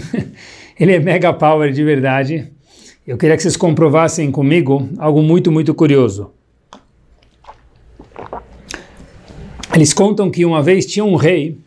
ele 0.78 0.92
é 0.92 1.00
mega 1.00 1.32
power 1.32 1.72
de 1.72 1.82
verdade. 1.84 2.52
Eu 3.06 3.18
queria 3.18 3.36
que 3.36 3.42
vocês 3.42 3.56
comprovassem 3.56 4.30
comigo 4.30 4.88
algo 4.98 5.22
muito, 5.22 5.50
muito 5.50 5.74
curioso. 5.74 6.30
Eles 9.74 9.92
contam 9.92 10.30
que 10.30 10.44
uma 10.44 10.62
vez 10.62 10.86
tinha 10.86 11.04
um 11.04 11.16
rei 11.16 11.58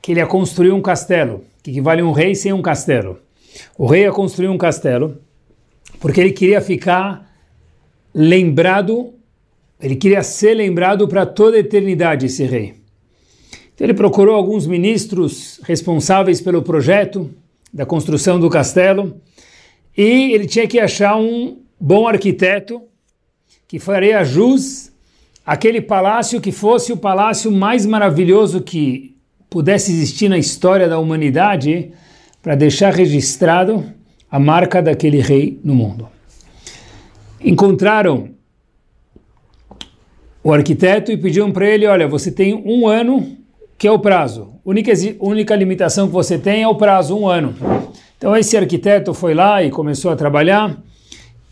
que 0.00 0.12
ele 0.12 0.20
ia 0.20 0.26
construir 0.26 0.70
um 0.70 0.82
castelo, 0.82 1.44
que 1.62 1.70
equivale 1.70 2.02
um 2.02 2.12
rei 2.12 2.34
sem 2.34 2.52
um 2.52 2.60
castelo. 2.60 3.18
O 3.78 3.86
rei 3.86 4.02
ia 4.02 4.12
construir 4.12 4.48
um 4.48 4.58
castelo 4.58 5.18
porque 6.00 6.20
ele 6.20 6.32
queria 6.32 6.60
ficar 6.60 7.28
lembrado, 8.14 9.14
ele 9.80 9.96
queria 9.96 10.22
ser 10.22 10.54
lembrado 10.54 11.08
para 11.08 11.24
toda 11.24 11.56
a 11.56 11.60
eternidade, 11.60 12.26
esse 12.26 12.44
rei. 12.44 12.74
Então 13.74 13.86
ele 13.86 13.94
procurou 13.94 14.34
alguns 14.34 14.66
ministros 14.66 15.60
responsáveis 15.64 16.40
pelo 16.40 16.62
projeto 16.62 17.30
da 17.74 17.84
construção 17.84 18.38
do 18.38 18.48
castelo 18.48 19.20
e 19.96 20.32
ele 20.32 20.46
tinha 20.46 20.68
que 20.68 20.78
achar 20.78 21.16
um 21.16 21.58
bom 21.78 22.06
arquiteto 22.06 22.80
que 23.66 23.80
faria 23.80 24.22
jus 24.22 24.92
àquele 25.44 25.80
palácio 25.80 26.40
que 26.40 26.52
fosse 26.52 26.92
o 26.92 26.96
palácio 26.96 27.50
mais 27.50 27.84
maravilhoso 27.84 28.60
que 28.60 29.16
pudesse 29.50 29.90
existir 29.90 30.28
na 30.28 30.38
história 30.38 30.88
da 30.88 31.00
humanidade 31.00 31.90
para 32.40 32.54
deixar 32.54 32.94
registrado 32.94 33.84
a 34.30 34.38
marca 34.38 34.80
daquele 34.80 35.20
rei 35.20 35.58
no 35.64 35.74
mundo. 35.74 36.08
Encontraram 37.40 38.30
o 40.44 40.52
arquiteto 40.52 41.10
e 41.10 41.16
pediram 41.16 41.50
para 41.50 41.68
ele: 41.68 41.86
olha, 41.86 42.06
você 42.06 42.30
tem 42.30 42.54
um 42.54 42.86
ano 42.86 43.36
que 43.84 43.88
é 43.88 43.92
o 43.92 43.98
prazo. 43.98 44.48
Única, 44.64 44.94
única 45.20 45.54
limitação 45.54 46.06
que 46.06 46.12
você 46.14 46.38
tem 46.38 46.62
é 46.62 46.66
o 46.66 46.74
prazo, 46.74 47.14
um 47.14 47.28
ano. 47.28 47.54
Então 48.16 48.34
esse 48.34 48.56
arquiteto 48.56 49.12
foi 49.12 49.34
lá 49.34 49.62
e 49.62 49.70
começou 49.70 50.10
a 50.10 50.16
trabalhar 50.16 50.82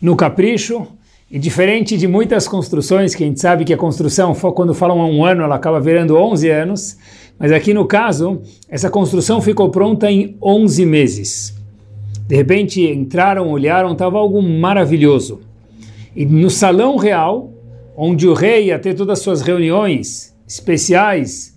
no 0.01 0.15
capricho, 0.15 0.87
e 1.29 1.37
diferente 1.37 1.95
de 1.95 2.07
muitas 2.07 2.47
construções, 2.47 3.13
que 3.13 3.23
a 3.23 3.27
gente 3.27 3.39
sabe 3.39 3.63
que 3.63 3.71
a 3.71 3.77
construção, 3.77 4.33
quando 4.33 4.73
falam 4.73 4.97
um 5.11 5.23
ano, 5.23 5.43
ela 5.43 5.57
acaba 5.57 5.79
virando 5.79 6.17
11 6.17 6.49
anos, 6.49 6.97
mas 7.37 7.51
aqui 7.51 7.71
no 7.71 7.85
caso, 7.85 8.41
essa 8.67 8.89
construção 8.89 9.39
ficou 9.39 9.69
pronta 9.69 10.09
em 10.09 10.35
11 10.41 10.87
meses. 10.87 11.55
De 12.27 12.35
repente 12.35 12.81
entraram, 12.81 13.47
olharam, 13.51 13.91
estava 13.91 14.17
algo 14.17 14.41
maravilhoso. 14.41 15.41
E 16.15 16.25
no 16.25 16.49
salão 16.49 16.97
real, 16.97 17.53
onde 17.95 18.27
o 18.27 18.33
rei 18.33 18.69
ia 18.69 18.79
ter 18.79 18.95
todas 18.95 19.19
as 19.19 19.23
suas 19.23 19.41
reuniões 19.43 20.35
especiais, 20.47 21.52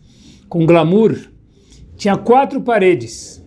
com 0.49 0.67
glamour, 0.67 1.17
tinha 1.97 2.17
quatro 2.17 2.61
paredes. 2.61 3.45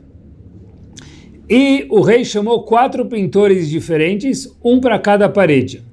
E 1.49 1.87
o 1.89 2.01
rei 2.01 2.23
chamou 2.23 2.63
quatro 2.63 3.05
pintores 3.05 3.69
diferentes, 3.69 4.47
um 4.63 4.79
para 4.79 4.99
cada 4.99 5.27
parede. 5.27 5.83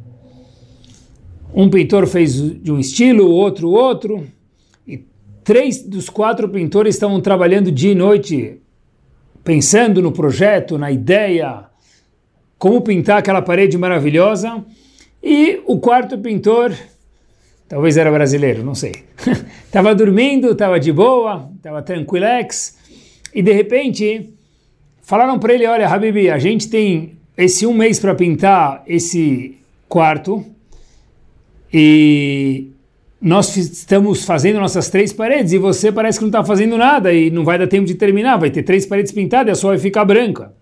Um 1.55 1.71
pintor 1.71 2.07
fez 2.07 2.35
de 2.61 2.71
um 2.71 2.79
estilo, 2.79 3.25
o 3.25 3.33
outro 3.33 3.71
outro. 3.71 4.27
E 4.87 5.05
três 5.43 5.83
dos 5.83 6.11
quatro 6.11 6.49
pintores 6.49 6.95
estavam 6.95 7.21
trabalhando 7.21 7.73
dia 7.73 7.93
e 7.93 7.95
noite, 7.95 8.61
pensando 9.43 10.03
no 10.03 10.13
projeto, 10.13 10.77
na 10.77 10.91
ideia, 10.91 11.65
como 12.59 12.83
pintar 12.83 13.19
aquela 13.19 13.41
parede 13.41 13.79
maravilhosa. 13.79 14.63
E 15.23 15.63
o 15.67 15.79
quarto 15.79 16.19
pintor 16.19 16.73
Talvez 17.69 17.97
era 17.97 18.11
brasileiro, 18.11 18.63
não 18.63 18.75
sei. 18.75 18.93
Estava 19.77 19.95
dormindo, 19.95 20.53
estava 20.53 20.81
de 20.81 20.91
boa, 20.91 21.51
estava 21.55 21.83
tranquilex, 21.83 22.79
e 23.35 23.43
de 23.43 23.53
repente 23.53 24.31
falaram 25.03 25.39
para 25.39 25.53
ele: 25.53 25.67
Olha, 25.67 25.87
Habibi, 25.87 26.31
a 26.31 26.39
gente 26.39 26.71
tem 26.71 27.13
esse 27.37 27.67
um 27.67 27.75
mês 27.75 28.01
para 28.01 28.15
pintar 28.15 28.83
esse 28.87 29.59
quarto, 29.87 30.43
e 31.71 32.69
nós 33.21 33.55
estamos 33.55 34.25
fazendo 34.25 34.59
nossas 34.59 34.89
três 34.89 35.13
paredes, 35.13 35.53
e 35.53 35.59
você 35.59 35.93
parece 35.93 36.19
que 36.19 36.25
não 36.25 36.31
está 36.31 36.43
fazendo 36.43 36.79
nada, 36.79 37.13
e 37.13 37.31
não 37.31 37.45
vai 37.45 37.59
dar 37.59 37.67
tempo 37.67 37.85
de 37.85 37.97
terminar, 37.97 38.39
vai 38.39 38.49
ter 38.49 38.63
três 38.63 38.87
paredes 38.87 39.13
pintadas 39.13 39.49
e 39.49 39.53
a 39.53 39.55
sua 39.55 39.73
vai 39.73 39.79
ficar 39.79 40.07
branca. 40.07 40.55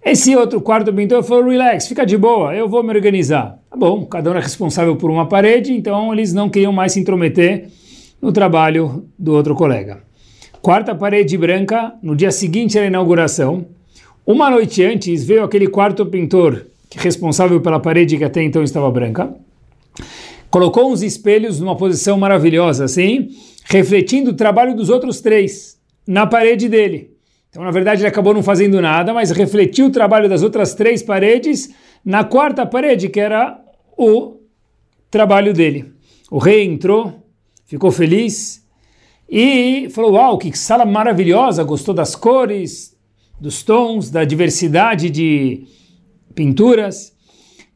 Esse 0.00 0.36
outro 0.36 0.60
quarto 0.60 0.92
pintor 0.92 1.24
falou: 1.24 1.50
relax, 1.50 1.88
fica 1.88 2.06
de 2.06 2.16
boa, 2.16 2.54
eu 2.54 2.68
vou 2.68 2.84
me 2.84 2.94
organizar. 2.94 3.58
Tá 3.68 3.76
bom, 3.76 4.06
cada 4.06 4.30
um 4.30 4.36
é 4.36 4.40
responsável 4.40 4.94
por 4.94 5.10
uma 5.10 5.26
parede, 5.26 5.72
então 5.72 6.12
eles 6.12 6.32
não 6.32 6.48
queriam 6.48 6.72
mais 6.72 6.92
se 6.92 7.00
intrometer 7.00 7.68
no 8.20 8.32
trabalho 8.32 9.08
do 9.18 9.32
outro 9.32 9.54
colega. 9.54 10.02
Quarta 10.60 10.94
parede 10.94 11.36
branca, 11.36 11.94
no 12.02 12.16
dia 12.16 12.30
seguinte 12.30 12.78
à 12.78 12.84
inauguração. 12.84 13.66
Uma 14.26 14.50
noite 14.50 14.84
antes 14.84 15.24
veio 15.24 15.44
aquele 15.44 15.68
quarto 15.68 16.04
pintor, 16.06 16.66
que 16.90 16.98
é 16.98 17.02
responsável 17.02 17.60
pela 17.60 17.80
parede 17.80 18.18
que 18.18 18.24
até 18.24 18.42
então 18.42 18.62
estava 18.62 18.90
branca, 18.90 19.34
colocou 20.50 20.90
uns 20.92 21.02
espelhos 21.02 21.60
numa 21.60 21.76
posição 21.76 22.18
maravilhosa, 22.18 22.84
assim, 22.84 23.28
refletindo 23.64 24.30
o 24.30 24.34
trabalho 24.34 24.74
dos 24.74 24.88
outros 24.90 25.20
três 25.20 25.78
na 26.06 26.26
parede 26.26 26.68
dele. 26.68 27.16
Então, 27.50 27.62
na 27.62 27.70
verdade, 27.70 28.02
ele 28.02 28.08
acabou 28.08 28.34
não 28.34 28.42
fazendo 28.42 28.80
nada, 28.80 29.14
mas 29.14 29.30
refletiu 29.30 29.86
o 29.86 29.90
trabalho 29.90 30.28
das 30.28 30.42
outras 30.42 30.74
três 30.74 31.02
paredes 31.02 31.74
na 32.04 32.24
quarta 32.24 32.66
parede, 32.66 33.08
que 33.08 33.20
era 33.20 33.58
o 33.96 34.36
trabalho 35.10 35.52
dele. 35.52 35.92
O 36.30 36.38
rei 36.38 36.64
entrou, 36.64 37.27
ficou 37.68 37.92
feliz 37.92 38.66
e 39.28 39.88
falou: 39.90 40.14
Uau, 40.14 40.38
que 40.38 40.56
sala 40.58 40.84
maravilhosa! 40.84 41.62
Gostou 41.62 41.94
das 41.94 42.16
cores, 42.16 42.96
dos 43.38 43.62
tons, 43.62 44.10
da 44.10 44.24
diversidade 44.24 45.08
de 45.08 45.64
pinturas. 46.34 47.12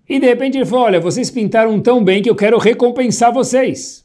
E 0.08 0.18
de 0.18 0.26
repente 0.26 0.56
ele 0.56 0.64
falou: 0.64 0.86
Olha, 0.86 0.98
vocês 1.00 1.30
pintaram 1.30 1.78
tão 1.80 2.02
bem 2.02 2.22
que 2.22 2.30
eu 2.30 2.34
quero 2.34 2.58
recompensar 2.58 3.32
vocês. 3.32 4.02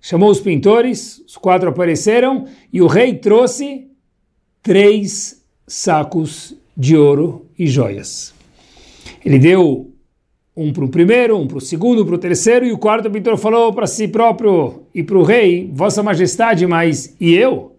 Chamou 0.00 0.30
os 0.30 0.40
pintores, 0.40 1.22
os 1.26 1.36
quatro 1.36 1.70
apareceram 1.70 2.46
e 2.72 2.82
o 2.82 2.86
rei 2.86 3.14
trouxe 3.14 3.88
três 4.62 5.44
sacos 5.66 6.56
de 6.76 6.96
ouro 6.96 7.46
e 7.58 7.66
joias. 7.66 8.34
Ele 9.24 9.38
deu 9.38 9.91
um 10.56 10.72
para 10.72 10.84
o 10.84 10.88
primeiro, 10.88 11.38
um 11.38 11.46
para 11.46 11.58
o 11.58 11.60
segundo, 11.60 12.04
para 12.04 12.14
o 12.14 12.18
terceiro, 12.18 12.66
e 12.66 12.72
o 12.72 12.78
quarto 12.78 13.10
pintor 13.10 13.36
falou 13.36 13.72
para 13.72 13.86
si 13.86 14.06
próprio 14.06 14.82
e 14.94 15.02
para 15.02 15.18
o 15.18 15.22
rei: 15.22 15.70
Vossa 15.72 16.02
Majestade, 16.02 16.66
mas 16.66 17.16
e 17.18 17.34
eu? 17.34 17.76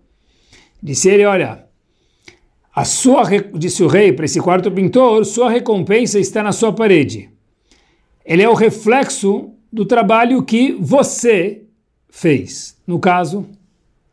Disse 0.82 1.10
ele: 1.10 1.26
Olha, 1.26 1.66
a 2.76 2.86
sua, 2.86 3.24
disse 3.54 3.84
o 3.84 3.88
rei 3.88 4.12
para 4.12 4.26
esse 4.26 4.42
quarto 4.42 4.72
pintor: 4.72 5.24
Sua 5.26 5.50
recompensa 5.50 6.20
está 6.20 6.42
na 6.42 6.52
sua 6.52 6.74
parede. 6.74 7.30
Ele 8.26 8.42
é 8.42 8.50
o 8.50 8.54
reflexo 8.54 9.52
do 9.72 9.86
trabalho 9.86 10.44
que 10.44 10.72
você 10.80 11.64
fez. 12.10 12.78
No 12.88 13.00
caso, 13.00 13.48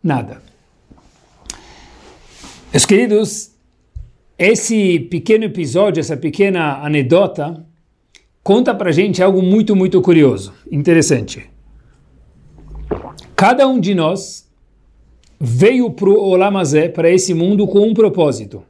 nada. 0.02 0.42
Meus 2.72 2.86
queridos, 2.86 3.50
esse 4.38 5.00
pequeno 5.00 5.44
episódio, 5.44 6.00
essa 6.00 6.16
pequena 6.16 6.84
anedota, 6.84 7.66
conta 8.42 8.74
pra 8.74 8.92
gente 8.92 9.22
algo 9.22 9.42
muito, 9.42 9.76
muito 9.76 10.00
curioso, 10.00 10.52
interessante. 10.70 11.50
Cada 13.36 13.66
um 13.66 13.80
de 13.80 13.94
nós 13.94 14.50
veio 15.40 15.90
para 15.90 16.10
o 16.10 16.20
Olamazé, 16.20 16.88
para 16.88 17.10
esse 17.10 17.32
mundo, 17.32 17.66
com 17.66 17.88
um 17.88 17.94
propósito: 17.94 18.62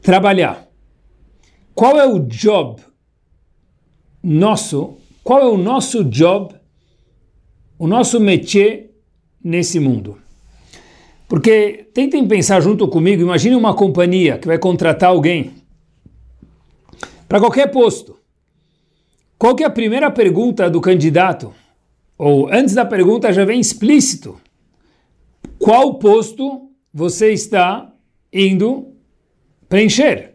trabalhar. 0.00 0.66
Qual 1.74 1.98
é 1.98 2.06
o 2.06 2.18
job 2.18 2.82
nosso? 4.22 4.98
Qual 5.22 5.40
é 5.40 5.46
o 5.46 5.56
nosso 5.56 6.04
job, 6.04 6.54
o 7.78 7.86
nosso 7.86 8.18
métier 8.18 8.90
nesse 9.42 9.78
mundo? 9.78 10.18
Porque 11.28 11.86
tentem 11.94 12.26
pensar 12.26 12.60
junto 12.60 12.86
comigo, 12.88 13.22
imagine 13.22 13.54
uma 13.54 13.72
companhia 13.72 14.36
que 14.36 14.46
vai 14.46 14.58
contratar 14.58 15.10
alguém 15.10 15.61
para 17.32 17.40
qualquer 17.40 17.68
posto. 17.68 18.18
Qual 19.38 19.56
que 19.56 19.64
é 19.64 19.66
a 19.66 19.70
primeira 19.70 20.10
pergunta 20.10 20.68
do 20.68 20.82
candidato? 20.82 21.54
Ou 22.18 22.52
antes 22.52 22.74
da 22.74 22.84
pergunta 22.84 23.32
já 23.32 23.42
vem 23.42 23.58
explícito. 23.58 24.38
Qual 25.58 25.94
posto 25.94 26.68
você 26.92 27.32
está 27.32 27.90
indo 28.30 28.88
preencher, 29.66 30.34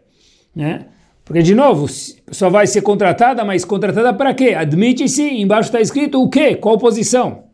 né? 0.52 0.88
Porque, 1.24 1.40
de 1.40 1.54
novo, 1.54 1.86
só 2.32 2.50
vai 2.50 2.66
ser 2.66 2.82
contratada, 2.82 3.44
mas 3.44 3.64
contratada 3.64 4.12
para 4.12 4.34
quê? 4.34 4.54
Admite-se, 4.54 5.22
embaixo 5.22 5.68
está 5.68 5.80
escrito 5.80 6.20
o 6.20 6.28
quê? 6.28 6.56
Qual 6.56 6.78
posição? 6.78 7.44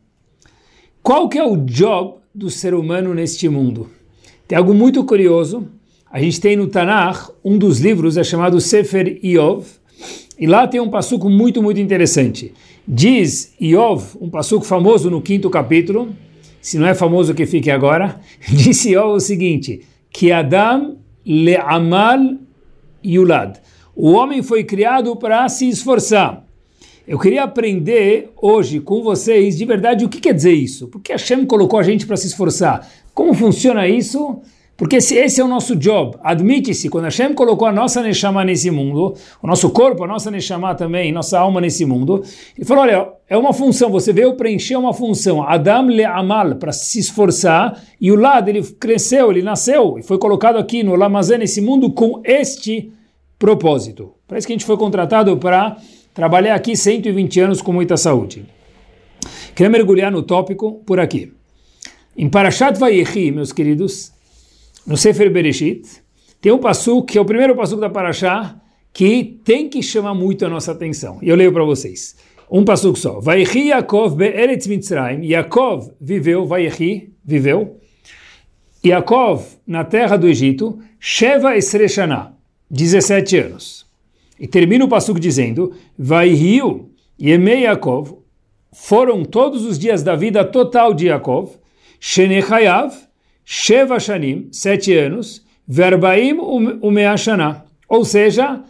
Qual 1.03 1.29
que 1.29 1.39
é 1.39 1.45
o 1.45 1.59
job 1.59 2.15
do 2.35 2.49
ser 2.49 2.73
humano 2.73 3.13
neste 3.13 3.47
mundo? 3.51 3.91
Tem 4.49 4.57
algo 4.57 4.73
muito 4.73 5.05
curioso. 5.05 5.69
A 6.15 6.21
gente 6.21 6.41
tem 6.41 6.55
no 6.55 6.69
Tanakh, 6.69 7.33
um 7.45 7.59
dos 7.59 7.81
livros 7.81 8.17
é 8.17 8.23
chamado 8.23 8.61
Sefer 8.61 9.19
Iov, 9.21 9.67
e 10.39 10.47
lá 10.47 10.65
tem 10.65 10.81
um 10.81 10.89
passuco 10.89 11.29
muito, 11.29 11.61
muito 11.61 11.81
interessante. 11.81 12.55
Diz 12.87 13.53
Iov, 13.61 14.17
um 14.21 14.31
passuco 14.31 14.65
famoso 14.65 15.11
no 15.11 15.21
quinto 15.21 15.51
capítulo, 15.51 16.15
se 16.61 16.79
não 16.79 16.87
é 16.87 16.95
famoso 16.95 17.35
que 17.35 17.45
fique 17.47 17.69
agora, 17.69 18.21
disse 18.49 18.91
Iov 18.91 19.17
o 19.17 19.19
seguinte, 19.19 19.81
que 20.09 20.31
Adam 20.31 20.99
le'amal 21.27 22.37
yulad. 23.05 23.57
O 23.97 24.13
homem 24.13 24.41
foi 24.41 24.63
criado 24.63 25.17
para 25.17 25.49
se 25.49 25.69
esforçar. 25.69 26.47
Eu 27.09 27.19
queria 27.19 27.43
aprender 27.43 28.31
hoje 28.41 28.79
com 28.79 29.03
vocês 29.03 29.59
de 29.59 29.65
verdade 29.65 30.05
o 30.05 30.09
que 30.09 30.21
quer 30.21 30.33
dizer 30.33 30.53
isso. 30.53 30.87
Por 30.87 31.01
que 31.01 31.11
Hashem 31.11 31.45
colocou 31.45 31.77
a 31.77 31.83
gente 31.83 32.07
para 32.07 32.17
se 32.17 32.29
esforçar? 32.29 32.89
Como 33.13 33.35
funciona 33.35 33.89
isso? 33.89 34.41
Porque 34.77 34.97
esse, 34.97 35.15
esse 35.15 35.41
é 35.41 35.45
o 35.45 35.49
nosso 35.49 35.77
job. 35.77 36.17
Admite-se, 36.23 36.89
quando 36.89 37.05
Hashem 37.05 37.33
colocou 37.33 37.69
a 37.69 37.73
nossa 37.73 38.03
Neshama 38.03 38.45
nesse 38.45 38.71
mundo, 38.71 39.15
o 39.41 39.47
nosso 39.47 39.71
corpo, 39.71 40.03
a 40.03 40.07
nossa 40.07 40.31
Neshama 40.31 40.75
também, 40.75 41.13
nossa 41.13 41.39
alma 41.39 41.61
nesse 41.61 41.85
mundo, 41.85 42.25
ele 42.57 42.67
falou, 42.67 42.83
olha, 42.83 43.09
é 43.29 43.37
uma 43.37 43.53
função, 43.53 43.89
você 43.91 44.13
veio 44.13 44.35
preencher 44.35 44.77
uma 44.77 44.93
função. 44.93 45.43
Adam 45.43 45.87
le 45.87 46.05
amal, 46.05 46.57
para 46.57 46.73
se 46.73 46.99
esforçar, 46.99 47.81
e 48.01 48.11
o 48.11 48.17
lado, 48.17 48.49
ele 48.49 48.63
cresceu, 48.63 49.31
ele 49.31 49.43
nasceu, 49.43 49.97
e 49.99 50.03
foi 50.03 50.19
colocado 50.19 50.57
aqui 50.57 50.83
no 50.83 50.97
Lamazé, 50.97 51.39
nesse 51.39 51.61
mundo, 51.61 51.93
com 51.93 52.21
este 52.25 52.91
propósito. 53.39 54.13
Parece 54.27 54.47
que 54.47 54.53
a 54.53 54.57
gente 54.57 54.67
foi 54.67 54.77
contratado 54.77 55.37
para 55.37 55.77
trabalhar 56.13 56.55
aqui 56.55 56.77
120 56.77 57.41
anos 57.41 57.63
com 57.63 57.73
muita 57.73 57.97
saúde. 57.97 58.45
Queria 59.55 59.71
mergulhar 59.71 60.11
no 60.11 60.23
tópico 60.23 60.83
por 60.85 60.99
aqui. 60.99 61.33
Em 62.17 62.29
Parashat 62.29 62.79
Vayechi, 62.79 63.31
meus 63.31 63.53
queridos, 63.53 64.14
no 64.87 64.97
Sefer 64.97 65.31
Bereshit, 65.31 66.03
tem 66.41 66.53
um 66.53 66.59
passo 66.59 67.03
que 67.03 67.17
é 67.17 67.21
o 67.21 67.25
primeiro 67.25 67.57
passo 67.57 67.77
da 67.77 67.89
Parashá, 67.89 68.61
que 68.93 69.41
tem 69.45 69.69
que 69.69 69.83
chamar 69.83 70.15
muito 70.15 70.45
a 70.45 70.49
nossa 70.49 70.73
atenção. 70.73 71.19
E 71.23 71.29
eu 71.29 71.37
leio 71.37 71.53
para 71.53 71.65
vocês. 71.65 72.17
Um 72.51 72.65
passo 72.65 72.95
só. 72.95 73.19
Vayechi 73.19 73.69
Yaakov 73.69 74.15
be'eretz 74.15 74.67
Mitzrayim. 74.67 75.25
Yaakov 75.25 75.91
viveu, 76.01 76.47
Vayechi 76.47 77.13
viveu. 77.25 77.81
Yaakov 78.85 79.45
na 79.67 79.83
terra 79.85 80.17
do 80.17 80.29
Egito, 80.29 80.79
Sheva 81.01 81.57
Esreshana. 81.57 82.35
17 82.71 83.39
anos. 83.39 83.87
E 84.39 84.47
termina 84.47 84.85
o 84.85 84.89
passuco 84.89 85.19
dizendo: 85.19 85.73
Vai 85.99 86.29
rio 86.31 86.91
Yemei 87.21 87.63
Yaakov, 87.63 88.19
foram 88.73 89.25
todos 89.25 89.65
os 89.65 89.79
dias 89.79 90.03
da 90.03 90.17
vida 90.17 90.45
total 90.45 90.93
de 90.93 91.07
Yaakov, 91.07 91.53
Shenechayav, 92.01 92.93
Sheva 93.45 94.01
Shanim, 94.01 94.49
sete 94.51 94.95
anos, 94.97 95.45
Verbaim 95.67 96.39
Umeashana, 96.83 97.65
ou 97.89 98.05
seja, 98.05 98.63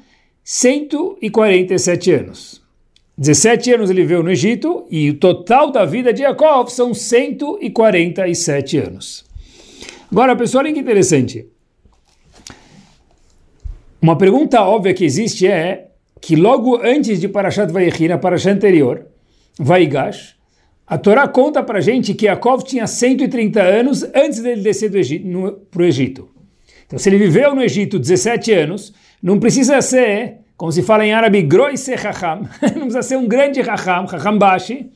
147 0.42 2.12
anos. 2.12 2.62
17 3.16 3.72
anos 3.74 3.90
ele 3.90 4.02
viveu 4.02 4.22
no 4.22 4.30
Egito 4.30 4.86
e 4.90 5.10
o 5.10 5.14
total 5.14 5.70
da 5.70 5.84
vida 5.84 6.12
de 6.12 6.22
Yaakov 6.22 6.68
são 6.68 6.92
147 6.92 8.78
anos. 8.78 9.24
Agora, 10.10 10.34
pessoal, 10.34 10.64
olha 10.64 10.72
que 10.72 10.80
interessante. 10.80 11.46
Uma 14.02 14.18
pergunta 14.18 14.60
óbvia 14.62 14.92
que 14.92 15.04
existe 15.04 15.46
é 15.46 15.88
que 16.20 16.36
logo 16.36 16.76
antes 16.76 17.20
de 17.20 17.28
Parashat 17.28 17.72
Vayechi, 17.72 18.08
na 18.08 18.18
Parashat 18.18 18.56
anterior, 18.56 19.06
Vaigash, 19.58 20.34
a 20.86 20.98
Torá 20.98 21.26
conta 21.26 21.62
para 21.62 21.80
gente 21.80 22.12
que 22.12 22.26
Yaakov 22.26 22.62
tinha 22.62 22.86
130 22.86 23.62
anos 23.62 24.04
antes 24.14 24.40
dele 24.40 24.60
descer 24.60 24.90
para 25.70 25.82
o 25.82 25.84
Egito. 25.84 26.28
Então, 26.86 26.98
se 26.98 27.08
ele 27.08 27.16
viveu 27.16 27.54
no 27.54 27.62
Egito 27.62 27.98
17 27.98 28.52
anos, 28.52 28.92
não 29.22 29.40
precisa 29.40 29.80
ser, 29.80 30.40
como 30.56 30.70
se 30.70 30.82
fala 30.82 31.06
em 31.06 31.12
árabe, 31.14 31.40
groise 31.40 31.94
hacham, 31.94 32.42
não 32.60 32.82
precisa 32.82 33.02
ser 33.02 33.16
um 33.16 33.26
grande 33.26 33.60
hacham, 33.60 34.04
hacham 34.04 34.36
bashi, 34.36 34.90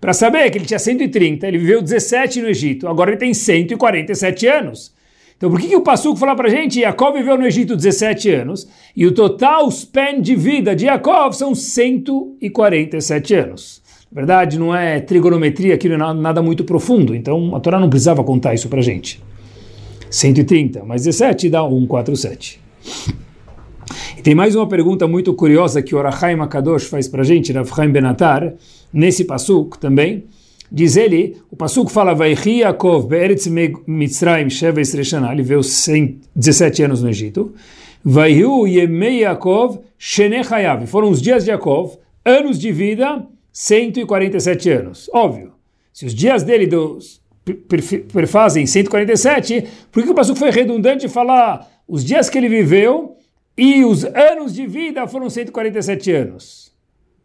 para 0.00 0.14
saber 0.14 0.48
que 0.50 0.56
ele 0.56 0.64
tinha 0.64 0.78
130, 0.78 1.46
ele 1.46 1.58
viveu 1.58 1.82
17 1.82 2.40
no 2.40 2.48
Egito, 2.48 2.88
agora 2.88 3.10
ele 3.10 3.18
tem 3.18 3.34
147 3.34 4.46
anos. 4.46 4.94
Então 5.36 5.50
por 5.50 5.60
que, 5.60 5.68
que 5.68 5.76
o 5.76 5.82
Passuco 5.82 6.18
fala 6.18 6.34
para 6.34 6.48
gente, 6.48 6.80
Yaakov 6.80 7.16
viveu 7.18 7.36
no 7.36 7.46
Egito 7.46 7.76
17 7.76 8.30
anos, 8.30 8.68
e 8.96 9.06
o 9.06 9.12
total 9.12 9.68
span 9.68 10.20
de 10.20 10.34
vida 10.34 10.74
de 10.74 10.86
Yaakov 10.86 11.34
são 11.34 11.54
147 11.54 13.34
anos. 13.34 13.82
Verdade, 14.10 14.58
não 14.58 14.74
é 14.74 15.00
trigonometria, 15.00 15.74
aquilo 15.74 15.94
é 15.94 15.96
nada 16.14 16.40
muito 16.40 16.64
profundo, 16.64 17.14
então 17.14 17.54
a 17.54 17.60
Torá 17.60 17.78
não 17.78 17.90
precisava 17.90 18.24
contar 18.24 18.54
isso 18.54 18.68
para 18.68 18.80
gente. 18.80 19.22
130 20.10 20.84
mais 20.84 21.04
17 21.04 21.50
dá 21.50 21.60
147. 21.60 22.60
E 24.16 24.22
tem 24.22 24.34
mais 24.34 24.54
uma 24.56 24.66
pergunta 24.66 25.06
muito 25.06 25.32
curiosa 25.34 25.82
que 25.82 25.94
o 25.94 25.98
Orachaim 25.98 26.40
Akadosh 26.40 26.86
faz 26.86 27.06
para 27.06 27.22
gente, 27.22 27.52
Rav 27.52 27.68
Chaim 27.68 27.90
Benatar, 27.90 28.54
nesse 28.92 29.24
Pasuk 29.24 29.78
também, 29.78 30.24
Diz 30.70 30.96
ele, 30.98 31.38
o 31.50 31.56
Pasuk 31.56 31.90
fala, 31.90 32.14
Vaichi 32.14 32.58
Yaakov 32.58 33.06
be'eretz 33.06 33.46
Mitzrayim 33.86 34.50
sheva 34.50 34.82
esreshana, 34.82 35.32
ele 35.32 35.42
veio 35.42 35.62
17 35.62 36.82
anos 36.82 37.02
no 37.02 37.08
Egito, 37.08 37.54
Vaihu 38.04 38.66
yemei 38.66 39.20
Yaakov 39.20 39.78
shenechayav, 39.98 40.86
foram 40.86 41.08
os 41.08 41.22
dias 41.22 41.44
de 41.44 41.50
Yaakov, 41.50 41.96
anos 42.22 42.58
de 42.58 42.70
vida, 42.70 43.24
147 43.52 44.70
anos. 44.70 45.10
Óbvio, 45.12 45.52
se 45.92 46.06
os 46.06 46.14
dias 46.14 46.42
dele 46.42 46.66
dos, 46.66 47.20
perfazem 48.12 48.66
147, 48.66 49.66
por 49.90 50.02
que 50.02 50.10
o 50.10 50.14
Pasuk 50.14 50.38
foi 50.38 50.50
redundante 50.50 51.08
falar 51.08 51.66
os 51.86 52.04
dias 52.04 52.28
que 52.28 52.38
ele 52.38 52.48
viveu 52.48 53.16
e 53.56 53.84
os 53.84 54.04
anos 54.04 54.54
de 54.54 54.66
vida 54.66 55.06
foram 55.06 55.28
147 55.28 56.12
anos? 56.12 56.72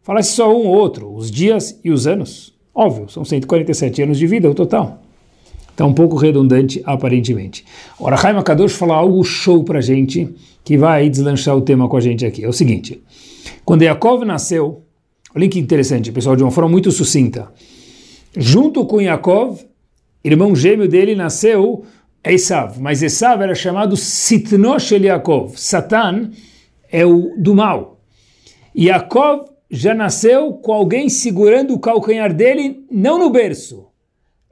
Falasse 0.02 0.32
só 0.32 0.50
um 0.50 0.66
ou 0.66 0.74
outro, 0.74 1.14
os 1.14 1.30
dias 1.30 1.80
e 1.82 1.90
os 1.90 2.06
anos. 2.06 2.54
Óbvio, 2.74 3.08
são 3.08 3.24
147 3.24 4.02
anos 4.02 4.18
de 4.18 4.26
vida 4.26 4.50
o 4.50 4.54
total. 4.54 5.02
Está 5.70 5.84
um 5.84 5.92
pouco 5.92 6.16
redundante, 6.16 6.82
aparentemente. 6.84 7.64
Ora, 7.98 8.16
Haim 8.16 8.40
Kadosh 8.42 8.74
fala 8.74 8.94
algo 8.94 9.24
show 9.24 9.64
para 9.64 9.78
a 9.78 9.82
gente, 9.82 10.32
que 10.62 10.78
vai 10.78 11.08
deslanchar 11.08 11.56
o 11.56 11.62
tema 11.62 11.88
com 11.88 11.96
a 11.96 12.00
gente 12.00 12.24
aqui. 12.24 12.44
É 12.44 12.48
o 12.48 12.52
seguinte, 12.52 13.02
quando 13.64 13.82
Yaakov 13.82 14.24
nasceu, 14.24 14.82
olha 15.34 15.48
que 15.48 15.58
interessante, 15.58 16.12
pessoal, 16.12 16.36
de 16.36 16.42
uma 16.42 16.50
forma 16.50 16.70
muito 16.70 16.90
sucinta. 16.90 17.52
Junto 18.36 18.84
com 18.86 19.00
Yaakov, 19.00 19.60
irmão 20.22 20.54
gêmeo 20.54 20.88
dele, 20.88 21.14
nasceu 21.14 21.84
Esav, 22.24 22.80
mas 22.80 23.02
Esav 23.02 23.42
era 23.42 23.54
chamado 23.54 23.96
Sitnosh 23.96 24.92
Yaakov. 24.92 25.56
Satan 25.56 26.30
é 26.90 27.04
o 27.04 27.34
do 27.36 27.54
mal. 27.54 28.00
Yaakov 28.76 29.46
já 29.70 29.94
nasceu 29.94 30.52
com 30.54 30.72
alguém 30.72 31.08
segurando 31.08 31.74
o 31.74 31.78
calcanhar 31.78 32.32
dele, 32.32 32.84
não 32.90 33.18
no 33.18 33.30
berço, 33.30 33.86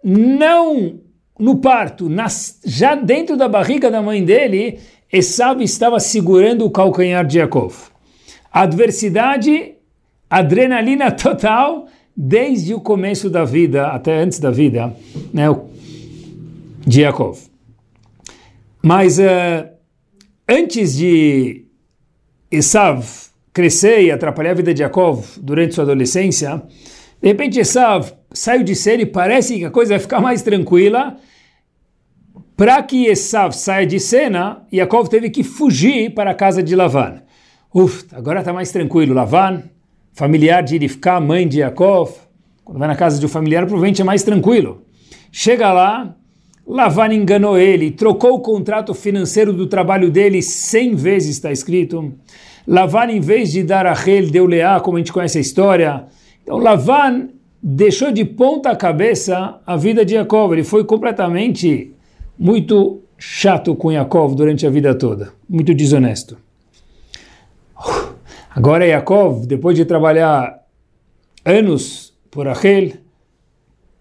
não 0.03 1.01
no 1.39 1.59
parto, 1.59 2.09
nas, 2.09 2.61
já 2.65 2.95
dentro 2.95 3.37
da 3.37 3.49
barriga 3.49 3.91
da 3.91 4.03
mãe 4.03 4.25
dele, 4.25 4.79
Esav 5.13 5.61
estava 5.63 5.99
segurando 5.99 6.65
o 6.65 6.71
calcanhar 6.71 7.27
de 7.27 7.39
Yaakov. 7.39 7.91
Adversidade, 8.53 9.75
adrenalina 10.33 11.11
total, 11.13 11.87
desde 12.17 12.73
o 12.73 12.81
começo 12.81 13.29
da 13.29 13.45
vida, 13.45 13.89
até 13.89 14.19
antes 14.19 14.39
da 14.39 14.51
vida, 14.51 14.97
né, 15.33 15.45
de 16.87 17.03
Yaakov. 17.03 17.39
Mas 18.83 19.19
uh, 19.19 19.69
antes 20.49 20.97
de 20.97 21.67
Esav 22.51 23.05
crescer 23.53 24.05
e 24.05 24.11
atrapalhar 24.11 24.53
a 24.53 24.55
vida 24.55 24.73
de 24.73 24.81
Yaakov 24.81 25.39
durante 25.39 25.75
sua 25.75 25.85
adolescência, 25.85 26.63
de 27.21 27.29
repente 27.29 27.61
Esav 27.61 28.11
saiu 28.33 28.65
de 28.65 28.75
cena 28.75 29.03
e 29.03 29.07
parece 29.07 29.59
que 29.59 29.67
a 29.67 29.71
coisa 29.71 29.91
vai 29.91 30.01
ficar 30.01 30.21
mais 30.21 30.41
tranquila. 30.41 31.19
Para 32.57 32.83
que 32.83 33.07
Esav 33.07 33.53
saia 33.53 33.87
de 33.87 34.01
cena, 34.01 34.67
Yaakov 34.73 35.09
teve 35.09 35.29
que 35.29 35.43
fugir 35.43 36.15
para 36.15 36.31
a 36.31 36.35
casa 36.35 36.63
de 36.63 36.75
Lavan. 36.75 37.23
Uf, 37.75 38.07
agora 38.13 38.41
está 38.41 38.53
mais 38.53 38.71
tranquilo. 38.73 39.15
Lavan, 39.15 39.63
familiar 40.13 40.63
de 40.63 40.75
Irifká, 40.75 41.21
mãe 41.21 41.47
de 41.47 41.61
Yaakov, 41.61 42.13
quando 42.65 42.79
vai 42.79 42.89
na 42.89 42.97
casa 42.97 43.19
de 43.19 43.27
um 43.27 43.29
familiar, 43.29 43.67
provavelmente 43.67 44.01
é 44.01 44.05
mais 44.05 44.23
tranquilo. 44.23 44.83
Chega 45.31 45.73
lá, 45.73 46.15
Lavan 46.67 47.13
enganou 47.13 47.59
ele, 47.59 47.91
trocou 47.91 48.35
o 48.35 48.41
contrato 48.41 48.95
financeiro 48.95 49.53
do 49.53 49.67
trabalho 49.67 50.11
dele 50.11 50.41
100 50.43 50.95
vezes, 50.95 51.37
está 51.37 51.51
escrito. 51.51 52.13
Lavan, 52.67 53.07
em 53.07 53.21
vez 53.21 53.51
de 53.51 53.63
dar 53.63 53.87
a 53.87 53.93
Rachel, 53.93 54.31
deu 54.31 54.47
Leá, 54.47 54.79
como 54.81 54.97
a 54.97 55.01
gente 55.01 55.13
conhece 55.13 55.39
a 55.39 55.41
história. 55.41 56.05
Então, 56.43 56.59
Lavan 56.59 57.29
deixou 57.63 58.13
de 58.13 58.25
ponta 58.25 58.75
cabeça 58.77 59.61
a 59.67 59.77
vida 59.77 60.05
de 60.05 60.15
Jacob. 60.15 60.53
Ele 60.53 60.65
foi 60.65 60.85
completamente 60.85 61.93
muito 62.39 63.01
chato 63.19 63.75
com 63.75 63.91
Yaakov 63.91 64.35
durante 64.35 64.67
a 64.67 64.71
vida 64.71 64.95
toda, 64.95 65.33
muito 65.49 65.75
desonesto. 65.75 66.37
Agora 68.55 68.87
Yaakov, 68.87 69.47
depois 69.47 69.75
de 69.75 69.87
trabalhar 69.87 70.61
anos 71.43 72.13
por 72.31 72.47
Rachel, 72.47 72.93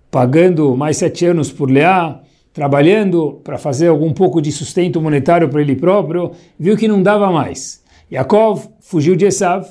pagando 0.10 0.76
mais 0.76 0.98
sete 0.98 1.26
anos 1.26 1.50
por 1.50 1.72
Leá, 1.72 2.20
trabalhando 2.52 3.40
para 3.46 3.58
fazer 3.58 3.88
algum 3.88 4.12
pouco 4.12 4.42
de 4.42 4.52
sustento 4.52 5.00
monetário 5.00 5.48
para 5.48 5.62
ele 5.62 5.74
próprio, 5.74 6.32
viu 6.60 6.76
que 6.76 6.86
não 6.86 7.02
dava 7.02 7.32
mais. 7.32 7.82
Yaakov 8.12 8.68
fugiu 8.82 9.16
de 9.16 9.26
Esav, 9.26 9.66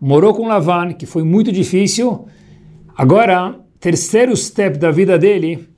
morou 0.00 0.32
com 0.32 0.48
Lavan, 0.48 0.94
que 0.94 1.04
foi 1.04 1.22
muito 1.22 1.52
difícil. 1.52 2.26
Agora, 2.96 3.54
terceiro 3.78 4.34
step 4.34 4.78
da 4.78 4.90
vida 4.90 5.18
dele, 5.18 5.68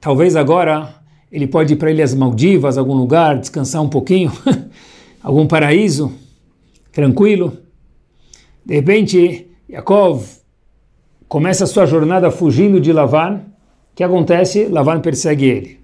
talvez 0.00 0.36
agora 0.36 0.94
ele 1.32 1.48
pode 1.48 1.72
ir 1.72 1.76
para 1.76 1.90
Ilhas 1.90 2.14
Maldivas, 2.14 2.78
algum 2.78 2.94
lugar, 2.94 3.40
descansar 3.40 3.82
um 3.82 3.88
pouquinho, 3.88 4.30
algum 5.20 5.48
paraíso, 5.48 6.12
tranquilo. 6.96 7.58
De 8.64 8.74
repente, 8.74 9.50
Yaakov 9.68 10.24
começa 11.28 11.64
a 11.64 11.66
sua 11.66 11.84
jornada 11.84 12.30
fugindo 12.30 12.80
de 12.80 12.90
Lavan. 12.90 13.34
O 13.92 13.94
que 13.94 14.02
acontece? 14.02 14.64
Lavan 14.64 15.02
persegue 15.02 15.44
ele. 15.44 15.80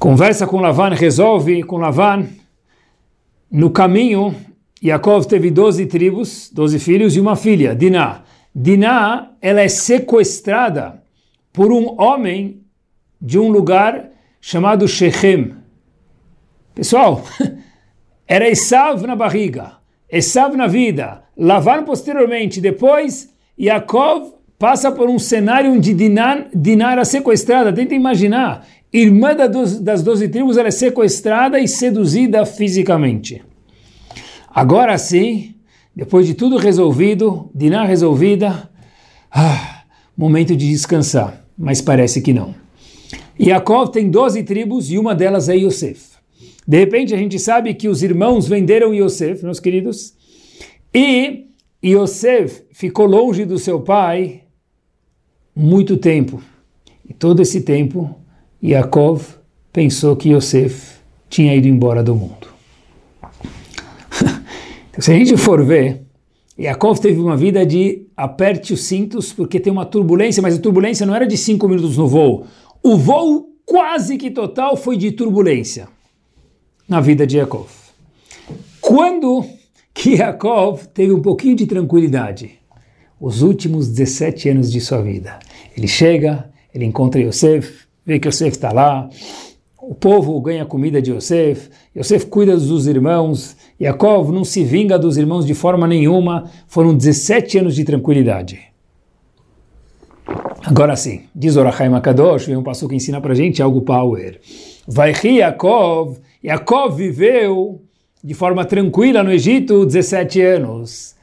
Conversa 0.00 0.48
com 0.48 0.60
Lavan, 0.60 0.94
resolve 0.94 1.62
com 1.62 1.76
Lavan. 1.76 2.26
No 3.48 3.70
caminho, 3.70 4.34
Yaakov 4.82 5.26
teve 5.26 5.48
12 5.48 5.86
tribos, 5.86 6.50
12 6.52 6.80
filhos 6.80 7.14
e 7.14 7.20
uma 7.20 7.36
filha, 7.36 7.76
Diná. 7.76 8.24
Diná, 8.52 9.30
ela 9.40 9.60
é 9.60 9.68
sequestrada 9.68 11.00
por 11.52 11.70
um 11.70 12.00
homem 12.02 12.64
de 13.22 13.38
um 13.38 13.48
lugar 13.48 14.10
chamado 14.40 14.88
Shechem. 14.88 15.54
Pessoal, 16.74 17.22
era 18.28 18.46
Esav 18.46 19.06
na 19.06 19.16
barriga, 19.16 19.72
Esav 20.10 20.54
na 20.54 20.66
vida, 20.66 21.22
Lavar 21.34 21.84
posteriormente, 21.84 22.60
depois 22.60 23.32
Yaakov 23.58 24.34
passa 24.58 24.90
por 24.90 25.08
um 25.08 25.18
cenário 25.18 25.72
onde 25.72 25.94
Diná 25.94 26.92
era 26.92 27.04
sequestrada. 27.04 27.72
Tenta 27.72 27.94
imaginar, 27.94 28.66
irmã 28.92 29.34
das 29.34 30.02
doze 30.02 30.28
tribos, 30.28 30.56
ela 30.56 30.68
é 30.68 30.72
sequestrada 30.72 31.58
e 31.60 31.68
seduzida 31.68 32.44
fisicamente. 32.44 33.42
Agora 34.52 34.98
sim, 34.98 35.54
depois 35.94 36.26
de 36.26 36.34
tudo 36.34 36.56
resolvido, 36.56 37.48
Diná 37.54 37.84
resolvida, 37.84 38.68
ah, 39.30 39.84
momento 40.16 40.56
de 40.56 40.68
descansar, 40.68 41.44
mas 41.56 41.80
parece 41.80 42.20
que 42.20 42.32
não. 42.32 42.54
Yaakov 43.40 43.90
tem 43.90 44.10
12 44.10 44.42
tribos 44.42 44.90
e 44.90 44.98
uma 44.98 45.14
delas 45.14 45.48
é 45.48 45.54
Yosef. 45.54 46.07
De 46.68 46.76
repente 46.76 47.14
a 47.14 47.16
gente 47.16 47.38
sabe 47.38 47.72
que 47.72 47.88
os 47.88 48.02
irmãos 48.02 48.46
venderam 48.46 48.92
Yosef, 48.94 49.42
meus 49.42 49.58
queridos, 49.58 50.12
e 50.94 51.46
Yosef 51.82 52.62
ficou 52.72 53.06
longe 53.06 53.46
do 53.46 53.58
seu 53.58 53.80
pai 53.80 54.42
muito 55.56 55.96
tempo. 55.96 56.42
E 57.08 57.14
todo 57.14 57.40
esse 57.40 57.62
tempo, 57.62 58.14
Yaakov 58.62 59.22
pensou 59.72 60.14
que 60.14 60.28
Yosef 60.34 60.98
tinha 61.30 61.56
ido 61.56 61.66
embora 61.66 62.02
do 62.02 62.14
mundo. 62.14 62.48
então, 64.90 65.00
se 65.00 65.10
a 65.10 65.14
gente 65.14 65.38
for 65.38 65.64
ver, 65.64 66.02
Yaakov 66.58 67.00
teve 67.00 67.18
uma 67.18 67.34
vida 67.34 67.64
de 67.64 68.02
aperte 68.14 68.74
os 68.74 68.84
cintos, 68.84 69.32
porque 69.32 69.58
tem 69.58 69.72
uma 69.72 69.86
turbulência, 69.86 70.42
mas 70.42 70.56
a 70.56 70.60
turbulência 70.60 71.06
não 71.06 71.14
era 71.14 71.26
de 71.26 71.38
cinco 71.38 71.66
minutos 71.66 71.96
no 71.96 72.06
voo. 72.06 72.46
O 72.82 72.98
voo 72.98 73.54
quase 73.64 74.18
que 74.18 74.30
total 74.30 74.76
foi 74.76 74.98
de 74.98 75.12
turbulência 75.12 75.88
na 76.88 77.00
vida 77.00 77.26
de 77.26 77.36
Yaakov. 77.36 77.68
Quando 78.80 79.44
que 79.92 80.14
Yaakov 80.16 80.86
teve 80.94 81.12
um 81.12 81.20
pouquinho 81.20 81.54
de 81.54 81.66
tranquilidade? 81.66 82.58
Os 83.20 83.42
últimos 83.42 83.88
17 83.88 84.48
anos 84.48 84.72
de 84.72 84.80
sua 84.80 85.02
vida. 85.02 85.38
Ele 85.76 85.88
chega, 85.88 86.48
ele 86.74 86.84
encontra 86.84 87.20
Yosef, 87.20 87.86
vê 88.06 88.18
que 88.18 88.28
Yosef 88.28 88.52
está 88.52 88.72
lá, 88.72 89.10
o 89.78 89.94
povo 89.94 90.40
ganha 90.40 90.64
comida 90.64 91.02
de 91.02 91.10
Yosef, 91.10 91.68
Yosef 91.96 92.26
cuida 92.26 92.56
dos 92.56 92.86
irmãos, 92.86 93.56
Yaakov 93.80 94.32
não 94.32 94.44
se 94.44 94.64
vinga 94.64 94.98
dos 94.98 95.16
irmãos 95.16 95.44
de 95.44 95.54
forma 95.54 95.86
nenhuma, 95.86 96.50
foram 96.66 96.96
17 96.96 97.58
anos 97.58 97.74
de 97.74 97.84
tranquilidade. 97.84 98.60
Agora 100.64 100.94
sim, 100.96 101.22
diz 101.34 101.56
Orachaim 101.56 101.92
Akadosh, 101.94 102.46
vem 102.46 102.56
um 102.56 102.62
passo 102.62 102.88
que 102.88 102.94
ensina 102.94 103.20
para 103.20 103.34
gente 103.34 103.62
algo 103.62 103.80
power. 103.80 104.40
Vai 104.86 105.12
Yaakov, 105.12 106.18
Yaakov 106.44 106.96
viveu 106.96 107.82
de 108.22 108.34
forma 108.34 108.64
tranquila 108.64 109.22
no 109.22 109.32
Egito 109.32 109.84
17 109.84 110.40
anos. 110.40 111.16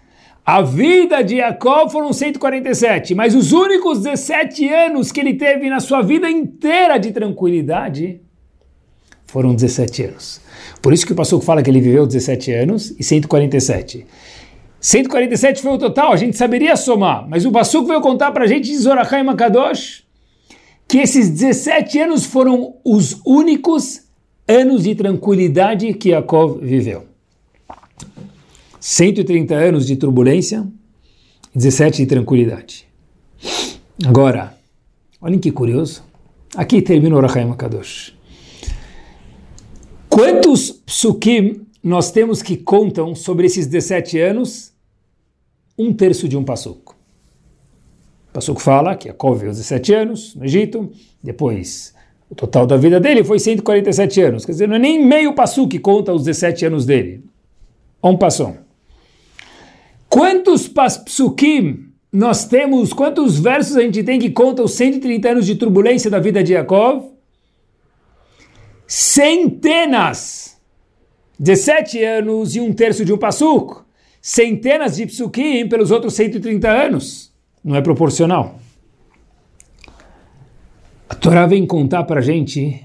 A 0.46 0.62
vida 0.62 1.24
de 1.24 1.38
Jacob 1.38 1.90
foram 1.90 2.14
147, 2.14 3.16
mas 3.16 3.34
os 3.34 3.52
únicos 3.52 4.00
17 4.04 4.70
anos 4.70 5.12
que 5.12 5.20
ele 5.20 5.34
teve 5.34 5.70
na 5.70 5.80
sua 5.80 6.02
vida 6.02 6.30
inteira 6.30 6.98
de 7.00 7.12
tranquilidade 7.12 8.22
foram 9.26 9.56
17 9.56 10.04
anos. 10.04 10.42
Por 10.82 10.94
isso 10.94 11.06
que 11.06 11.14
o 11.14 11.16
pastor 11.16 11.42
fala 11.42 11.64
que 11.64 11.70
ele 11.70 11.82
viveu 11.82 12.06
17 12.06 12.52
anos 12.52 12.94
e 13.00 13.04
147. 13.04 14.06
147 14.80 15.64
foi 15.64 15.72
o 15.72 15.78
total, 15.80 16.14
a 16.14 16.16
gente 16.16 16.38
saberia 16.38 16.76
somar, 16.76 17.28
mas 17.28 17.44
o 17.44 17.50
Bassuco 17.50 17.88
veio 17.88 18.02
contar 18.02 18.32
para 18.32 18.44
a 18.44 18.48
gente 18.48 18.70
de 18.70 18.78
Zorachai 18.78 19.24
Makadosh 19.24 20.06
que 20.88 21.00
esses 21.00 21.30
17 21.32 22.00
anos 22.02 22.26
foram 22.26 22.76
os 22.86 23.20
únicos 23.26 24.05
anos 24.48 24.84
de 24.84 24.96
tranquilidade 24.96 25.94
que 25.94 26.10
Yaakov 26.10 26.60
viveu. 26.60 27.06
130 28.80 29.56
anos 29.56 29.88
de 29.88 29.96
turbulência, 29.96 30.66
17 31.56 32.04
de 32.04 32.06
tranquilidade. 32.06 32.88
Agora, 34.06 34.56
olhem 35.20 35.40
que 35.40 35.52
curioso. 35.52 36.04
Aqui 36.56 36.82
termina 36.82 37.16
o 37.16 37.20
Rachaim 37.20 37.52
Kadosh. 37.54 38.14
Quantos 40.08 40.72
psukim 40.72 41.66
nós 41.84 42.12
temos 42.12 42.42
que 42.44 42.56
contam 42.56 43.16
sobre 43.16 43.48
esses 43.48 43.66
17 43.66 44.20
anos? 44.20 44.72
Um 45.78 45.92
terço 45.92 46.28
de 46.28 46.38
um 46.38 46.44
passuco. 46.44 46.96
O 48.30 48.34
passuco 48.34 48.62
fala 48.62 48.96
que 48.96 49.08
Yaakov 49.08 49.40
viveu 49.40 49.52
17 49.52 49.94
anos 49.94 50.36
no 50.36 50.46
Egito, 50.46 50.92
depois 51.24 51.95
o 52.29 52.36
total 52.36 52.65
da 52.65 52.77
vida 52.77 53.00
dele 53.00 53.24
foi 53.24 53.39
147 53.39 54.22
anos. 54.22 54.46
Quer 54.46 54.53
dizer, 54.53 54.67
não 54.67 54.75
é 54.75 54.79
nem 54.79 55.05
meio 55.05 55.34
passo 55.34 55.67
que 55.67 55.79
conta 55.79 56.12
os 56.12 56.24
17 56.24 56.65
anos 56.65 56.86
dele. 56.86 57.24
Um 58.03 58.17
passou. 58.17 58.58
Quantos 60.10 60.67
psukim 60.67 61.86
nós 62.12 62.46
temos, 62.46 62.94
quantos 62.94 63.39
versos 63.39 63.75
a 63.75 63.82
gente 63.82 64.03
tem 64.03 64.20
que 64.20 64.29
conta 64.29 64.63
os 64.63 64.74
130 64.74 65.29
anos 65.29 65.46
de 65.46 65.55
turbulência 65.55 66.10
da 66.10 66.20
vida 66.20 66.44
de 66.44 66.53
Yaakov? 66.53 67.12
Centenas! 68.88 70.55
17 71.38 72.01
anos 72.03 72.55
e 72.55 72.62
um 72.62 72.72
terço 72.72 73.03
de 73.03 73.12
um 73.12 73.17
passuk. 73.17 73.82
Centenas 74.22 74.96
de 74.96 75.05
psukim 75.05 75.67
pelos 75.67 75.91
outros 75.91 76.13
130 76.13 76.67
anos. 76.70 77.32
Não 77.63 77.75
é 77.75 77.82
proporcional. 77.82 78.60
A 81.08 81.14
Torá 81.14 81.46
vem 81.46 81.68
contar 81.68 82.04
para 82.06 82.20
gente 82.20 82.84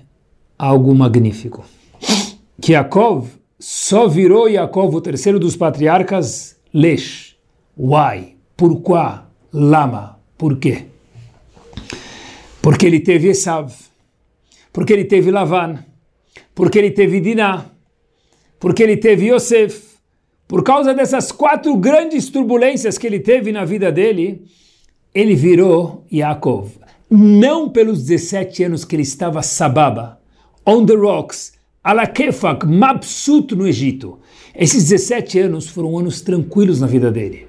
algo 0.58 0.94
magnífico. 0.94 1.64
Que 2.60 2.72
Yaakov 2.72 3.28
só 3.58 4.06
virou 4.06 4.46
Yaakov, 4.46 4.94
o 4.94 5.00
terceiro 5.00 5.38
dos 5.38 5.56
patriarcas, 5.56 6.56
Lesh. 6.72 7.36
Why? 7.76 8.36
Pourquoi? 8.56 9.20
Lama? 9.50 10.20
Por 10.36 10.58
quê? 10.58 10.84
Porque 12.60 12.84
ele 12.84 13.00
teve 13.00 13.28
Esav, 13.28 13.72
porque 14.70 14.92
ele 14.92 15.04
teve 15.04 15.30
Lavan, 15.30 15.82
porque 16.54 16.78
ele 16.78 16.90
teve 16.90 17.20
Diná, 17.20 17.70
porque 18.58 18.82
ele 18.82 18.98
teve 18.98 19.28
Yosef. 19.28 19.88
Por 20.46 20.62
causa 20.62 20.92
dessas 20.92 21.32
quatro 21.32 21.74
grandes 21.76 22.28
turbulências 22.28 22.98
que 22.98 23.06
ele 23.06 23.20
teve 23.20 23.50
na 23.50 23.64
vida 23.64 23.90
dele, 23.90 24.44
ele 25.14 25.34
virou 25.34 26.04
Yaakov 26.12 26.80
não 27.10 27.68
pelos 27.68 28.04
17 28.04 28.64
anos 28.64 28.84
que 28.84 28.94
ele 28.94 29.02
estava 29.02 29.42
sababa, 29.42 30.20
on 30.64 30.86
the 30.86 30.94
rocks, 30.94 31.52
ala 31.82 32.06
kefak, 32.06 32.64
mabsut 32.64 33.54
no 33.54 33.66
Egito. 33.66 34.20
Esses 34.54 34.88
17 34.88 35.38
anos 35.40 35.68
foram 35.68 35.98
anos 35.98 36.20
tranquilos 36.20 36.80
na 36.80 36.86
vida 36.86 37.10
dele. 37.10 37.46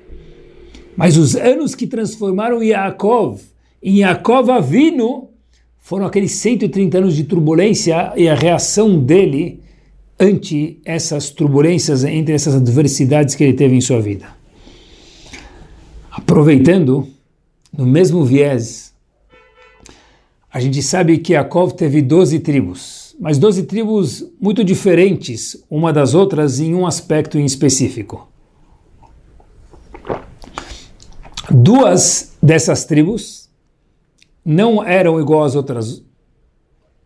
Mas 0.98 1.18
os 1.18 1.36
anos 1.36 1.76
que 1.76 1.86
transformaram 1.86 2.64
Yaakov 2.64 3.40
em 3.82 4.00
Yaakov 4.00 4.50
Avino 4.50 5.30
foram 5.80 6.06
aqueles 6.06 6.32
130 6.34 6.98
anos 6.98 7.16
de 7.16 7.24
turbulência 7.24 8.14
e 8.16 8.28
a 8.28 8.36
reação 8.36 9.00
dele 9.00 9.62
ante 10.20 10.80
essas 10.86 11.32
turbulências, 11.32 12.04
entre 12.04 12.36
essas 12.36 12.54
adversidades 12.54 13.34
que 13.34 13.44
ele 13.44 13.54
teve 13.54 13.76
em 13.76 13.82
sua 13.82 14.00
vida. 14.00 14.28
Aproveitando, 16.12 17.08
no 17.76 17.88
mesmo 17.88 18.24
viés 18.24 18.91
a 20.54 20.60
gente 20.60 20.82
sabe 20.84 21.18
que 21.18 21.32
Yaakov 21.32 21.74
teve 21.74 22.02
12 22.02 22.40
tribos, 22.40 23.16
mas 23.18 23.38
12 23.38 23.64
tribos 23.64 24.26
muito 24.40 24.66
diferentes 24.66 25.64
uma 25.70 25.94
das 25.94 26.14
outras 26.14 26.60
em 26.60 26.76
um 26.76 26.86
aspecto 26.86 27.40
em 27.40 27.46
específico. 27.46 28.30
Duas 31.50 32.36
dessas 32.44 32.84
tribos 32.84 33.50
não 34.44 34.84
eram 34.84 35.22
igual 35.22 35.44
às 35.44 35.56
outras 35.56 36.04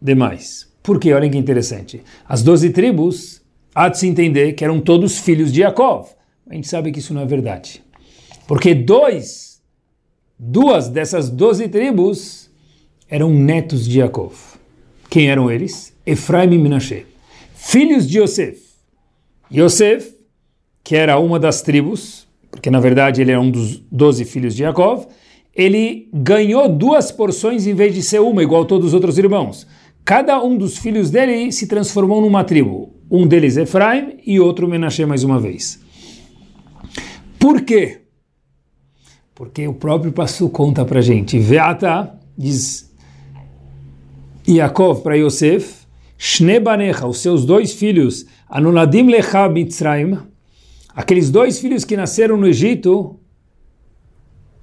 demais. 0.01 0.67
Por 0.81 0.99
quê? 0.99 1.13
Olhem 1.13 1.29
que 1.29 1.37
interessante. 1.37 2.03
As 2.27 2.41
12 2.41 2.71
tribos, 2.71 3.41
há 3.73 3.89
de 3.89 3.99
se 3.99 4.07
entender 4.07 4.53
que 4.53 4.63
eram 4.63 4.79
todos 4.79 5.19
filhos 5.19 5.51
de 5.51 5.61
Yaakov. 5.61 6.09
A 6.49 6.53
gente 6.55 6.67
sabe 6.67 6.91
que 6.91 6.99
isso 6.99 7.13
não 7.13 7.21
é 7.21 7.25
verdade. 7.25 7.83
Porque 8.47 8.73
dois, 8.73 9.61
duas 10.37 10.89
dessas 10.89 11.29
12 11.29 11.67
tribos 11.69 12.44
eram 13.09 13.29
netos 13.29 13.88
de 13.88 14.00
Yaakov. 14.00 14.33
Quem 15.09 15.29
eram 15.29 15.50
eles? 15.51 15.93
Efraim 16.05 16.53
e 16.53 16.57
Menashe. 16.57 17.05
Filhos 17.53 18.07
de 18.07 18.19
Yosef. 18.19 18.59
Yosef, 19.51 20.15
que 20.83 20.95
era 20.95 21.17
uma 21.19 21.39
das 21.39 21.62
tribos, 21.62 22.27
porque 22.50 22.69
na 22.69 22.79
verdade 22.79 23.21
ele 23.21 23.31
era 23.31 23.41
um 23.41 23.50
dos 23.50 23.77
12 23.91 24.25
filhos 24.25 24.55
de 24.55 24.63
Yaakov, 24.63 25.07
ele 25.55 26.09
ganhou 26.13 26.67
duas 26.67 27.12
porções 27.12 27.65
em 27.65 27.74
vez 27.74 27.93
de 27.93 28.01
ser 28.01 28.19
uma, 28.19 28.43
igual 28.43 28.65
todos 28.65 28.88
os 28.88 28.93
outros 28.93 29.17
irmãos. 29.17 29.65
Cada 30.03 30.41
um 30.43 30.57
dos 30.57 30.77
filhos 30.77 31.09
dele 31.09 31.51
se 31.51 31.65
transformou 31.67 32.21
numa 32.21 32.43
tribo. 32.43 32.93
Um 33.09 33.25
deles 33.25 33.55
Efraim 33.57 34.17
e 34.25 34.39
outro 34.39 34.67
Menashe 34.67 35.05
mais 35.05 35.24
uma 35.24 35.39
vez. 35.39 35.79
Por 37.39 37.62
quê? 37.62 38.01
Porque 39.33 39.67
o 39.67 39.74
próprio 39.74 40.12
Passu 40.12 40.50
conta 40.50 40.83
para 40.83 41.01
gente. 41.01 41.39
Veata 41.39 42.19
diz 42.38 42.91
Yaakov 44.47 45.01
para 45.01 45.17
Yosef, 45.17 45.85
Shnebanecha, 46.17 47.07
os 47.07 47.17
seus 47.17 47.45
dois 47.45 47.73
filhos, 47.73 48.25
Anuladim 48.47 49.07
Lecha 49.07 49.49
Mitzrayim, 49.49 50.17
aqueles 50.95 51.31
dois 51.31 51.59
filhos 51.59 51.83
que 51.83 51.97
nasceram 51.97 52.37
no 52.37 52.47
Egito, 52.47 53.19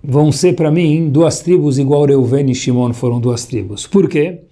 vão 0.03 0.33
ser 0.33 0.55
para 0.55 0.71
mim 0.71 1.11
duas 1.11 1.41
tribos 1.41 1.79
igual 1.79 2.05
Reuven 2.05 2.51
e 2.51 2.55
Shimon 2.55 2.93
foram 2.93 3.21
duas 3.21 3.45
tribos. 3.45 3.87
Por 3.87 4.09
quê? 4.09 4.43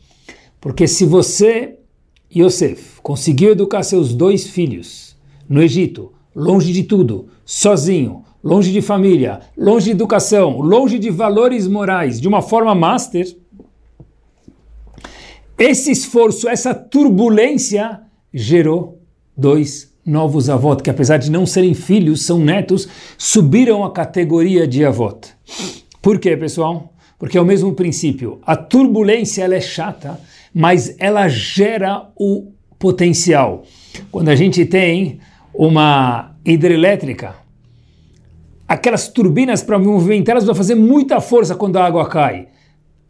Porque 0.61 0.87
se 0.87 1.07
você, 1.07 1.77
Yosef, 2.35 3.01
conseguiu 3.01 3.53
educar 3.53 3.83
seus 3.83 4.13
dois 4.13 4.49
filhos 4.49 5.17
no 5.49 5.63
Egito, 5.63 6.13
longe 6.35 6.73
de 6.73 6.83
tudo, 6.83 7.29
sozinho, 7.45 8.25
longe 8.43 8.73
de 8.73 8.83
família, 8.83 9.41
longe 9.57 9.87
de 9.87 9.91
educação, 9.93 10.61
longe 10.61 10.99
de 10.99 11.11
valores 11.11 11.67
morais, 11.67 12.21
de 12.21 12.29
uma 12.29 12.43
forma 12.43 12.75
master, 12.75 13.27
esse 15.61 15.91
esforço, 15.91 16.49
essa 16.49 16.75
turbulência 16.75 18.01
gerou 18.33 18.99
dois 19.37 19.95
novos 20.07 20.49
avós, 20.49 20.81
que 20.81 20.89
apesar 20.89 21.19
de 21.19 21.31
não 21.31 21.45
serem 21.45 21.75
filhos, 21.75 22.23
são 22.23 22.39
netos, 22.39 22.89
subiram 23.19 23.85
a 23.85 23.93
categoria 23.93 24.67
de 24.67 24.83
avó. 24.87 25.21
Por 26.01 26.19
quê, 26.19 26.35
pessoal? 26.35 26.95
Porque 27.19 27.37
é 27.37 27.41
o 27.41 27.45
mesmo 27.45 27.75
princípio. 27.75 28.41
A 28.43 28.57
turbulência 28.57 29.45
ela 29.45 29.55
é 29.55 29.61
chata, 29.61 30.19
mas 30.55 30.97
ela 30.99 31.29
gera 31.29 32.11
o 32.17 32.53
potencial. 32.79 33.65
Quando 34.11 34.31
a 34.31 34.35
gente 34.35 34.65
tem 34.65 35.21
uma 35.53 36.35
hidrelétrica, 36.43 37.35
aquelas 38.67 39.09
turbinas 39.09 39.63
para 39.63 39.79
movimentar, 39.79 40.33
elas 40.33 40.47
vão 40.47 40.55
fazer 40.55 40.75
muita 40.75 41.21
força 41.21 41.55
quando 41.55 41.77
a 41.77 41.85
água 41.85 42.09
cai. 42.09 42.49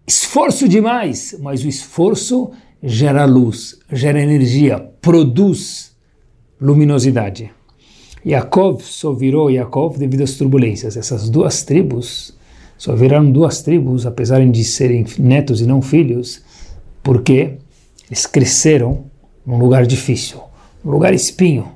Esforço 0.07 0.69
demais, 0.69 1.37
mas 1.41 1.65
o 1.65 1.69
esforço 1.69 2.51
gera 2.83 3.25
luz, 3.25 3.79
gera 3.93 4.21
energia, 4.21 4.79
produz 5.01 5.95
luminosidade. 6.61 7.51
Yaakov 8.27 8.83
só 8.83 9.13
virou 9.13 9.51
Yaakov 9.51 9.99
devido 9.99 10.23
às 10.23 10.35
turbulências. 10.35 10.97
Essas 10.97 11.31
duas 11.31 11.63
tribos 11.63 12.35
só 12.77 12.95
viraram 12.95 13.31
duas 13.31 13.63
tribos, 13.63 14.07
apesar 14.07 14.45
de 14.47 14.65
serem 14.65 15.05
netos 15.19 15.61
e 15.61 15.67
não 15.67 15.83
filhos, 15.83 16.43
porque 17.03 17.59
eles 18.09 18.27
cresceram 18.27 19.05
num 19.45 19.59
lugar 19.59 19.87
difícil, 19.87 20.41
num 20.83 20.91
lugar 20.91 21.13
espinho, 21.13 21.69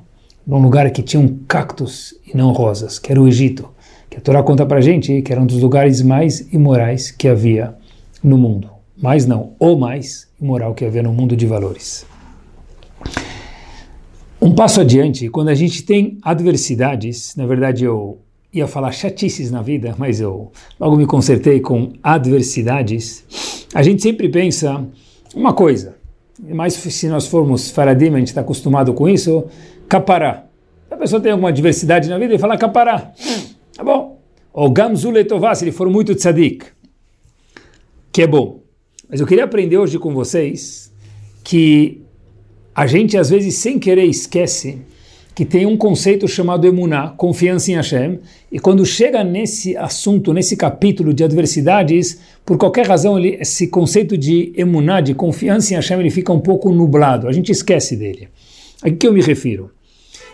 num 0.45 0.61
lugar 0.61 0.89
que 0.91 1.01
tinha 1.01 1.21
um 1.21 1.39
cactos 1.47 2.15
e 2.25 2.35
não 2.35 2.51
rosas, 2.51 2.99
que 2.99 3.11
era 3.11 3.21
o 3.21 3.27
Egito, 3.27 3.69
que 4.09 4.17
a 4.17 4.21
Torá 4.21 4.41
conta 4.43 4.65
para 4.65 4.81
gente 4.81 5.21
que 5.21 5.31
era 5.31 5.41
um 5.41 5.45
dos 5.45 5.61
lugares 5.61 6.01
mais 6.01 6.51
imorais 6.53 7.11
que 7.11 7.27
havia 7.27 7.75
no 8.25 8.37
mundo. 8.37 8.69
Mais 8.97 9.25
não, 9.25 9.53
ou 9.59 9.77
mais 9.77 10.27
imoral 10.41 10.73
que 10.73 10.83
havia 10.83 11.03
no 11.03 11.13
mundo 11.13 11.35
de 11.35 11.45
valores. 11.45 12.05
Um 14.41 14.53
passo 14.53 14.81
adiante, 14.81 15.29
quando 15.29 15.49
a 15.49 15.55
gente 15.55 15.83
tem 15.83 16.17
adversidades, 16.21 17.35
na 17.35 17.45
verdade 17.45 17.85
eu 17.85 18.17
ia 18.51 18.67
falar 18.67 18.91
chatices 18.91 19.51
na 19.51 19.61
vida, 19.61 19.95
mas 19.97 20.19
eu 20.19 20.51
logo 20.79 20.95
me 20.95 21.05
consertei 21.05 21.59
com 21.59 21.93
adversidades, 22.01 23.23
a 23.73 23.83
gente 23.83 24.01
sempre 24.01 24.29
pensa 24.29 24.83
uma 25.35 25.53
coisa, 25.53 25.95
mas 26.39 26.73
se 26.73 27.07
nós 27.07 27.27
formos 27.27 27.69
faradim, 27.69 28.13
a 28.13 28.17
gente 28.17 28.29
está 28.29 28.41
acostumado 28.41 28.93
com 28.93 29.07
isso, 29.07 29.45
capará. 29.87 30.45
A 30.89 30.95
pessoa 30.95 31.21
tem 31.21 31.31
alguma 31.31 31.49
adversidade 31.49 32.09
na 32.09 32.17
vida 32.17 32.33
e 32.33 32.39
fala 32.39 32.57
capará. 32.57 33.11
Tá 33.75 33.83
bom. 33.83 34.19
Ou 34.53 34.69
gamzuletová, 34.69 35.53
se 35.53 35.65
ele 35.65 35.73
for 35.73 35.89
muito 35.89 36.15
tzadik, 36.15 36.65
que 38.15 38.21
é 38.21 38.27
bom. 38.27 38.63
Mas 39.09 39.19
eu 39.19 39.27
queria 39.27 39.43
aprender 39.43 39.77
hoje 39.77 39.99
com 39.99 40.13
vocês 40.13 40.89
que 41.43 42.01
a 42.73 42.87
gente 42.87 43.17
às 43.17 43.29
vezes 43.29 43.55
sem 43.55 43.77
querer 43.77 44.05
esquece 44.05 44.77
que 45.35 45.43
tem 45.43 45.65
um 45.65 45.75
conceito 45.75 46.25
chamado 46.25 46.65
emuná, 46.65 47.09
confiança 47.09 47.71
em 47.71 47.75
Hashem, 47.75 48.21
e 48.49 48.57
quando 48.57 48.85
chega 48.85 49.21
nesse 49.21 49.75
assunto, 49.75 50.31
nesse 50.31 50.55
capítulo 50.55 51.13
de 51.13 51.25
adversidades, 51.25 52.21
por 52.45 52.57
qualquer 52.57 52.87
razão, 52.87 53.19
ele, 53.19 53.37
esse 53.41 53.67
conceito 53.67 54.17
de 54.17 54.53
emuná, 54.55 55.01
de 55.01 55.13
confiança 55.13 55.73
em 55.73 55.75
Hashem, 55.75 55.99
ele 55.99 56.09
fica 56.09 56.31
um 56.31 56.39
pouco 56.39 56.71
nublado, 56.71 57.27
a 57.27 57.33
gente 57.33 57.51
esquece 57.51 57.97
dele. 57.97 58.29
A 58.81 58.89
que 58.89 59.05
eu 59.05 59.11
me 59.11 59.21
refiro? 59.21 59.71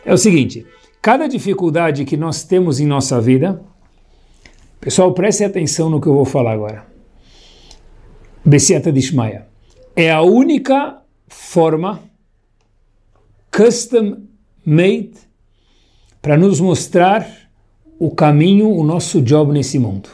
É 0.05 0.13
o 0.13 0.17
seguinte, 0.17 0.67
cada 1.01 1.25
dificuldade 1.25 2.05
que 2.05 2.15
nós 2.15 2.43
temos 2.43 2.79
em 2.79 2.85
nossa 2.85 3.19
vida, 3.19 3.59
pessoal, 4.79 5.15
preste 5.15 5.43
atenção 5.43 5.89
no 5.89 5.99
que 5.99 6.05
eu 6.05 6.13
vou 6.13 6.25
falar 6.25 6.51
agora. 6.51 6.90
Bessiata 8.45 8.91
Dishmaya. 8.91 9.47
É 9.95 10.11
a 10.11 10.21
única 10.21 11.01
forma 11.27 11.99
custom 13.51 14.23
made 14.65 15.11
para 16.21 16.37
nos 16.37 16.59
mostrar 16.59 17.27
o 17.99 18.09
caminho, 18.11 18.69
o 18.69 18.83
nosso 18.83 19.21
job 19.21 19.51
nesse 19.51 19.77
mundo. 19.77 20.09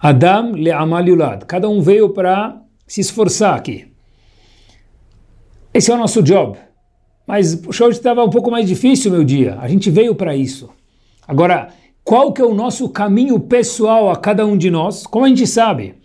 Adam 0.00 0.52
le 0.52 0.70
yulad. 0.70 1.44
Cada 1.44 1.68
um 1.68 1.80
veio 1.80 2.10
para 2.10 2.60
se 2.86 3.00
esforçar 3.00 3.54
aqui. 3.54 3.86
Esse 5.74 5.90
é 5.90 5.94
o 5.94 5.98
nosso 5.98 6.22
job. 6.22 6.58
Mas 7.26 7.54
puxa, 7.54 7.84
hoje 7.84 7.98
estava 7.98 8.24
um 8.24 8.30
pouco 8.30 8.50
mais 8.50 8.66
difícil 8.66 9.10
meu 9.10 9.22
dia. 9.22 9.58
A 9.60 9.68
gente 9.68 9.90
veio 9.90 10.14
para 10.14 10.34
isso. 10.34 10.70
Agora, 11.26 11.68
qual 12.02 12.32
que 12.32 12.40
é 12.40 12.44
o 12.44 12.54
nosso 12.54 12.88
caminho 12.88 13.38
pessoal 13.38 14.10
a 14.10 14.16
cada 14.16 14.46
um 14.46 14.56
de 14.56 14.70
nós? 14.70 15.06
Como 15.06 15.24
a 15.24 15.28
gente 15.28 15.46
sabe? 15.46 15.97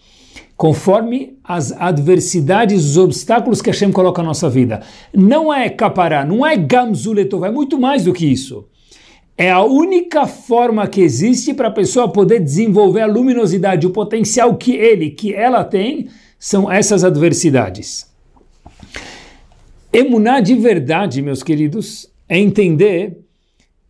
Conforme 0.64 1.38
as 1.44 1.74
adversidades, 1.74 2.86
os 2.86 2.98
obstáculos 2.98 3.62
que 3.62 3.70
Hashem 3.70 3.92
coloca 3.92 4.22
na 4.22 4.30
nossa 4.30 4.50
vida. 4.50 4.82
Não 5.14 5.54
é 5.54 5.68
capará, 5.68 6.24
não 6.24 6.48
é 6.48 6.56
gamzuletov, 6.56 7.44
é 7.44 7.52
muito 7.52 7.78
mais 7.78 8.06
do 8.06 8.14
que 8.14 8.26
isso. 8.26 8.66
É 9.38 9.52
a 9.52 9.62
única 9.62 10.26
forma 10.26 10.88
que 10.88 11.02
existe 11.02 11.54
para 11.54 11.68
a 11.68 11.72
pessoa 11.72 12.10
poder 12.10 12.40
desenvolver 12.40 13.02
a 13.02 13.06
luminosidade, 13.06 13.86
o 13.86 13.90
potencial 13.90 14.56
que 14.56 14.74
ele, 14.74 15.10
que 15.10 15.34
ela 15.34 15.66
tem, 15.66 16.08
são 16.40 16.72
essas 16.72 17.04
adversidades. 17.04 18.08
Emuná 19.92 20.40
de 20.40 20.56
verdade, 20.56 21.22
meus 21.22 21.44
queridos, 21.44 22.10
é 22.30 22.40
entender 22.40 23.18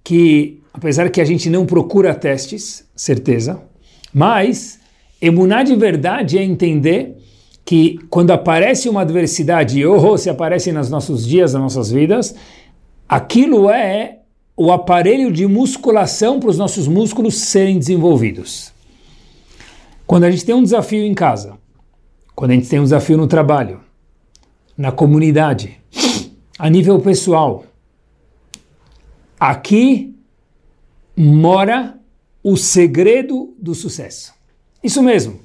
que, 0.03 0.59
apesar 0.73 1.07
que 1.11 1.21
a 1.21 1.25
gente 1.25 1.51
não 1.51 1.67
procura 1.67 2.15
testes, 2.15 2.83
certeza, 2.95 3.61
mas 4.11 4.81
Emuná 5.25 5.63
de 5.63 5.73
verdade 5.73 6.37
é 6.37 6.43
entender 6.43 7.17
que 7.63 7.97
quando 8.09 8.31
aparece 8.31 8.89
uma 8.89 9.03
adversidade, 9.03 9.79
e 9.79 9.85
oh, 9.85 10.17
se 10.17 10.29
aparece 10.29 10.69
nos 10.73 10.89
nossos 10.89 11.25
dias, 11.25 11.53
nas 11.53 11.61
nossas 11.61 11.89
vidas, 11.89 12.35
aquilo 13.07 13.69
é 13.69 14.19
o 14.57 14.69
aparelho 14.69 15.31
de 15.31 15.47
musculação 15.47 16.41
para 16.41 16.49
os 16.49 16.57
nossos 16.57 16.89
músculos 16.89 17.35
serem 17.35 17.79
desenvolvidos. 17.79 18.73
Quando 20.05 20.25
a 20.25 20.31
gente 20.31 20.43
tem 20.43 20.53
um 20.53 20.61
desafio 20.61 21.05
em 21.05 21.13
casa, 21.13 21.57
quando 22.35 22.51
a 22.51 22.55
gente 22.55 22.67
tem 22.67 22.81
um 22.81 22.83
desafio 22.83 23.15
no 23.15 23.25
trabalho, 23.25 23.79
na 24.77 24.91
comunidade, 24.91 25.79
a 26.59 26.69
nível 26.69 26.99
pessoal, 26.99 27.63
aqui 29.39 30.13
mora 31.15 31.97
o 32.43 32.57
segredo 32.57 33.55
do 33.57 33.73
sucesso. 33.73 34.42
Isso 34.83 35.01
mesmo. 35.01 35.39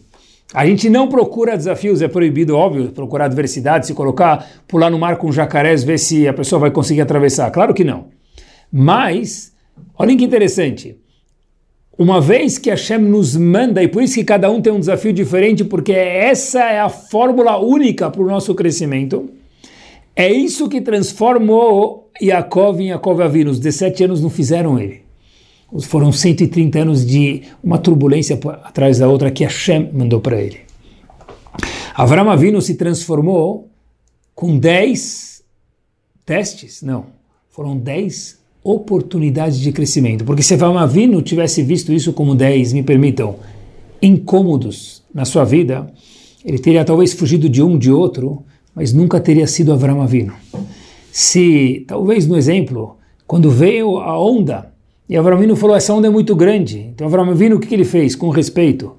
A 0.53 0.65
gente 0.65 0.89
não 0.89 1.09
procura 1.09 1.57
desafios, 1.57 2.01
é 2.01 2.09
proibido, 2.09 2.57
óbvio, 2.57 2.91
procurar 2.91 3.27
adversidade, 3.27 3.87
se 3.87 3.93
colocar, 3.93 4.47
pular 4.67 4.91
no 4.91 4.99
mar 4.99 5.17
com 5.17 5.31
jacarés, 5.31 5.85
ver 5.85 5.99
se 5.99 6.27
a 6.27 6.33
pessoa 6.33 6.59
vai 6.59 6.71
conseguir 6.71 7.03
atravessar. 7.03 7.51
Claro 7.51 7.75
que 7.75 7.85
não. 7.85 8.07
Mas, 8.73 9.53
olhem 9.99 10.17
que 10.17 10.25
interessante. 10.25 10.97
Uma 11.99 12.21
vez 12.21 12.57
que 12.57 12.71
Hashem 12.71 12.99
nos 12.99 13.37
manda, 13.37 13.83
e 13.83 13.89
por 13.89 14.03
isso 14.03 14.15
que 14.15 14.25
cada 14.25 14.51
um 14.51 14.63
tem 14.63 14.73
um 14.73 14.81
desafio 14.81 15.13
diferente, 15.13 15.65
porque 15.65 15.93
essa 15.93 16.61
é 16.61 16.81
a 16.81 16.89
fórmula 16.89 17.59
única 17.59 18.11
para 18.11 18.23
o 18.23 18.27
nosso 18.27 18.55
crescimento, 18.55 19.29
é 20.17 20.33
isso 20.33 20.69
que 20.69 20.81
transformou 20.81 22.11
Yaakov 22.21 22.81
em 22.81 22.89
Yaakov 22.89 23.21
Avinu. 23.21 23.51
Os 23.51 23.61
17 23.61 24.05
anos 24.05 24.23
não 24.23 24.31
fizeram 24.31 24.79
ele. 24.79 25.08
Foram 25.83 26.11
130 26.11 26.79
anos 26.79 27.05
de 27.05 27.43
uma 27.63 27.79
turbulência 27.79 28.39
atrás 28.65 28.99
da 28.99 29.09
outra 29.09 29.31
que 29.31 29.45
Hashem 29.45 29.91
mandou 29.93 30.21
para 30.21 30.41
ele. 30.41 30.61
Avram 31.95 32.31
Avinu 32.31 32.63
se 32.63 32.75
transformou 32.75 33.69
com 34.35 34.57
10 34.57 35.43
testes? 36.25 36.81
Não, 36.81 37.07
foram 37.51 37.77
10 37.77 38.39
oportunidades 38.65 39.59
de 39.59 39.73
crescimento. 39.73 40.25
Porque 40.25 40.43
se 40.43 40.55
Avram 40.55 40.79
Avinu 40.79 41.21
tivesse 41.21 41.63
visto 41.63 41.93
isso 41.93 42.13
como 42.13 42.35
10, 42.35 42.73
me 42.73 42.83
permitam, 42.83 43.37
incômodos 44.01 45.03
na 45.13 45.25
sua 45.25 45.45
vida, 45.45 45.93
ele 46.45 46.59
teria 46.59 46.85
talvez 46.85 47.13
fugido 47.13 47.49
de 47.49 47.63
um, 47.63 47.77
de 47.77 47.91
outro, 47.91 48.45
mas 48.75 48.93
nunca 48.93 49.21
teria 49.21 49.47
sido 49.47 49.73
Avram 49.73 50.01
Avinu. 50.01 50.33
Se, 51.11 51.85
talvez 51.87 52.27
no 52.27 52.37
exemplo, 52.37 52.97
quando 53.27 53.51
veio 53.51 53.99
a 53.99 54.19
onda 54.19 54.73
e 55.09 55.17
Avram 55.17 55.37
Avinu 55.37 55.57
falou, 55.57 55.75
essa 55.75 55.95
onda 55.95 56.07
é 56.07 56.11
muito 56.11 56.37
grande. 56.37 56.81
Então 56.81 57.07
Avram 57.07 57.31
Avinu, 57.31 57.57
o 57.57 57.61
que, 57.61 57.67
que 57.67 57.75
ele 57.75 57.85
fez? 57.85 58.15
Com 58.15 58.29
respeito. 58.29 58.97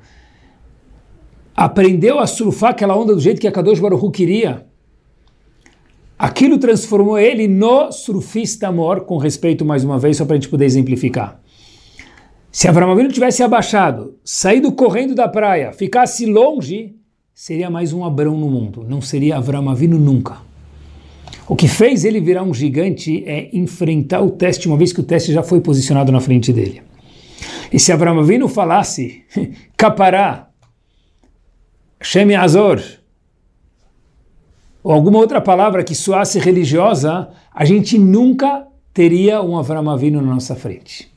Aprendeu 1.55 2.19
a 2.19 2.25
surfar 2.25 2.71
aquela 2.71 2.97
onda 2.97 3.13
do 3.13 3.21
jeito 3.21 3.39
que 3.39 3.47
a 3.47 3.51
Kadosh 3.51 3.79
Baruch 3.79 4.11
queria. 4.11 4.65
Aquilo 6.17 6.57
transformou 6.57 7.17
ele 7.17 7.47
no 7.47 7.91
surfista 7.91 8.71
mor, 8.71 9.01
com 9.01 9.17
respeito 9.17 9.63
mais 9.63 9.83
uma 9.83 9.99
vez, 9.99 10.17
só 10.17 10.25
para 10.25 10.35
a 10.35 10.39
gente 10.39 10.49
poder 10.49 10.65
exemplificar. 10.65 11.39
Se 12.51 12.67
Avram 12.67 12.91
Avinu 12.91 13.09
tivesse 13.09 13.43
abaixado, 13.43 14.15
saído 14.23 14.71
correndo 14.71 15.13
da 15.13 15.27
praia, 15.27 15.71
ficasse 15.71 16.25
longe, 16.25 16.95
seria 17.33 17.69
mais 17.69 17.93
um 17.93 18.03
Abrão 18.03 18.35
no 18.35 18.49
mundo. 18.49 18.83
Não 18.87 18.99
seria 18.99 19.37
Avram 19.37 19.69
Avinu 19.69 19.99
nunca. 19.99 20.48
O 21.47 21.55
que 21.55 21.67
fez 21.67 22.05
ele 22.05 22.19
virar 22.19 22.43
um 22.43 22.53
gigante 22.53 23.23
é 23.25 23.49
enfrentar 23.53 24.21
o 24.21 24.31
teste, 24.31 24.67
uma 24.67 24.77
vez 24.77 24.93
que 24.93 24.99
o 24.99 25.03
teste 25.03 25.33
já 25.33 25.43
foi 25.43 25.61
posicionado 25.61 26.11
na 26.11 26.19
frente 26.19 26.53
dele. 26.53 26.81
E 27.71 27.79
se 27.79 27.91
Abraão 27.91 28.19
Avinu 28.19 28.47
falasse, 28.47 29.23
Capará, 29.75 30.49
Shem 32.01 32.35
Azor, 32.35 32.81
ou 34.83 34.91
alguma 34.91 35.19
outra 35.19 35.41
palavra 35.41 35.83
que 35.83 35.93
soasse 35.93 36.39
religiosa, 36.39 37.29
a 37.53 37.65
gente 37.65 37.97
nunca 37.97 38.65
teria 38.93 39.41
um 39.41 39.57
Abraão 39.57 39.89
Avinu 39.89 40.21
na 40.21 40.33
nossa 40.33 40.55
frente 40.55 41.08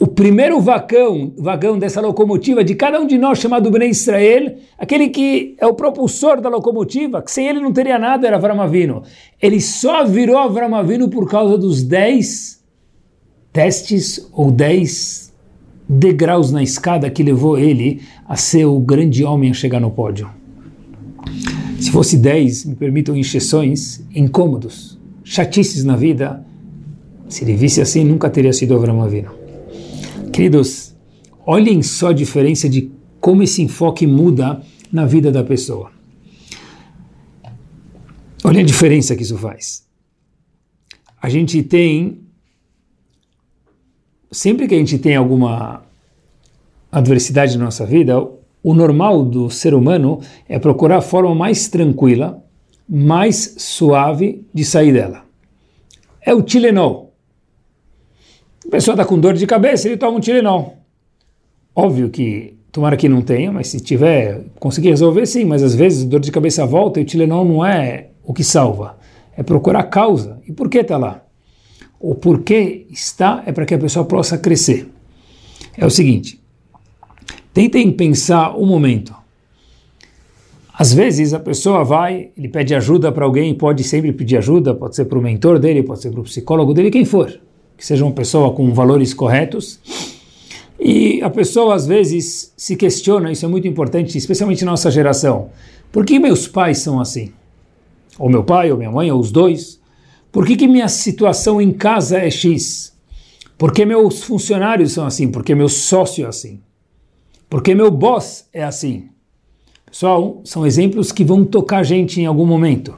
o 0.00 0.06
primeiro 0.06 0.58
vagão, 0.58 1.30
vagão 1.36 1.78
dessa 1.78 2.00
locomotiva 2.00 2.64
de 2.64 2.74
cada 2.74 2.98
um 2.98 3.06
de 3.06 3.18
nós, 3.18 3.38
chamado 3.38 3.70
Bnei 3.70 3.90
Israel, 3.90 4.56
aquele 4.78 5.10
que 5.10 5.54
é 5.58 5.66
o 5.66 5.74
propulsor 5.74 6.40
da 6.40 6.48
locomotiva, 6.48 7.20
que 7.20 7.30
sem 7.30 7.46
ele 7.46 7.60
não 7.60 7.70
teria 7.70 7.98
nada, 7.98 8.26
era 8.26 8.36
Avram 8.36 8.62
Avinu. 8.62 9.02
Ele 9.40 9.60
só 9.60 10.06
virou 10.06 10.38
Avram 10.38 10.74
Avinu 10.74 11.10
por 11.10 11.28
causa 11.28 11.58
dos 11.58 11.82
dez 11.82 12.62
testes 13.52 14.26
ou 14.32 14.50
dez 14.50 15.34
degraus 15.86 16.50
na 16.50 16.62
escada 16.62 17.10
que 17.10 17.22
levou 17.22 17.58
ele 17.58 18.00
a 18.26 18.36
ser 18.36 18.64
o 18.64 18.78
grande 18.78 19.22
homem 19.22 19.50
a 19.50 19.54
chegar 19.54 19.80
no 19.80 19.90
pódio. 19.90 20.30
Se 21.78 21.90
fosse 21.90 22.16
dez, 22.16 22.64
me 22.64 22.74
permitam 22.74 23.14
injeções, 23.14 24.00
incômodos, 24.14 24.98
chatices 25.22 25.84
na 25.84 25.94
vida, 25.94 26.42
se 27.28 27.44
ele 27.44 27.54
visse 27.54 27.82
assim, 27.82 28.02
nunca 28.02 28.30
teria 28.30 28.52
sido 28.54 28.74
Avram 28.74 29.02
Avinu. 29.02 29.39
Queridos, 30.32 30.94
olhem 31.44 31.82
só 31.82 32.08
a 32.08 32.12
diferença 32.12 32.68
de 32.68 32.90
como 33.20 33.42
esse 33.42 33.62
enfoque 33.62 34.06
muda 34.06 34.62
na 34.92 35.04
vida 35.04 35.30
da 35.30 35.44
pessoa. 35.44 35.90
Olha 38.42 38.60
a 38.60 38.64
diferença 38.64 39.14
que 39.14 39.22
isso 39.22 39.36
faz. 39.36 39.86
A 41.20 41.28
gente 41.28 41.62
tem. 41.62 42.20
Sempre 44.32 44.66
que 44.66 44.74
a 44.74 44.78
gente 44.78 44.98
tem 44.98 45.16
alguma 45.16 45.82
adversidade 46.90 47.58
na 47.58 47.64
nossa 47.64 47.84
vida, 47.84 48.18
o 48.62 48.74
normal 48.74 49.24
do 49.24 49.50
ser 49.50 49.74
humano 49.74 50.20
é 50.48 50.58
procurar 50.58 50.98
a 50.98 51.02
forma 51.02 51.34
mais 51.34 51.68
tranquila, 51.68 52.42
mais 52.88 53.56
suave 53.58 54.46
de 54.54 54.64
sair 54.64 54.92
dela. 54.92 55.24
É 56.20 56.32
o 56.32 56.42
Tilenol. 56.42 57.09
A 58.70 58.78
pessoa 58.78 58.92
está 58.92 59.04
com 59.04 59.18
dor 59.18 59.34
de 59.34 59.48
cabeça, 59.48 59.88
ele 59.88 59.96
toma 59.96 60.16
um 60.16 60.20
Tilenol. 60.20 60.76
Óbvio 61.74 62.08
que, 62.08 62.54
tomara 62.70 62.96
que 62.96 63.08
não 63.08 63.20
tenha, 63.20 63.50
mas 63.50 63.66
se 63.66 63.80
tiver, 63.80 64.44
conseguir 64.60 64.90
resolver, 64.90 65.26
sim, 65.26 65.44
mas 65.44 65.60
às 65.60 65.74
vezes 65.74 66.04
dor 66.04 66.20
de 66.20 66.30
cabeça 66.30 66.64
volta 66.64 67.00
e 67.00 67.02
o 67.02 67.04
Tilenol 67.04 67.44
não 67.44 67.66
é 67.66 68.10
o 68.22 68.32
que 68.32 68.44
salva. 68.44 68.96
É 69.36 69.42
procurar 69.42 69.80
a 69.80 69.82
causa. 69.82 70.40
E 70.46 70.52
por 70.52 70.70
que 70.70 70.78
está 70.78 70.96
lá? 70.96 71.20
O 71.98 72.14
porquê 72.14 72.86
está 72.92 73.42
é 73.44 73.50
para 73.50 73.66
que 73.66 73.74
a 73.74 73.78
pessoa 73.78 74.04
possa 74.04 74.38
crescer. 74.38 74.88
É 75.76 75.84
o 75.84 75.90
seguinte, 75.90 76.40
tentem 77.52 77.90
pensar 77.90 78.56
um 78.56 78.66
momento. 78.66 79.12
Às 80.72 80.94
vezes 80.94 81.34
a 81.34 81.40
pessoa 81.40 81.82
vai, 81.82 82.30
ele 82.38 82.48
pede 82.48 82.72
ajuda 82.72 83.10
para 83.10 83.24
alguém, 83.24 83.52
pode 83.52 83.82
sempre 83.82 84.12
pedir 84.12 84.36
ajuda, 84.36 84.72
pode 84.76 84.94
ser 84.94 85.06
para 85.06 85.18
o 85.18 85.22
mentor 85.22 85.58
dele, 85.58 85.82
pode 85.82 86.02
ser 86.02 86.12
para 86.12 86.20
o 86.20 86.22
psicólogo 86.22 86.72
dele, 86.72 86.88
quem 86.88 87.04
for 87.04 87.49
que 87.80 87.86
seja 87.86 88.04
uma 88.04 88.12
pessoa 88.12 88.52
com 88.52 88.74
valores 88.74 89.14
corretos. 89.14 89.80
E 90.78 91.22
a 91.22 91.30
pessoa 91.30 91.74
às 91.74 91.86
vezes 91.86 92.52
se 92.54 92.76
questiona, 92.76 93.32
isso 93.32 93.46
é 93.46 93.48
muito 93.48 93.66
importante, 93.66 94.18
especialmente 94.18 94.66
na 94.66 94.72
nossa 94.72 94.90
geração. 94.90 95.48
Por 95.90 96.04
que 96.04 96.18
meus 96.18 96.46
pais 96.46 96.80
são 96.80 97.00
assim? 97.00 97.32
Ou 98.18 98.28
meu 98.28 98.44
pai, 98.44 98.70
ou 98.70 98.76
minha 98.76 98.90
mãe, 98.90 99.10
ou 99.10 99.18
os 99.18 99.32
dois? 99.32 99.80
Por 100.30 100.46
que, 100.46 100.56
que 100.56 100.68
minha 100.68 100.88
situação 100.88 101.58
em 101.58 101.72
casa 101.72 102.18
é 102.18 102.30
X? 102.30 102.94
Por 103.56 103.72
que 103.72 103.86
meus 103.86 104.24
funcionários 104.24 104.92
são 104.92 105.06
assim? 105.06 105.28
Por 105.28 105.42
que 105.42 105.54
meu 105.54 105.68
sócio 105.70 106.26
é 106.26 106.28
assim? 106.28 106.60
Por 107.48 107.62
que 107.62 107.74
meu 107.74 107.90
boss 107.90 108.44
é 108.52 108.62
assim? 108.62 109.08
Pessoal, 109.86 110.42
são 110.44 110.66
exemplos 110.66 111.12
que 111.12 111.24
vão 111.24 111.46
tocar 111.46 111.78
a 111.78 111.82
gente 111.82 112.20
em 112.20 112.26
algum 112.26 112.44
momento. 112.44 112.94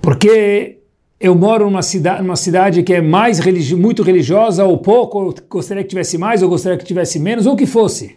Porque 0.00 0.83
eu 1.18 1.34
moro 1.34 1.64
numa 1.66 1.82
cidade, 1.82 2.22
numa 2.22 2.36
cidade 2.36 2.82
que 2.82 2.92
é 2.92 3.00
mais 3.00 3.38
religi 3.38 3.76
muito 3.76 4.02
religiosa 4.02 4.64
ou 4.64 4.78
pouco, 4.78 5.18
ou 5.18 5.34
gostaria 5.48 5.82
que 5.82 5.88
tivesse 5.88 6.18
mais, 6.18 6.42
ou 6.42 6.48
gostaria 6.48 6.76
que 6.78 6.84
tivesse 6.84 7.18
menos, 7.18 7.46
ou 7.46 7.54
o 7.54 7.56
que 7.56 7.66
fosse. 7.66 8.16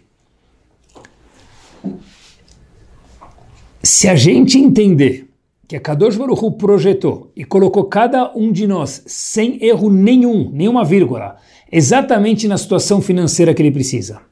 Se 3.82 4.08
a 4.08 4.16
gente 4.16 4.58
entender 4.58 5.28
que 5.66 5.76
a 5.76 5.80
Kadosh 5.80 6.16
Baruch 6.16 6.56
projetou 6.58 7.30
e 7.36 7.44
colocou 7.44 7.84
cada 7.84 8.34
um 8.34 8.50
de 8.50 8.66
nós 8.66 9.02
sem 9.06 9.62
erro 9.62 9.90
nenhum, 9.90 10.50
nenhuma 10.50 10.84
vírgula, 10.84 11.36
exatamente 11.70 12.48
na 12.48 12.56
situação 12.56 13.00
financeira 13.00 13.54
que 13.54 13.62
ele 13.62 13.70
precisa, 13.70 14.22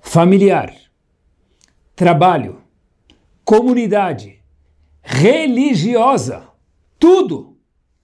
familiar, 0.00 0.74
trabalho, 1.94 2.56
comunidade, 3.44 4.38
religiosa, 5.02 6.44
tudo 6.98 7.57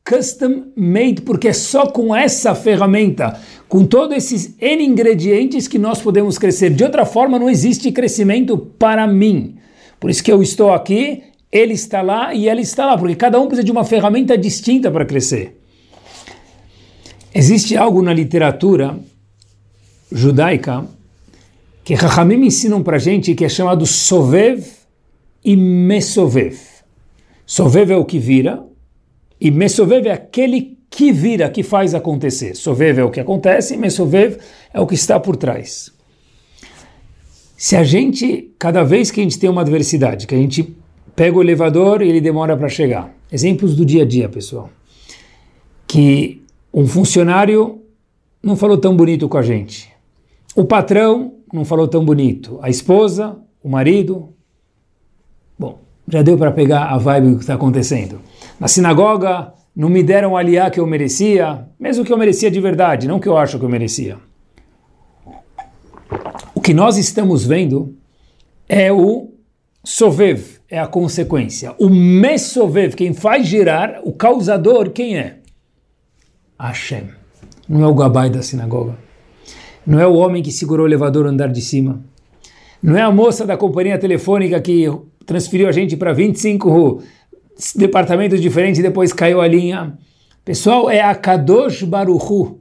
custom 0.05 0.65
made, 0.77 1.23
porque 1.23 1.49
é 1.49 1.53
só 1.53 1.87
com 1.87 2.15
essa 2.15 2.55
ferramenta, 2.55 3.41
com 3.67 3.87
todos 3.87 4.17
esses 4.17 4.55
N 4.61 4.85
ingredientes 4.85 5.67
que 5.67 5.79
nós 5.79 6.01
podemos 6.01 6.37
crescer. 6.37 6.71
De 6.71 6.85
outra 6.85 7.07
forma, 7.07 7.39
não 7.39 7.49
existe 7.49 7.91
crescimento 7.91 8.57
para 8.59 9.07
mim. 9.07 9.57
Por 9.99 10.11
isso 10.11 10.23
que 10.23 10.31
eu 10.31 10.43
estou 10.43 10.73
aqui, 10.73 11.23
ele 11.51 11.73
está 11.73 12.03
lá 12.03 12.35
e 12.35 12.49
ela 12.49 12.61
está 12.61 12.85
lá, 12.85 12.99
porque 12.99 13.15
cada 13.15 13.41
um 13.41 13.47
precisa 13.47 13.65
de 13.65 13.73
uma 13.73 13.85
ferramenta 13.85 14.37
distinta 14.37 14.91
para 14.91 15.07
crescer. 15.07 15.59
Existe 17.35 17.77
algo 17.77 18.03
na 18.03 18.13
literatura 18.13 18.99
judaica 20.13 20.87
que 21.83 21.95
Rahamim 21.95 22.47
ensinam 22.47 22.83
para 22.83 22.99
gente 22.99 23.35
que 23.35 23.45
é 23.45 23.49
chamado 23.49 23.87
Sovev 23.87 24.65
e 25.45 25.57
Mesovev. 25.57 26.57
Sovev 27.47 27.91
é 27.91 27.97
o 27.97 28.05
que 28.05 28.19
vira, 28.19 28.63
e 29.41 29.51
Mesovev 29.51 30.07
é 30.07 30.13
aquele 30.13 30.79
que 30.91 31.13
vira, 31.13 31.51
que 31.51 31.63
faz 31.63 31.95
acontecer. 31.95 32.55
Sovev 32.55 32.99
é 32.99 33.05
o 33.05 33.11
que 33.11 33.21
acontece, 33.21 33.77
Mesovev 33.77 34.39
é 34.73 34.81
o 34.81 34.87
que 34.87 34.95
está 34.95 35.19
por 35.19 35.37
trás. 35.37 35.93
Se 37.57 37.77
a 37.77 37.83
gente, 37.83 38.53
cada 38.59 38.83
vez 38.83 39.11
que 39.11 39.21
a 39.21 39.23
gente 39.23 39.39
tem 39.39 39.51
uma 39.51 39.63
adversidade, 39.63 40.27
que 40.27 40.35
a 40.35 40.39
gente 40.39 40.77
pega 41.17 41.37
o 41.37 41.43
elevador 41.43 42.03
e 42.03 42.09
ele 42.09 42.21
demora 42.21 42.57
para 42.57 42.69
chegar. 42.69 43.15
Exemplos 43.31 43.75
do 43.75 43.85
dia 43.85 44.03
a 44.03 44.07
dia, 44.07 44.29
pessoal. 44.29 44.71
Que 45.87 46.43
um 46.73 46.87
funcionário 46.87 47.83
não 48.43 48.57
falou 48.57 48.77
tão 48.77 48.97
bonito 48.97 49.29
com 49.29 49.39
a 49.39 49.43
gente. 49.43 49.93
O 50.55 50.65
patrão 50.65 51.35
não 51.53 51.65
falou 51.65 51.89
tão 51.89 52.05
bonito. 52.05 52.59
A 52.63 52.69
esposa, 52.69 53.37
o 53.63 53.69
marido. 53.69 54.29
Bom, 55.59 55.81
já 56.07 56.23
deu 56.23 56.37
para 56.37 56.51
pegar 56.51 56.85
a 56.87 56.99
vibe 56.99 57.31
do 57.31 57.37
que 57.37 57.43
está 57.43 57.55
acontecendo. 57.55 58.21
Na 58.59 58.69
sinagoga, 58.69 59.53
não 59.75 59.89
me 59.89 60.03
deram 60.03 60.33
o 60.33 60.37
aliá 60.37 60.71
que 60.71 60.79
eu 60.79 60.87
merecia, 60.87 61.67
mesmo 61.79 62.05
que 62.05 62.13
eu 62.13 62.19
merecia 62.19 62.51
de 62.51 62.61
verdade, 62.61 63.09
não 63.09 63.19
que 63.19 63.29
eu 63.29 63.37
acho 63.37 63.59
que 63.59 63.65
eu 63.65 63.69
merecia. 63.69 64.19
O 66.55 66.61
que 66.61 66.73
nós 66.73 66.97
estamos 66.97 67.45
vendo 67.45 67.95
é 68.69 68.93
o 68.93 69.33
sovev, 69.83 70.59
é 70.71 70.79
a 70.79 70.87
consequência. 70.87 71.75
O 71.79 71.89
mesovev, 71.89 72.95
quem 72.95 73.13
faz 73.13 73.47
girar, 73.47 74.01
o 74.05 74.13
causador, 74.13 74.91
quem 74.91 75.19
é? 75.19 75.39
Hashem. 76.59 77.09
Não 77.69 77.83
é 77.83 77.87
o 77.87 77.95
gabai 77.95 78.31
da 78.31 78.43
sinagoga. 78.43 78.97
Não 79.87 80.01
é 80.01 80.07
o 80.07 80.15
homem 80.15 80.43
que 80.43 80.53
segurou 80.53 80.85
o 80.85 80.89
elevador 80.89 81.25
no 81.25 81.31
andar 81.31 81.49
de 81.49 81.61
cima. 81.61 82.03
Não 82.83 82.97
é 82.97 83.03
a 83.03 83.11
moça 83.11 83.47
da 83.47 83.57
companhia 83.57 83.99
telefônica 83.99 84.61
que 84.61 84.87
transferiu 85.27 85.69
a 85.69 85.73
gente 85.73 85.97
para 85.97 86.13
25 86.13 87.03
departamentos 87.77 88.41
diferentes 88.41 88.81
e 88.81 88.83
depois 88.83 89.13
caiu 89.13 89.41
a 89.41 89.47
linha. 89.47 89.97
Pessoal, 90.45 90.91
é 90.91 91.01
a 91.01 91.15
Kadosh 91.15 91.83
Baruchu. 91.83 92.59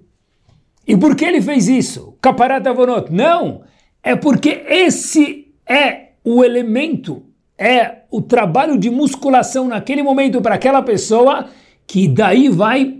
E 0.87 0.95
por 0.97 1.15
que 1.15 1.25
ele 1.25 1.41
fez 1.41 1.67
isso? 1.67 2.15
Kaparat 2.21 2.65
Avonot. 2.65 3.11
Não! 3.11 3.61
É 4.01 4.15
porque 4.15 4.63
esse 4.67 5.47
é 5.67 6.09
o 6.23 6.43
elemento, 6.43 7.23
é 7.57 7.99
o 8.11 8.21
trabalho 8.21 8.77
de 8.77 8.89
musculação 8.89 9.67
naquele 9.67 10.03
momento 10.03 10.41
para 10.41 10.55
aquela 10.55 10.81
pessoa 10.81 11.47
que 11.87 12.07
daí 12.07 12.49
vai 12.49 12.99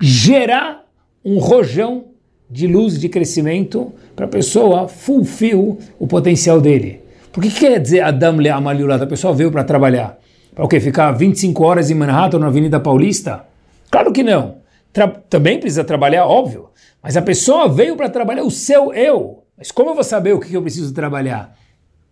gerar 0.00 0.84
um 1.24 1.38
rojão 1.38 2.06
de 2.50 2.66
luz, 2.66 3.00
de 3.00 3.08
crescimento, 3.08 3.92
para 4.14 4.26
a 4.26 4.28
pessoa 4.28 4.86
fulfill 4.86 5.78
o 5.98 6.06
potencial 6.06 6.60
dele. 6.60 7.03
Por 7.34 7.42
que 7.42 7.50
quer 7.50 7.80
dizer 7.80 8.00
Adam 8.00 8.36
le 8.36 8.48
Amaliulat? 8.48 9.02
A 9.02 9.06
pessoa 9.08 9.34
veio 9.34 9.50
para 9.50 9.64
trabalhar. 9.64 10.16
Para 10.54 10.64
o 10.64 10.68
quê? 10.68 10.78
Ficar 10.78 11.10
25 11.10 11.64
horas 11.64 11.90
em 11.90 11.94
Manhattan, 11.94 12.38
na 12.38 12.46
Avenida 12.46 12.78
Paulista? 12.78 13.44
Claro 13.90 14.12
que 14.12 14.22
não. 14.22 14.58
Tra 14.92 15.08
também 15.08 15.58
precisa 15.58 15.82
trabalhar, 15.82 16.26
óbvio. 16.26 16.68
Mas 17.02 17.16
a 17.16 17.22
pessoa 17.22 17.68
veio 17.68 17.96
para 17.96 18.08
trabalhar 18.08 18.44
o 18.44 18.52
seu 18.52 18.94
eu. 18.94 19.42
Mas 19.58 19.72
como 19.72 19.90
eu 19.90 19.94
vou 19.96 20.04
saber 20.04 20.32
o 20.32 20.38
que 20.38 20.54
eu 20.54 20.62
preciso 20.62 20.94
trabalhar? 20.94 21.58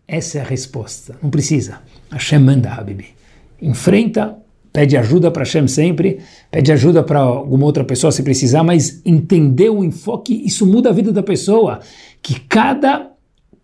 Essa 0.08 0.38
é 0.38 0.40
a 0.40 0.44
resposta. 0.44 1.14
Não 1.22 1.30
precisa. 1.30 1.78
Hashem 2.10 2.40
manda, 2.40 2.72
Habibi. 2.72 3.14
Enfrenta, 3.60 4.36
pede 4.72 4.96
ajuda 4.96 5.30
para 5.30 5.42
Hashem 5.44 5.68
sempre, 5.68 6.18
pede 6.50 6.72
ajuda 6.72 7.00
para 7.00 7.20
alguma 7.20 7.64
outra 7.64 7.84
pessoa 7.84 8.10
se 8.10 8.24
precisar, 8.24 8.64
mas 8.64 9.00
entender 9.04 9.70
o 9.70 9.84
enfoque, 9.84 10.42
isso 10.44 10.66
muda 10.66 10.90
a 10.90 10.92
vida 10.92 11.12
da 11.12 11.22
pessoa. 11.22 11.78
Que 12.20 12.40
cada 12.40 13.11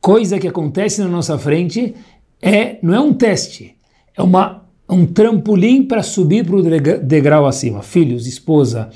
coisa 0.00 0.38
que 0.38 0.48
acontece 0.48 1.00
na 1.00 1.08
nossa 1.08 1.38
frente 1.38 1.94
é 2.40 2.78
não 2.82 2.94
é 2.94 3.00
um 3.00 3.12
teste, 3.12 3.76
é 4.16 4.22
uma 4.22 4.68
um 4.88 5.04
trampolim 5.04 5.82
para 5.82 6.02
subir 6.02 6.46
para 6.46 6.56
o 6.56 6.62
degrau 7.02 7.46
acima. 7.46 7.82
Filhos, 7.82 8.26
esposa, 8.26 8.88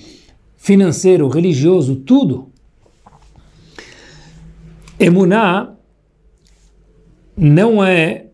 financeiro, 0.57 1.29
religioso, 1.29 1.97
tudo. 1.97 2.51
Emuná 4.99 5.75
não 7.37 7.85
é 7.85 8.27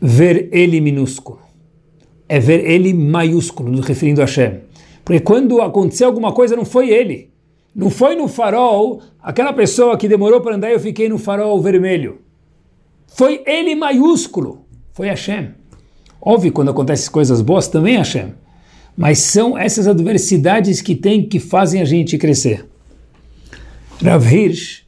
ver 0.00 0.48
ele 0.52 0.80
minúsculo, 0.80 1.40
é 2.28 2.38
ver 2.38 2.64
ele 2.64 2.94
maiúsculo, 2.94 3.80
referindo 3.80 4.22
a 4.22 4.24
Hashem. 4.24 4.60
Porque 5.04 5.20
quando 5.20 5.60
aconteceu 5.60 6.06
alguma 6.06 6.32
coisa, 6.32 6.56
não 6.56 6.64
foi 6.64 6.90
ele. 6.90 7.33
Não 7.74 7.90
foi 7.90 8.14
no 8.14 8.28
farol, 8.28 9.02
aquela 9.20 9.52
pessoa 9.52 9.96
que 9.98 10.06
demorou 10.06 10.40
para 10.40 10.54
andar 10.54 10.70
eu 10.70 10.78
fiquei 10.78 11.08
no 11.08 11.18
farol 11.18 11.60
vermelho. 11.60 12.20
Foi 13.08 13.42
ele 13.46 13.74
maiúsculo, 13.74 14.64
foi 14.92 15.08
Hashem. 15.08 15.50
Óbvio, 16.20 16.52
quando 16.52 16.70
acontecem 16.70 17.10
coisas 17.10 17.40
boas, 17.40 17.66
também 17.66 17.96
é 17.96 17.98
Hashem. 17.98 18.32
Mas 18.96 19.18
são 19.18 19.58
essas 19.58 19.88
adversidades 19.88 20.80
que 20.80 20.94
tem 20.94 21.28
que 21.28 21.40
fazem 21.40 21.82
a 21.82 21.84
gente 21.84 22.16
crescer. 22.16 22.64
Rav 24.02 24.24
Hirsch, 24.24 24.84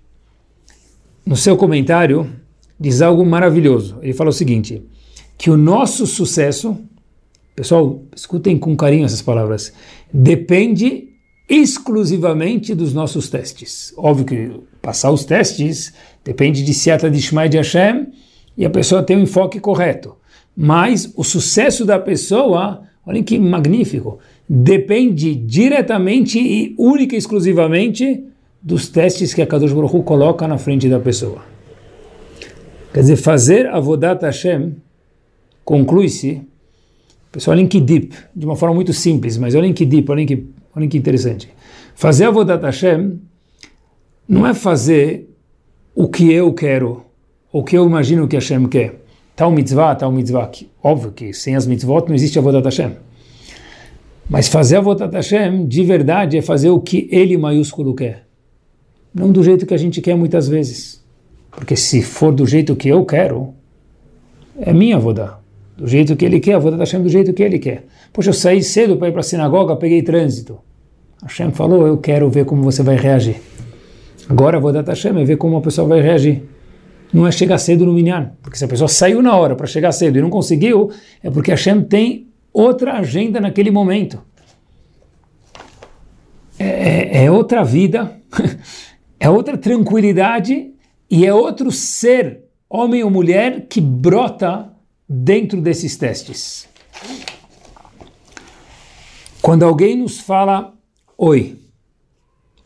no 1.24 1.36
seu 1.36 1.56
comentário, 1.56 2.30
diz 2.78 3.02
algo 3.02 3.26
maravilhoso. 3.26 3.98
Ele 4.00 4.12
fala 4.12 4.30
o 4.30 4.32
seguinte: 4.32 4.82
que 5.36 5.50
o 5.50 5.56
nosso 5.56 6.06
sucesso, 6.06 6.76
pessoal, 7.54 8.02
escutem 8.14 8.56
com 8.56 8.76
carinho 8.76 9.04
essas 9.04 9.22
palavras, 9.22 9.72
depende 10.12 11.15
exclusivamente 11.48 12.74
dos 12.74 12.92
nossos 12.92 13.28
testes. 13.28 13.92
Óbvio 13.96 14.24
que 14.24 14.60
passar 14.82 15.10
os 15.10 15.24
testes 15.24 15.92
depende 16.24 16.64
de 16.64 16.74
Seata 16.74 17.10
de 17.10 17.20
Shmai 17.20 17.48
de 17.48 17.56
Hashem 17.56 18.08
e 18.56 18.64
a 18.64 18.70
pessoa 18.70 19.02
tem 19.02 19.16
o 19.16 19.20
um 19.20 19.22
enfoque 19.22 19.60
correto. 19.60 20.16
Mas 20.56 21.12
o 21.14 21.22
sucesso 21.22 21.84
da 21.84 21.98
pessoa, 21.98 22.82
olhem 23.06 23.22
que 23.22 23.38
magnífico, 23.38 24.18
depende 24.48 25.34
diretamente 25.34 26.38
e 26.38 26.74
única 26.78 27.14
e 27.14 27.18
exclusivamente 27.18 28.24
dos 28.62 28.88
testes 28.88 29.34
que 29.34 29.42
a 29.42 29.46
Kadosh 29.46 29.72
Baruch 29.72 30.02
coloca 30.02 30.48
na 30.48 30.58
frente 30.58 30.88
da 30.88 30.98
pessoa. 30.98 31.44
Quer 32.92 33.00
dizer, 33.00 33.16
fazer 33.16 33.66
Avodat 33.66 34.24
Hashem 34.24 34.76
conclui-se, 35.64 36.42
pessoal, 37.30 37.56
olhem 37.56 37.68
que 37.68 37.80
deep, 37.80 38.14
de 38.34 38.46
uma 38.46 38.56
forma 38.56 38.74
muito 38.74 38.92
simples, 38.92 39.36
mas 39.36 39.54
olhem 39.54 39.72
que 39.72 39.84
deep, 39.84 40.10
olhem 40.10 40.26
que 40.26 40.46
Olha 40.76 40.86
que 40.86 40.98
interessante. 40.98 41.48
Fazer 41.94 42.26
a 42.26 42.28
Avodat 42.28 42.62
Hashem 42.62 43.18
não 44.28 44.46
é 44.46 44.52
fazer 44.52 45.34
o 45.94 46.06
que 46.06 46.30
eu 46.30 46.52
quero, 46.52 47.06
o 47.50 47.64
que 47.64 47.78
eu 47.78 47.86
imagino 47.86 48.28
que 48.28 48.36
Hashem 48.36 48.68
quer. 48.68 49.00
Tal 49.34 49.50
mitzvah, 49.50 49.94
tal 49.94 50.12
mitzvah. 50.12 50.50
Óbvio 50.82 51.12
que 51.12 51.32
sem 51.32 51.56
as 51.56 51.66
mitzvot 51.66 52.06
não 52.08 52.14
existe 52.14 52.38
a 52.38 52.42
Avodat 52.42 52.64
Hashem. 52.66 52.92
Mas 54.28 54.48
fazer 54.48 54.76
a 54.76 54.78
Avodat 54.80 55.14
Hashem, 55.14 55.66
de 55.66 55.82
verdade, 55.82 56.36
é 56.36 56.42
fazer 56.42 56.68
o 56.68 56.78
que 56.78 57.08
ele 57.10 57.38
maiúsculo 57.38 57.94
quer. 57.94 58.26
Não 59.14 59.32
do 59.32 59.42
jeito 59.42 59.64
que 59.64 59.72
a 59.72 59.78
gente 59.78 60.02
quer 60.02 60.14
muitas 60.14 60.46
vezes. 60.46 61.02
Porque 61.50 61.74
se 61.74 62.02
for 62.02 62.34
do 62.34 62.44
jeito 62.44 62.76
que 62.76 62.88
eu 62.88 63.02
quero, 63.06 63.54
é 64.60 64.74
minha 64.74 64.96
Avodah. 64.96 65.45
Do 65.76 65.86
jeito 65.86 66.16
que 66.16 66.24
ele 66.24 66.40
quer, 66.40 66.54
a 66.54 66.56
Avodat 66.56 66.80
Hashem 66.80 67.02
do 67.02 67.08
jeito 67.08 67.34
que 67.34 67.42
ele 67.42 67.58
quer. 67.58 67.84
Poxa, 68.12 68.30
eu 68.30 68.34
saí 68.34 68.62
cedo 68.62 68.96
para 68.96 69.08
ir 69.08 69.12
para 69.12 69.20
a 69.20 69.24
sinagoga, 69.24 69.76
peguei 69.76 70.02
trânsito. 70.02 70.58
Hashem 71.22 71.50
falou, 71.50 71.86
eu 71.86 71.98
quero 71.98 72.30
ver 72.30 72.46
como 72.46 72.62
você 72.62 72.82
vai 72.82 72.96
reagir. 72.96 73.36
Agora 74.28 74.58
vou 74.58 74.72
dar 74.72 74.84
Hashem 74.84 75.20
é 75.20 75.24
ver 75.24 75.36
como 75.36 75.56
a 75.56 75.60
pessoa 75.60 75.86
vai 75.86 76.00
reagir. 76.00 76.42
Não 77.12 77.26
é 77.26 77.30
chegar 77.30 77.58
cedo 77.58 77.84
no 77.84 77.92
minyan, 77.92 78.32
porque 78.42 78.58
se 78.58 78.64
a 78.64 78.68
pessoa 78.68 78.88
saiu 78.88 79.22
na 79.22 79.36
hora 79.36 79.54
para 79.54 79.66
chegar 79.66 79.92
cedo 79.92 80.18
e 80.18 80.22
não 80.22 80.30
conseguiu, 80.30 80.90
é 81.22 81.30
porque 81.30 81.50
Hashem 81.50 81.82
tem 81.82 82.28
outra 82.52 82.94
agenda 82.94 83.40
naquele 83.40 83.70
momento. 83.70 84.20
É, 86.58 87.20
é, 87.20 87.24
é 87.24 87.30
outra 87.30 87.62
vida, 87.62 88.16
é 89.20 89.28
outra 89.28 89.58
tranquilidade 89.58 90.70
e 91.08 91.24
é 91.24 91.32
outro 91.32 91.70
ser, 91.70 92.44
homem 92.68 93.04
ou 93.04 93.10
mulher, 93.10 93.66
que 93.68 93.80
brota 93.80 94.75
dentro 95.08 95.60
desses 95.60 95.96
testes. 95.96 96.68
Quando 99.40 99.64
alguém 99.64 99.96
nos 99.96 100.18
fala 100.18 100.74
oi. 101.16 101.60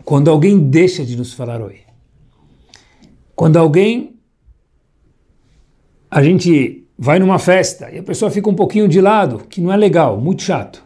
Quando 0.04 0.30
alguém 0.30 0.58
deixa 0.58 1.04
de 1.04 1.16
nos 1.16 1.32
falar 1.32 1.60
oi. 1.60 1.80
Quando 3.36 3.56
alguém. 3.56 4.18
A 6.10 6.22
gente 6.22 6.88
vai 6.98 7.18
numa 7.18 7.38
festa 7.38 7.90
e 7.90 7.98
a 7.98 8.02
pessoa 8.02 8.30
fica 8.30 8.50
um 8.50 8.54
pouquinho 8.54 8.88
de 8.88 9.00
lado, 9.00 9.46
que 9.48 9.60
não 9.60 9.72
é 9.72 9.76
legal, 9.76 10.20
muito 10.20 10.42
chato. 10.42 10.82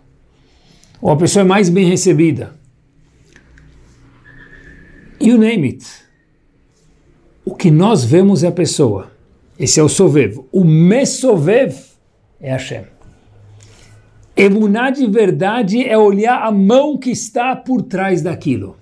Ou 1.00 1.10
a 1.10 1.16
pessoa 1.16 1.40
é 1.42 1.44
mais 1.44 1.68
bem 1.68 1.88
recebida. 1.88 2.54
You 5.20 5.38
name 5.38 5.68
it. 5.68 5.86
O 7.44 7.54
que 7.54 7.70
nós 7.70 8.04
vemos 8.04 8.42
é 8.42 8.48
a 8.48 8.52
pessoa. 8.52 9.13
Esse 9.58 9.78
é 9.78 9.82
o 9.82 9.88
Sovev. 9.88 10.40
O 10.50 10.64
Mesovev 10.64 11.74
é 12.40 12.50
Hashem. 12.50 12.84
Emuná 14.36 14.90
de 14.90 15.06
verdade 15.06 15.84
é 15.84 15.96
olhar 15.96 16.42
a 16.42 16.50
mão 16.50 16.98
que 16.98 17.10
está 17.10 17.54
por 17.54 17.82
trás 17.82 18.20
daquilo. 18.20 18.76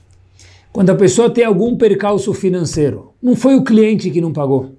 Quando 0.72 0.88
a 0.88 0.94
pessoa 0.94 1.28
tem 1.28 1.44
algum 1.44 1.76
percalço 1.76 2.32
financeiro, 2.32 3.12
não 3.22 3.36
foi 3.36 3.54
o 3.54 3.62
cliente 3.62 4.10
que 4.10 4.22
não 4.22 4.32
pagou. 4.32 4.72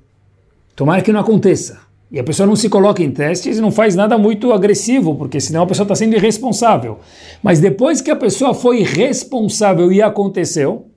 Tomara 0.76 1.04
que 1.04 1.12
não 1.12 1.20
aconteça. 1.20 1.80
E 2.12 2.20
a 2.20 2.24
pessoa 2.24 2.48
não 2.48 2.56
se 2.56 2.70
coloca 2.70 3.04
em 3.04 3.12
testes 3.12 3.58
e 3.58 3.62
não 3.62 3.72
faz 3.72 3.96
nada 3.96 4.18
muito 4.18 4.52
agressivo, 4.52 5.16
porque 5.16 5.40
senão 5.40 5.62
a 5.62 5.68
pessoa 5.68 5.84
está 5.84 5.96
sendo 5.96 6.16
irresponsável. 6.16 6.98
Mas 7.44 7.60
depois 7.60 8.02
que 8.02 8.10
a 8.10 8.16
pessoa 8.16 8.56
foi 8.56 8.82
responsável 8.82 9.92
e 9.92 10.02
aconteceu, 10.02 10.88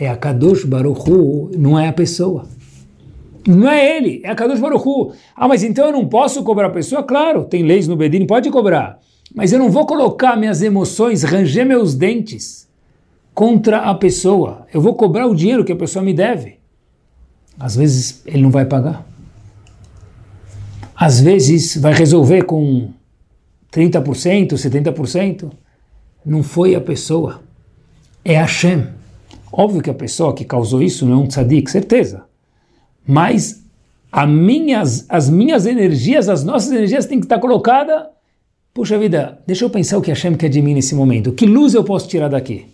é 0.00 0.08
a 0.08 0.16
Kadosh 0.16 0.64
Baruch 0.64 1.10
Hu, 1.10 1.50
não 1.58 1.78
é 1.78 1.88
a 1.88 1.92
pessoa. 1.92 2.46
Não 3.48 3.66
é 3.66 3.96
ele, 3.96 4.20
é 4.22 4.30
a 4.30 4.34
Kadosh 4.34 4.60
Baruch 4.60 4.86
Hu. 4.86 5.12
Ah, 5.34 5.48
mas 5.48 5.62
então 5.62 5.86
eu 5.86 5.92
não 5.92 6.06
posso 6.06 6.42
cobrar 6.42 6.66
a 6.66 6.70
pessoa? 6.70 7.02
Claro, 7.02 7.44
tem 7.44 7.62
leis 7.62 7.88
no 7.88 7.96
Bedin, 7.96 8.26
pode 8.26 8.50
cobrar. 8.50 8.98
Mas 9.34 9.52
eu 9.52 9.58
não 9.58 9.70
vou 9.70 9.86
colocar 9.86 10.36
minhas 10.36 10.60
emoções, 10.60 11.22
ranger 11.22 11.64
meus 11.64 11.94
dentes, 11.94 12.68
contra 13.32 13.78
a 13.78 13.94
pessoa. 13.94 14.66
Eu 14.70 14.82
vou 14.82 14.94
cobrar 14.94 15.26
o 15.26 15.34
dinheiro 15.34 15.64
que 15.64 15.72
a 15.72 15.76
pessoa 15.76 16.04
me 16.04 16.12
deve. 16.12 16.58
Às 17.58 17.74
vezes 17.74 18.22
ele 18.26 18.42
não 18.42 18.50
vai 18.50 18.66
pagar. 18.66 19.06
Às 20.94 21.18
vezes 21.18 21.74
vai 21.78 21.94
resolver 21.94 22.42
com 22.42 22.90
30%, 23.72 24.52
70%. 24.52 25.50
Não 26.22 26.42
foi 26.42 26.74
a 26.74 26.80
pessoa, 26.82 27.40
é 28.22 28.34
Hashem. 28.34 28.88
Óbvio 29.50 29.80
que 29.80 29.88
a 29.88 29.94
pessoa 29.94 30.34
que 30.34 30.44
causou 30.44 30.82
isso 30.82 31.06
não 31.06 31.14
é 31.14 31.24
um 31.24 31.26
tzadik, 31.26 31.70
certeza. 31.70 32.27
Mas 33.10 33.64
minhas, 34.26 35.06
as 35.08 35.30
minhas 35.30 35.64
energias, 35.64 36.28
as 36.28 36.44
nossas 36.44 36.70
energias 36.70 37.06
têm 37.06 37.18
que 37.18 37.24
estar 37.24 37.38
colocadas. 37.38 38.02
Puxa 38.74 38.98
vida, 38.98 39.38
deixa 39.46 39.64
eu 39.64 39.70
pensar 39.70 39.96
o 39.96 40.02
que 40.02 40.10
Hashem 40.10 40.34
quer 40.34 40.50
de 40.50 40.60
mim 40.60 40.74
nesse 40.74 40.94
momento. 40.94 41.32
Que 41.32 41.46
luz 41.46 41.72
eu 41.72 41.82
posso 41.82 42.06
tirar 42.06 42.28
daqui? 42.28 42.66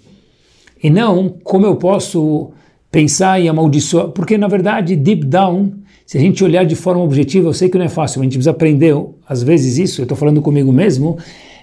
E 0.83 0.91
não 0.91 1.29
como 1.45 1.65
eu 1.65 1.77
posso 1.77 2.51
pensar 2.91 3.41
em 3.41 3.49
amaldiçoar. 3.49 4.09
Porque, 4.09 4.37
na 4.37 4.49
verdade, 4.49 4.97
deep 4.97 5.25
down, 5.25 5.73
se 6.05 6.19
a 6.19 6.21
gente 6.21 6.43
olhar 6.43 6.67
de 6.67 6.75
forma 6.75 7.05
objetiva, 7.05 7.49
eu 7.49 7.55
sei 7.55 7.69
que 7.69 7.79
não 7.79 7.85
é 7.85 7.89
fácil, 7.89 8.21
a 8.21 8.25
gente 8.25 8.33
precisa 8.33 8.51
aprender, 8.51 8.93
às 9.29 9.41
vezes, 9.41 9.79
isso, 9.79 10.01
eu 10.01 10.05
estou 10.05 10.19
falando 10.19 10.43
comigo 10.43 10.73
mesmo, 10.73 11.17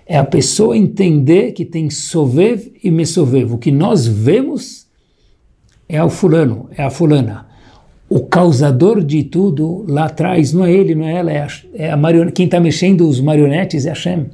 é 0.06 0.18
a 0.18 0.24
pessoa 0.24 0.78
entender 0.78 1.52
que 1.52 1.66
tem 1.66 1.90
sovev 1.90 2.72
e 2.82 2.90
mesovev. 2.90 3.54
O 3.54 3.58
que 3.58 3.72
nós 3.72 4.08
vemos 4.08 4.88
é 5.90 6.02
o 6.02 6.10
fulano, 6.10 6.70
é 6.78 6.84
a 6.84 6.90
fulana 6.90 7.51
o 8.14 8.20
causador 8.20 9.02
de 9.02 9.24
tudo 9.24 9.86
lá 9.88 10.04
atrás 10.04 10.52
não 10.52 10.66
é 10.66 10.74
ele, 10.74 10.94
não 10.94 11.08
é 11.08 11.14
ela, 11.14 11.32
é 11.32 11.44
a, 11.44 11.48
é 11.76 11.92
a 11.92 11.96
marionete. 11.96 12.34
Quem 12.34 12.44
está 12.44 12.60
mexendo 12.60 13.08
os 13.08 13.22
marionetes 13.22 13.86
é 13.86 13.90
Hashem. 13.90 14.26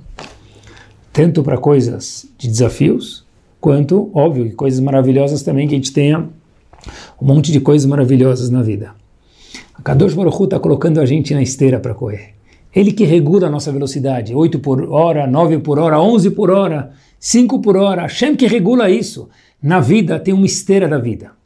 Tanto 1.14 1.44
para 1.44 1.60
coisas 1.60 2.26
de 2.40 2.48
desafios, 2.48 3.24
quanto, 3.62 4.10
óbvio, 4.16 4.52
coisas 4.56 4.80
maravilhosas 4.80 5.44
também, 5.44 5.68
que 5.68 5.76
a 5.76 5.78
gente 5.78 5.94
tenha 5.94 6.28
um 7.22 7.26
monte 7.28 7.52
de 7.52 7.60
coisas 7.60 7.88
maravilhosas 7.88 8.50
na 8.50 8.64
vida. 8.64 8.96
A 9.76 9.82
Kadosh 9.84 10.16
Baruch 10.16 10.46
está 10.46 10.60
colocando 10.60 11.00
a 11.00 11.06
gente 11.06 11.36
na 11.36 11.44
esteira 11.44 11.80
para 11.80 11.94
correr. 11.94 12.34
Ele 12.76 12.92
que 12.92 13.06
regula 13.06 13.46
a 13.46 13.52
nossa 13.52 13.72
velocidade, 13.72 14.34
8 14.34 14.58
por 14.58 14.90
hora, 14.90 15.28
9 15.28 15.60
por 15.60 15.78
hora, 15.78 16.02
11 16.02 16.32
por 16.32 16.50
hora, 16.50 16.94
5 17.20 17.62
por 17.62 17.78
hora. 17.78 18.02
Hashem 18.02 18.36
que 18.36 18.48
regula 18.48 18.90
isso. 18.90 19.30
Na 19.62 19.80
vida 19.80 20.20
tem 20.20 20.34
uma 20.34 20.48
esteira 20.48 20.88
da 20.88 20.98
vida. 20.98 21.37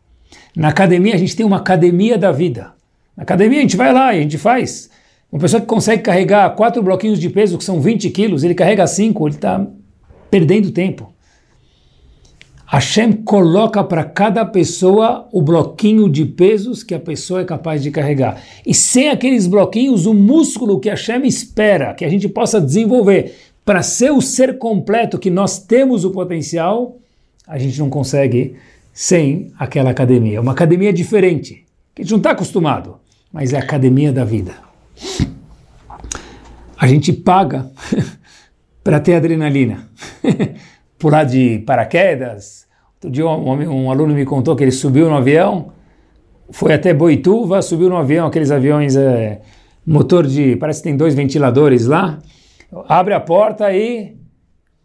Na 0.56 0.70
academia, 0.70 1.16
a 1.16 1.18
gente 1.18 1.36
tem 1.36 1.46
uma 1.46 1.58
academia 1.58 2.18
da 2.18 2.32
vida. 2.32 2.74
Na 3.16 3.24
academia, 3.24 3.60
a 3.60 3.62
gente 3.62 3.78
vai 3.78 3.94
lá 3.94 4.14
e 4.14 4.20
a 4.20 4.22
gente 4.22 4.38
faz. 4.38 4.90
Uma 5.32 5.40
pessoa 5.40 5.62
que 5.62 5.68
consegue 5.68 6.04
carregar 6.04 6.50
quatro 6.56 6.84
bloquinhos 6.84 7.20
de 7.20 7.30
peso, 7.30 7.58
que 7.58 7.64
são 7.64 7.80
20 7.80 8.10
quilos, 8.10 8.44
ele 8.44 8.54
carrega 8.54 8.86
cinco, 8.86 9.28
ele 9.28 9.36
está 9.36 9.66
perdendo 10.30 10.72
tempo. 10.72 11.12
Hashem 12.66 13.12
coloca 13.12 13.84
para 13.84 14.04
cada 14.06 14.46
pessoa 14.46 15.28
o 15.34 15.42
bloquinho 15.42 16.10
de 16.10 16.24
pesos 16.26 16.84
que 16.84 16.96
a 16.96 17.00
pessoa 17.00 17.42
é 17.42 17.46
capaz 17.46 17.84
de 17.84 17.92
carregar. 17.92 18.42
E 18.66 18.74
sem 18.74 19.10
aqueles 19.10 19.46
bloquinhos, 19.46 20.06
o 20.06 20.14
músculo 20.14 20.80
que 20.80 20.90
Hashem 20.90 21.26
espera 21.28 21.94
que 21.94 22.06
a 22.06 22.10
gente 22.10 22.30
possa 22.30 22.62
desenvolver 22.62 23.36
para 23.66 23.84
ser 23.84 24.12
o 24.12 24.22
ser 24.22 24.58
completo 24.58 25.20
que 25.20 25.30
nós 25.30 25.60
temos 25.60 26.06
o 26.06 26.12
potencial, 26.12 26.98
a 27.46 27.58
gente 27.58 27.78
não 27.78 27.90
consegue 27.90 28.56
sem 28.93 29.51
aquela 29.58 29.91
academia. 29.91 30.41
Uma 30.41 30.51
academia 30.51 30.91
diferente, 30.91 31.65
que 31.95 32.01
a 32.01 32.04
gente 32.04 32.12
não 32.12 32.17
está 32.17 32.32
acostumado, 32.32 32.99
mas 33.32 33.54
é 33.54 33.58
a 33.58 33.62
academia 33.62 34.12
da 34.12 34.23
vida. 34.23 34.54
A 36.77 36.88
gente 36.88 37.13
paga 37.13 37.71
para 38.84 38.99
ter 38.99 39.15
adrenalina. 39.15 39.89
Pular 40.97 41.23
de 41.23 41.60
paraquedas. 41.60 42.67
Outro 42.95 43.10
dia 43.10 43.27
um, 43.27 43.86
um, 43.86 43.91
aluno 43.91 44.13
me 44.13 44.25
contou 44.25 44.56
que 44.56 44.63
ele 44.63 44.71
subiu 44.71 45.10
no 45.10 45.15
avião, 45.15 45.71
foi 46.51 46.73
até 46.73 46.93
Boituva, 46.93 47.62
subiu 47.62 47.89
no 47.89 47.97
avião, 47.97 48.27
aqueles 48.27 48.51
aviões 48.51 48.95
é, 48.95 49.41
motor 49.86 50.27
de, 50.27 50.56
parece 50.58 50.82
que 50.82 50.89
tem 50.89 50.97
dois 50.97 51.15
ventiladores 51.15 51.88
lá, 51.88 52.19
abre 52.88 53.13
a 53.13 53.19
porta 53.19 53.73
e 53.73 54.15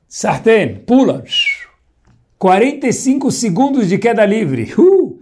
sartén, 0.09 0.77
pula. 0.87 1.23
45 2.47 3.33
segundos 3.33 3.89
de 3.89 3.99
queda 3.99 4.25
livre. 4.25 4.73
Uh! 4.79 5.19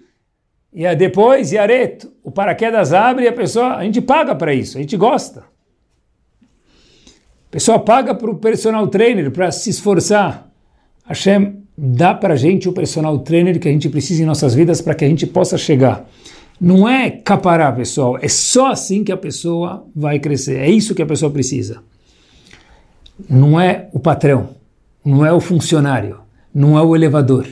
E 0.70 0.94
depois, 0.94 1.52
Yareto, 1.52 2.12
o 2.22 2.30
paraquedas 2.30 2.92
abre 2.92 3.24
e 3.24 3.28
a 3.28 3.32
pessoa, 3.32 3.76
a 3.76 3.84
gente 3.84 4.02
paga 4.02 4.34
para 4.34 4.52
isso, 4.52 4.76
a 4.76 4.80
gente 4.82 4.94
gosta. 4.94 5.40
A 6.42 7.50
pessoa 7.50 7.78
paga 7.78 8.14
para 8.14 8.30
o 8.30 8.34
personal 8.34 8.87
trainer 8.88 9.30
para 9.30 9.50
se 9.50 9.70
esforçar. 9.70 10.50
Hashem 11.06 11.62
dá 11.78 12.12
para 12.12 12.34
a 12.34 12.37
gente 12.37 12.68
o 12.68 12.74
personal 12.74 13.18
trainer 13.20 13.58
que 13.58 13.68
a 13.68 13.72
gente 13.72 13.88
precisa 13.88 14.22
em 14.22 14.26
nossas 14.26 14.54
vidas 14.54 14.82
para 14.82 14.94
que 14.94 15.06
a 15.06 15.08
gente 15.08 15.26
possa 15.26 15.56
chegar. 15.56 16.06
Não 16.60 16.87
é 16.87 17.10
caparar, 17.10 17.74
pessoal, 17.74 18.18
é 18.20 18.28
só 18.28 18.66
assim 18.66 19.02
que 19.02 19.12
a 19.12 19.16
pessoa 19.16 19.87
vai 19.96 20.18
crescer. 20.18 20.58
É 20.58 20.68
isso 20.68 20.94
que 20.94 21.02
a 21.02 21.06
pessoa 21.06 21.32
precisa. 21.32 21.82
Não 23.26 23.58
é 23.58 23.88
o 23.94 23.98
patrão, 23.98 24.50
não 25.02 25.24
é 25.24 25.32
o 25.32 25.40
funcionário 25.40 26.23
não 26.54 26.78
é 26.78 26.82
o 26.82 26.94
elevador, 26.94 27.48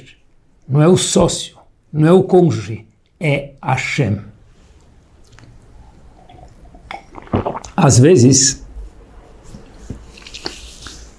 não 0.68 0.80
é 0.80 0.86
o 0.86 0.96
sócio, 0.96 1.56
não 1.92 2.06
é 2.06 2.12
o 2.12 2.22
cônjuge, 2.22 2.86
é 3.18 3.54
Hashem. 3.60 4.20
Às 7.76 7.98
vezes, 7.98 8.64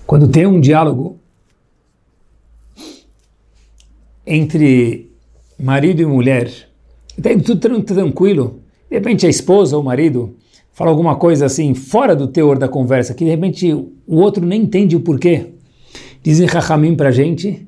quando 0.08 0.30
tem 0.30 0.46
um 0.48 0.62
diálogo 0.62 1.20
entre 4.26 5.12
marido 5.60 6.02
e 6.02 6.06
mulher, 6.06 6.50
tem 7.22 7.38
tudo 7.38 7.84
tranquilo, 7.84 8.62
de 8.90 8.96
repente 8.96 9.26
a 9.26 9.30
esposa 9.30 9.76
ou 9.76 9.82
o 9.82 9.86
marido 9.86 10.38
fala 10.72 10.90
alguma 10.90 11.18
coisa 11.18 11.46
assim, 11.46 11.74
fora 11.74 12.16
do 12.16 12.28
teor 12.28 12.58
da 12.58 12.70
conversa, 12.70 13.14
que 13.14 13.26
de 13.26 13.30
repente 13.30 13.74
o 13.74 13.92
outro 14.08 14.46
nem 14.46 14.62
entende 14.62 14.96
o 14.96 15.02
porquê. 15.02 15.50
Dizem 16.24 16.48
Rahamim 16.48 16.96
para 16.96 17.12
gente 17.12 17.68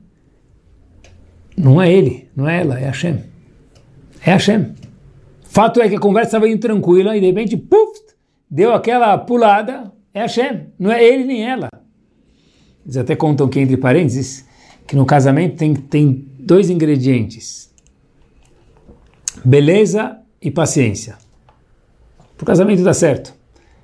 não 1.57 1.81
é 1.81 1.91
ele, 1.91 2.29
não 2.35 2.47
é 2.47 2.61
ela, 2.61 2.79
é 2.79 2.85
Hashem. 2.85 3.23
É 4.21 4.31
Hashem. 4.31 4.73
Fato 5.43 5.81
é 5.81 5.87
que 5.87 5.95
a 5.95 5.99
conversa 5.99 6.37
indo 6.47 6.59
tranquila 6.59 7.15
e 7.15 7.19
de 7.19 7.27
repente, 7.27 7.55
puf, 7.55 8.01
deu 8.49 8.73
aquela 8.73 9.17
pulada, 9.17 9.91
é 10.13 10.21
Hashem. 10.21 10.67
Não 10.77 10.91
é 10.91 11.03
ele 11.03 11.23
nem 11.23 11.49
ela. 11.49 11.69
Eles 12.83 12.97
até 12.97 13.15
contam 13.15 13.47
que, 13.47 13.59
entre 13.59 13.77
parênteses, 13.77 14.45
que 14.85 14.95
no 14.95 15.05
casamento 15.05 15.57
tem, 15.57 15.73
tem 15.73 16.27
dois 16.39 16.69
ingredientes: 16.69 17.73
beleza 19.43 20.19
e 20.41 20.51
paciência. 20.51 21.17
Para 22.35 22.43
o 22.43 22.45
casamento 22.45 22.83
dar 22.83 22.93
certo. 22.93 23.33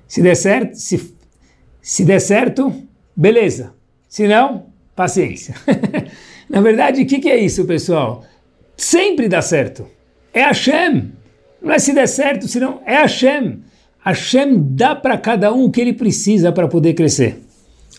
Se 0.06 0.20
der 0.20 0.34
certo, 0.34 0.74
se, 0.76 1.14
se 1.80 2.04
der 2.04 2.20
certo, 2.20 2.72
beleza. 3.16 3.72
Se 4.08 4.28
não, 4.28 4.66
paciência. 4.94 5.54
Na 6.52 6.60
verdade, 6.60 7.00
o 7.00 7.06
que, 7.06 7.18
que 7.18 7.30
é 7.30 7.42
isso, 7.42 7.64
pessoal? 7.64 8.22
Sempre 8.76 9.26
dá 9.26 9.40
certo. 9.40 9.86
É 10.34 10.42
Hashem. 10.42 11.10
Não 11.62 11.72
é 11.72 11.78
se 11.78 11.94
der 11.94 12.06
certo, 12.06 12.46
senão 12.46 12.82
é 12.84 12.96
Hashem. 12.96 13.60
Hashem 14.04 14.58
dá 14.58 14.94
para 14.94 15.16
cada 15.16 15.50
um 15.50 15.64
o 15.64 15.70
que 15.70 15.80
ele 15.80 15.94
precisa 15.94 16.52
para 16.52 16.68
poder 16.68 16.92
crescer. 16.92 17.40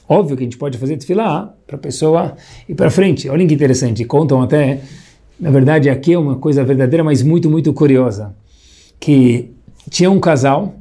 Óbvio 0.07 0.37
que 0.37 0.43
a 0.43 0.45
gente 0.45 0.57
pode 0.57 0.77
fazer 0.77 0.97
tefilá 0.97 1.51
para 1.65 1.77
a 1.77 1.79
pessoa 1.79 2.35
ir 2.69 2.75
para 2.75 2.91
frente. 2.91 3.27
Olha 3.27 3.47
que 3.47 3.55
interessante, 3.55 4.05
contam 4.05 4.43
até, 4.43 4.81
na 5.39 5.49
verdade 5.49 5.89
aqui 5.89 6.13
é 6.13 6.19
uma 6.19 6.35
coisa 6.35 6.63
verdadeira, 6.63 7.03
mas 7.03 7.23
muito, 7.23 7.49
muito 7.49 7.73
curiosa, 7.73 8.35
que 8.99 9.49
tinha 9.89 10.11
um 10.11 10.19
casal 10.19 10.75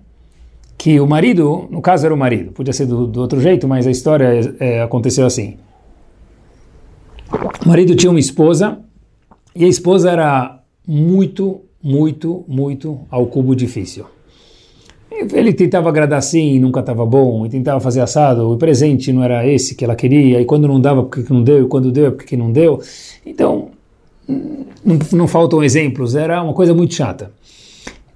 que 0.77 1.01
o 1.01 1.07
marido, 1.07 1.69
no 1.71 1.81
caso 1.81 2.05
era 2.05 2.15
o 2.15 2.19
marido, 2.19 2.53
podia 2.53 2.73
ser 2.73 2.85
do, 2.85 3.07
do 3.07 3.21
outro 3.21 3.41
jeito, 3.41 3.67
mas 3.67 3.87
a 3.87 3.91
história 3.91 4.55
é, 4.59 4.83
aconteceu 4.83 5.25
assim. 5.25 5.57
O 7.65 7.69
marido 7.69 7.95
tinha 7.95 8.11
uma 8.11 8.19
esposa 8.19 8.81
e 9.55 9.65
a 9.65 9.69
esposa 9.69 10.11
era 10.11 10.61
muito, 10.87 11.61
muito, 11.81 12.45
muito 12.49 13.01
ao 13.09 13.27
cubo 13.27 13.55
difícil. 13.55 14.05
Ele 15.11 15.53
tentava 15.53 15.89
agradar 15.89 16.21
sim, 16.23 16.59
nunca 16.59 16.81
estava 16.81 17.07
bom, 17.07 17.47
e 17.47 17.49
tentava 17.49 17.79
fazer 17.79 18.01
assado, 18.01 18.51
o 18.51 18.57
presente 18.57 19.13
não 19.13 19.23
era 19.23 19.47
esse 19.47 19.77
que 19.77 19.85
ela 19.85 19.95
queria, 19.95 20.41
e 20.41 20.45
quando 20.45 20.67
não 20.67 20.81
dava, 20.81 21.05
porque 21.05 21.33
não 21.33 21.45
deu, 21.45 21.65
e 21.65 21.69
quando 21.69 21.93
deu, 21.93 22.13
porque 22.13 22.37
não 22.37 22.51
deu. 22.51 22.81
Então, 23.25 23.69
não, 24.27 24.99
não 25.13 25.29
faltam 25.29 25.63
exemplos, 25.63 26.17
era 26.17 26.43
uma 26.43 26.55
coisa 26.55 26.75
muito 26.75 26.95
chata. 26.95 27.31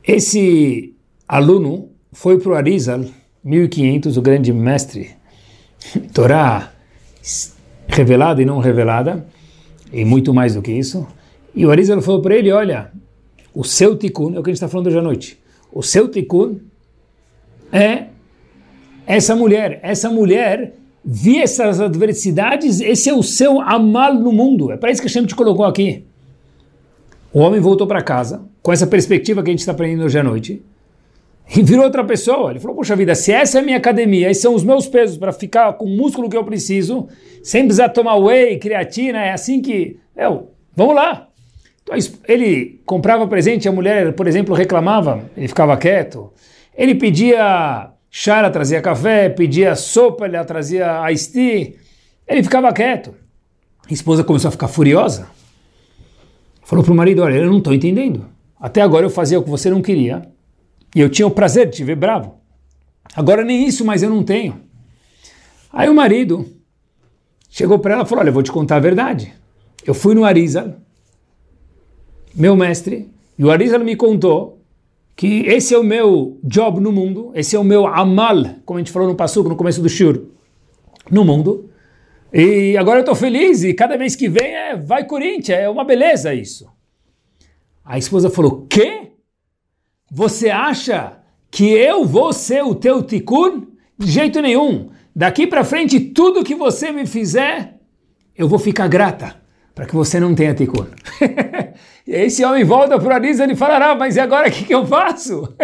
Esse 0.02 0.94
aluno 1.28 1.90
foi 2.12 2.38
para 2.38 2.50
o 2.50 2.54
Arizal, 2.54 3.04
1500, 3.44 4.16
o 4.16 4.22
grande 4.22 4.52
mestre, 4.52 5.10
Torá, 6.12 6.72
revelada 7.86 8.42
e 8.42 8.44
não 8.44 8.58
revelada, 8.58 9.26
e 9.92 10.04
muito 10.04 10.32
mais 10.34 10.54
do 10.54 10.62
que 10.62 10.72
isso. 10.72 11.06
E 11.54 11.64
o 11.64 11.70
Arizal 11.70 12.00
falou 12.02 12.20
para 12.20 12.34
ele, 12.34 12.52
olha, 12.52 12.90
o 13.54 13.64
seu 13.64 13.96
tikkun, 13.96 14.34
é 14.34 14.38
o 14.38 14.42
que 14.42 14.50
a 14.50 14.52
gente 14.52 14.56
está 14.56 14.68
falando 14.68 14.88
hoje 14.88 14.98
à 14.98 15.02
noite, 15.02 15.38
o 15.72 15.82
seu 15.82 16.08
tikkun 16.08 16.56
é 17.72 18.06
essa 19.06 19.36
mulher. 19.36 19.80
Essa 19.82 20.10
mulher 20.10 20.74
vi 21.04 21.38
essas 21.38 21.80
adversidades, 21.80 22.80
esse 22.80 23.08
é 23.08 23.14
o 23.14 23.22
seu 23.22 23.60
amal 23.60 24.14
no 24.14 24.32
mundo. 24.32 24.72
É 24.72 24.76
para 24.76 24.90
isso 24.90 25.00
que 25.00 25.06
a 25.06 25.08
Hashem 25.08 25.24
te 25.24 25.34
colocou 25.34 25.64
aqui. 25.64 26.04
O 27.32 27.38
homem 27.40 27.60
voltou 27.60 27.86
para 27.86 28.02
casa 28.02 28.42
com 28.62 28.72
essa 28.72 28.86
perspectiva 28.86 29.42
que 29.42 29.50
a 29.50 29.52
gente 29.52 29.60
está 29.60 29.72
aprendendo 29.72 30.04
hoje 30.04 30.18
à 30.18 30.22
noite 30.24 30.62
e 31.54 31.62
virou 31.62 31.84
outra 31.84 32.04
pessoa. 32.04 32.50
Ele 32.50 32.60
falou: 32.60 32.76
Poxa 32.76 32.96
vida, 32.96 33.14
se 33.14 33.32
essa 33.32 33.58
é 33.58 33.60
a 33.60 33.64
minha 33.64 33.76
academia, 33.76 34.30
esses 34.30 34.42
são 34.42 34.54
os 34.54 34.64
meus 34.64 34.86
pesos 34.86 35.16
para 35.16 35.32
ficar 35.32 35.72
com 35.74 35.84
o 35.84 35.96
músculo 35.96 36.28
que 36.28 36.36
eu 36.36 36.44
preciso, 36.44 37.08
sem 37.42 37.62
precisar 37.62 37.90
tomar 37.90 38.16
whey, 38.16 38.58
creatina, 38.58 39.18
é 39.18 39.32
assim 39.32 39.60
que. 39.60 39.98
Eu, 40.16 40.50
vamos 40.74 40.94
lá. 40.94 41.28
Então, 41.82 41.96
ele 42.26 42.80
comprava 42.84 43.26
presente, 43.28 43.68
a 43.68 43.72
mulher, 43.72 44.12
por 44.14 44.26
exemplo, 44.26 44.54
reclamava, 44.54 45.22
ele 45.36 45.46
ficava 45.46 45.76
quieto. 45.76 46.32
Ele 46.76 46.94
pedia 46.94 47.90
chá, 48.10 48.38
ela 48.38 48.50
trazia 48.50 48.82
café, 48.82 49.28
pedia 49.28 49.76
sopa, 49.76 50.26
ela 50.26 50.44
trazia 50.44 51.10
iced 51.12 51.32
tea. 51.32 51.74
Ele 52.26 52.42
ficava 52.42 52.72
quieto. 52.72 53.14
A 53.88 53.92
esposa 53.92 54.24
começou 54.24 54.48
a 54.48 54.52
ficar 54.52 54.66
furiosa. 54.66 55.28
Falou 56.64 56.84
para 56.84 56.92
o 56.92 56.96
marido: 56.96 57.22
Olha, 57.22 57.36
eu 57.36 57.46
não 57.46 57.58
estou 57.58 57.72
entendendo. 57.72 58.26
Até 58.60 58.80
agora 58.80 59.06
eu 59.06 59.10
fazia 59.10 59.38
o 59.38 59.42
que 59.44 59.50
você 59.50 59.70
não 59.70 59.80
queria 59.80 60.22
e 60.94 61.00
eu 61.00 61.08
tinha 61.08 61.26
o 61.26 61.30
prazer 61.30 61.66
de 61.66 61.76
te 61.76 61.84
ver 61.84 61.96
bravo. 61.96 62.40
Agora 63.14 63.44
nem 63.44 63.66
isso 63.66 63.84
mais 63.84 64.02
eu 64.02 64.10
não 64.10 64.22
tenho. 64.22 64.60
Aí 65.72 65.88
o 65.88 65.94
marido 65.94 66.46
chegou 67.50 67.78
para 67.78 67.94
ela 67.94 68.02
e 68.02 68.06
falou: 68.06 68.22
Olha, 68.22 68.30
eu 68.30 68.34
vou 68.34 68.42
te 68.42 68.52
contar 68.52 68.76
a 68.76 68.80
verdade. 68.80 69.32
Eu 69.84 69.94
fui 69.94 70.14
no 70.14 70.24
Arizal, 70.24 70.74
meu 72.34 72.56
mestre, 72.56 73.10
e 73.38 73.44
o 73.44 73.50
Arizal 73.50 73.80
me 73.80 73.94
contou 73.94 74.56
que 75.14 75.46
esse 75.46 75.74
é 75.74 75.78
o 75.78 75.84
meu 75.84 76.38
job 76.42 76.80
no 76.80 76.92
mundo, 76.92 77.32
esse 77.34 77.56
é 77.56 77.58
o 77.58 77.64
meu 77.64 77.86
amal, 77.86 78.44
como 78.64 78.78
a 78.78 78.80
gente 78.80 78.92
falou 78.92 79.08
no 79.08 79.14
Passuco, 79.14 79.48
no 79.48 79.56
começo 79.56 79.80
do 79.80 79.88
Shur, 79.88 80.24
no 81.10 81.24
mundo. 81.24 81.70
E 82.32 82.76
agora 82.76 82.98
eu 82.98 83.00
estou 83.00 83.14
feliz 83.14 83.62
e 83.62 83.72
cada 83.72 83.96
vez 83.96 84.14
que 84.14 84.28
vem 84.28 84.54
é 84.54 84.76
vai 84.76 85.04
Corinthians, 85.04 85.58
é 85.58 85.68
uma 85.68 85.84
beleza 85.84 86.34
isso. 86.34 86.66
A 87.84 87.96
esposa 87.96 88.28
falou: 88.28 88.66
Quê? 88.68 89.05
Você 90.10 90.50
acha 90.50 91.14
que 91.50 91.68
eu 91.68 92.04
vou 92.04 92.32
ser 92.32 92.62
o 92.62 92.74
teu 92.74 93.02
tikkun? 93.02 93.66
De 93.98 94.10
jeito 94.10 94.40
nenhum. 94.40 94.90
Daqui 95.14 95.46
para 95.46 95.64
frente, 95.64 95.98
tudo 95.98 96.44
que 96.44 96.54
você 96.54 96.92
me 96.92 97.06
fizer, 97.06 97.74
eu 98.36 98.48
vou 98.48 98.58
ficar 98.58 98.86
grata 98.86 99.34
para 99.74 99.84
que 99.84 99.94
você 99.94 100.20
não 100.20 100.34
tenha 100.34 100.54
tikkun. 100.54 100.86
e 102.06 102.12
esse 102.14 102.44
homem 102.44 102.64
volta 102.64 102.98
para 102.98 103.08
o 103.08 103.12
Arisa 103.12 103.44
e 103.50 103.56
fala, 103.56 103.92
ah, 103.92 103.94
mas 103.94 104.16
e 104.16 104.20
agora 104.20 104.48
o 104.48 104.52
que, 104.52 104.64
que 104.64 104.74
eu 104.74 104.86
faço? 104.86 105.54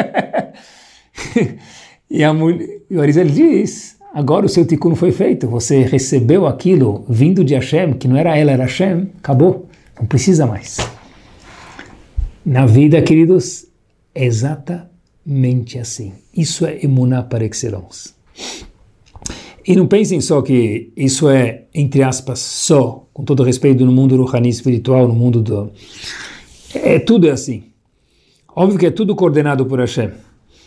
e, 2.10 2.24
a 2.24 2.32
mulher, 2.32 2.80
e 2.90 2.96
o 2.96 3.00
Arisa 3.00 3.24
diz, 3.24 3.96
agora 4.12 4.44
o 4.44 4.48
seu 4.48 4.66
tikkun 4.66 4.94
foi 4.94 5.12
feito, 5.12 5.46
você 5.46 5.82
recebeu 5.82 6.46
aquilo 6.46 7.04
vindo 7.08 7.44
de 7.44 7.54
Hashem, 7.54 7.94
que 7.94 8.08
não 8.08 8.16
era 8.16 8.36
ela, 8.36 8.50
era 8.50 8.64
Hashem, 8.64 9.10
acabou, 9.18 9.68
não 9.98 10.06
precisa 10.06 10.46
mais. 10.46 10.78
Na 12.44 12.66
vida, 12.66 13.00
queridos, 13.00 13.71
exatamente 14.14 15.78
assim. 15.78 16.12
Isso 16.36 16.66
é 16.66 16.84
emuná 16.84 17.22
par 17.22 17.42
excellence. 17.42 18.14
E 19.66 19.76
não 19.76 19.86
pensem 19.86 20.20
só 20.20 20.42
que 20.42 20.92
isso 20.96 21.28
é, 21.28 21.64
entre 21.72 22.02
aspas, 22.02 22.40
só, 22.40 23.06
com 23.12 23.24
todo 23.24 23.44
respeito, 23.44 23.86
no 23.86 23.92
mundo 23.92 24.16
ruhani 24.16 24.48
espiritual, 24.48 25.06
no 25.06 25.14
mundo 25.14 25.40
do... 25.40 25.70
É, 26.74 26.98
tudo 26.98 27.28
é 27.28 27.30
assim. 27.30 27.64
Óbvio 28.54 28.78
que 28.78 28.86
é 28.86 28.90
tudo 28.90 29.14
coordenado 29.14 29.64
por 29.64 29.78
Hashem. 29.78 30.10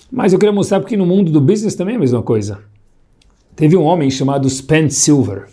Mas 0.10 0.32
eu 0.32 0.40
queria 0.40 0.54
mostrar 0.54 0.80
porque 0.80 0.96
no 0.96 1.06
mundo 1.06 1.32
do 1.32 1.42
business 1.42 1.76
também 1.76 1.96
é 1.96 1.98
a 1.98 2.00
mesma 2.00 2.24
coisa. 2.24 2.60
Teve 3.56 3.76
um 3.76 3.84
homem 3.84 4.10
chamado 4.10 4.50
Spence 4.50 4.96
Silver. 4.98 5.48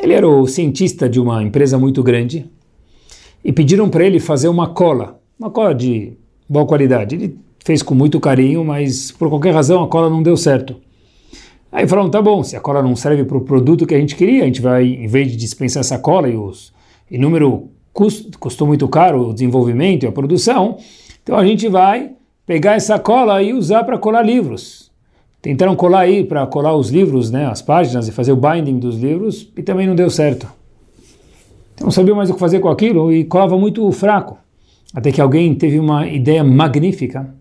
Ele 0.00 0.12
era 0.12 0.28
o 0.28 0.46
cientista 0.46 1.08
de 1.08 1.20
uma 1.20 1.42
empresa 1.42 1.78
muito 1.78 2.02
grande 2.02 2.50
e 3.44 3.52
pediram 3.52 3.88
para 3.88 4.04
ele 4.04 4.20
fazer 4.20 4.48
uma 4.48 4.68
cola, 4.68 5.20
uma 5.38 5.50
cola 5.50 5.74
de 5.74 6.12
boa 6.48 6.66
qualidade. 6.66 7.14
Ele 7.14 7.38
fez 7.64 7.82
com 7.82 7.94
muito 7.94 8.18
carinho, 8.18 8.64
mas 8.64 9.10
por 9.10 9.28
qualquer 9.28 9.52
razão 9.52 9.82
a 9.82 9.88
cola 9.88 10.08
não 10.08 10.22
deu 10.22 10.36
certo. 10.36 10.76
Aí 11.70 11.86
falaram, 11.86 12.08
tá 12.08 12.22
bom, 12.22 12.42
se 12.42 12.56
a 12.56 12.60
cola 12.60 12.82
não 12.82 12.96
serve 12.96 13.24
para 13.24 13.36
o 13.36 13.42
produto 13.42 13.86
que 13.86 13.94
a 13.94 14.00
gente 14.00 14.16
queria, 14.16 14.42
a 14.42 14.46
gente 14.46 14.62
vai, 14.62 14.84
em 14.86 15.06
vez 15.06 15.30
de 15.30 15.36
dispensar 15.36 15.80
essa 15.80 15.98
cola 15.98 16.28
e 16.28 16.36
os 16.36 16.72
e 17.10 17.18
número 17.18 17.68
custo, 17.92 18.38
custou 18.38 18.66
muito 18.66 18.86
caro 18.88 19.28
o 19.28 19.34
desenvolvimento 19.34 20.04
e 20.04 20.06
a 20.06 20.12
produção, 20.12 20.78
então 21.22 21.36
a 21.36 21.44
gente 21.44 21.68
vai 21.68 22.12
pegar 22.46 22.74
essa 22.74 22.98
cola 22.98 23.42
e 23.42 23.52
usar 23.52 23.84
para 23.84 23.98
colar 23.98 24.22
livros. 24.22 24.90
Tentaram 25.42 25.76
colar 25.76 26.00
aí 26.00 26.24
para 26.24 26.46
colar 26.46 26.74
os 26.74 26.90
livros, 26.90 27.30
né, 27.30 27.46
as 27.46 27.62
páginas 27.62 28.08
e 28.08 28.12
fazer 28.12 28.32
o 28.32 28.36
binding 28.36 28.78
dos 28.78 28.98
livros 28.98 29.52
e 29.56 29.62
também 29.62 29.86
não 29.86 29.94
deu 29.94 30.10
certo. 30.10 30.48
Então 31.74 31.86
não 31.86 31.90
sabia 31.92 32.14
mais 32.14 32.30
o 32.30 32.34
que 32.34 32.40
fazer 32.40 32.60
com 32.60 32.68
aquilo 32.68 33.12
e 33.12 33.24
colava 33.24 33.58
muito 33.58 33.90
fraco. 33.92 34.38
Até 34.94 35.12
que 35.12 35.20
alguém 35.20 35.54
teve 35.54 35.78
uma 35.78 36.06
ideia 36.06 36.42
magnífica. 36.42 37.34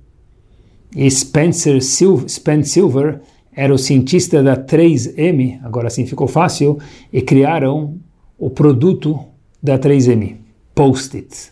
E 0.95 1.10
Spencer 1.10 1.82
Silver, 1.82 2.66
Silver 2.66 3.22
era 3.54 3.74
o 3.74 3.78
cientista 3.78 4.43
da 4.43 4.56
3M, 4.56 5.60
agora 5.64 5.89
sim 5.89 6.06
ficou 6.06 6.28
fácil, 6.28 6.78
e 7.12 7.22
criaram 7.22 8.00
o 8.38 8.50
produto 8.50 9.20
da 9.62 9.80
3M, 9.80 10.38
Post-it. 10.76 11.52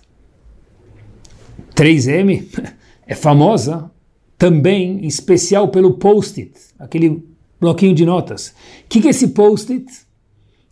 3M 1.73 2.45
é 3.07 3.15
famosa 3.15 3.89
também, 4.37 5.03
em 5.03 5.07
especial 5.07 5.69
pelo 5.69 5.95
Post-it, 5.95 6.53
aquele 6.77 7.25
bloquinho 7.59 7.95
de 7.95 8.05
notas. 8.05 8.49
O 8.49 8.53
que, 8.89 9.01
que 9.01 9.07
é 9.07 9.11
esse 9.11 9.29
Post-it? 9.29 9.85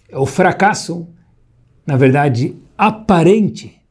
É 0.09 0.17
o 0.17 0.25
fracasso, 0.25 1.07
na 1.85 1.97
verdade, 1.97 2.55
aparente 2.77 3.82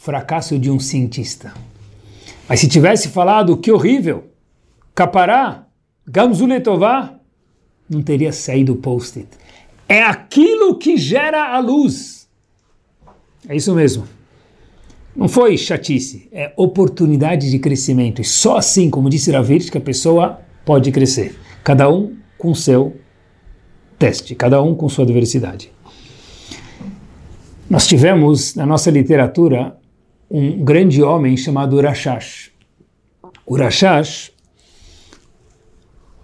fracasso 0.00 0.58
de 0.58 0.70
um 0.70 0.80
cientista. 0.80 1.52
Mas 2.48 2.60
se 2.60 2.68
tivesse 2.68 3.08
falado 3.08 3.56
que 3.58 3.70
horrível, 3.70 4.24
capará, 4.94 5.66
gamzuletová, 6.06 7.18
não 7.88 8.02
teria 8.02 8.32
saído 8.32 8.72
o 8.72 8.76
post-it. 8.76 9.28
É 9.86 10.02
aquilo 10.02 10.78
que 10.78 10.96
gera 10.96 11.54
a 11.54 11.58
luz. 11.58 12.26
É 13.46 13.54
isso 13.54 13.74
mesmo. 13.74 14.08
Não 15.14 15.28
foi 15.28 15.58
chatice, 15.58 16.28
é 16.32 16.52
oportunidade 16.56 17.50
de 17.50 17.58
crescimento. 17.58 18.22
E 18.22 18.24
só 18.24 18.56
assim, 18.56 18.88
como 18.88 19.10
disse 19.10 19.30
Ravitch, 19.30 19.70
que 19.70 19.78
a 19.78 19.82
pessoa 19.82 20.40
pode 20.64 20.90
crescer. 20.92 21.38
Cada 21.62 21.90
um 21.90 22.16
com 22.38 22.54
seu 22.54 22.96
teste, 23.98 24.34
cada 24.34 24.62
um 24.62 24.74
com 24.74 24.88
sua 24.88 25.04
diversidade. 25.04 25.70
Nós 27.68 27.86
tivemos 27.86 28.54
na 28.54 28.64
nossa 28.64 28.90
literatura 28.90 29.76
um 30.30 30.64
grande 30.64 31.02
homem 31.02 31.36
chamado 31.36 31.76
Urashash. 31.76 32.52
Urashash, 33.46 34.30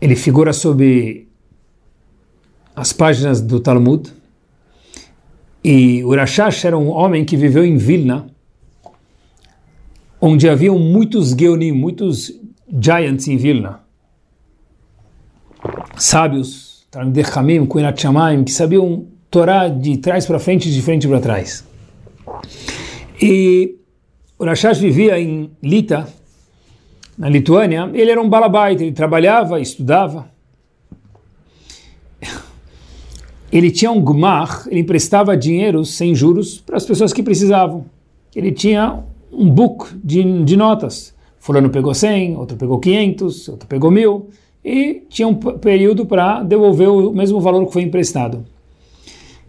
ele 0.00 0.14
figura 0.14 0.52
sob 0.52 1.26
as 2.74 2.92
páginas 2.92 3.40
do 3.40 3.58
Talmud, 3.58 4.12
e 5.64 6.04
Urashash 6.04 6.64
era 6.64 6.78
um 6.78 6.90
homem 6.90 7.24
que 7.24 7.36
viveu 7.36 7.64
em 7.64 7.76
Vilna, 7.76 8.26
onde 10.20 10.48
haviam 10.48 10.78
muitos 10.78 11.30
Geonim, 11.32 11.72
muitos 11.72 12.32
giants 12.80 13.26
em 13.26 13.36
Vilna, 13.36 13.80
sábios, 15.96 16.86
Kuinat 17.68 18.00
Shamayim, 18.00 18.44
que 18.44 18.52
sabiam 18.52 19.06
Torá 19.28 19.68
de 19.68 19.96
trás 19.98 20.24
para 20.24 20.38
frente 20.38 20.68
e 20.68 20.72
de 20.72 20.80
frente 20.80 21.08
para 21.08 21.20
trás. 21.20 21.64
E 23.20 23.76
o 24.38 24.44
Rashash 24.44 24.78
vivia 24.78 25.18
em 25.18 25.50
Lita, 25.62 26.06
na 27.16 27.28
Lituânia. 27.28 27.90
Ele 27.94 28.10
era 28.10 28.20
um 28.20 28.28
balabaita, 28.28 28.82
ele 28.82 28.92
trabalhava, 28.92 29.60
estudava. 29.60 30.30
Ele 33.50 33.70
tinha 33.70 33.90
um 33.90 34.02
gmar, 34.02 34.64
ele 34.68 34.80
emprestava 34.80 35.36
dinheiro 35.36 35.84
sem 35.84 36.14
juros 36.14 36.60
para 36.60 36.76
as 36.76 36.84
pessoas 36.84 37.12
que 37.12 37.22
precisavam. 37.22 37.86
Ele 38.34 38.52
tinha 38.52 39.02
um 39.32 39.48
book 39.48 39.88
de, 40.02 40.42
de 40.44 40.56
notas. 40.56 41.14
Fulano 41.38 41.70
pegou 41.70 41.94
100, 41.94 42.36
outro 42.36 42.56
pegou 42.56 42.78
500, 42.78 43.48
outro 43.48 43.68
pegou 43.68 43.90
1000 43.90 44.28
e 44.64 45.04
tinha 45.08 45.28
um 45.28 45.34
período 45.34 46.04
para 46.04 46.42
devolver 46.42 46.88
o 46.88 47.12
mesmo 47.12 47.40
valor 47.40 47.64
que 47.66 47.72
foi 47.72 47.82
emprestado. 47.82 48.44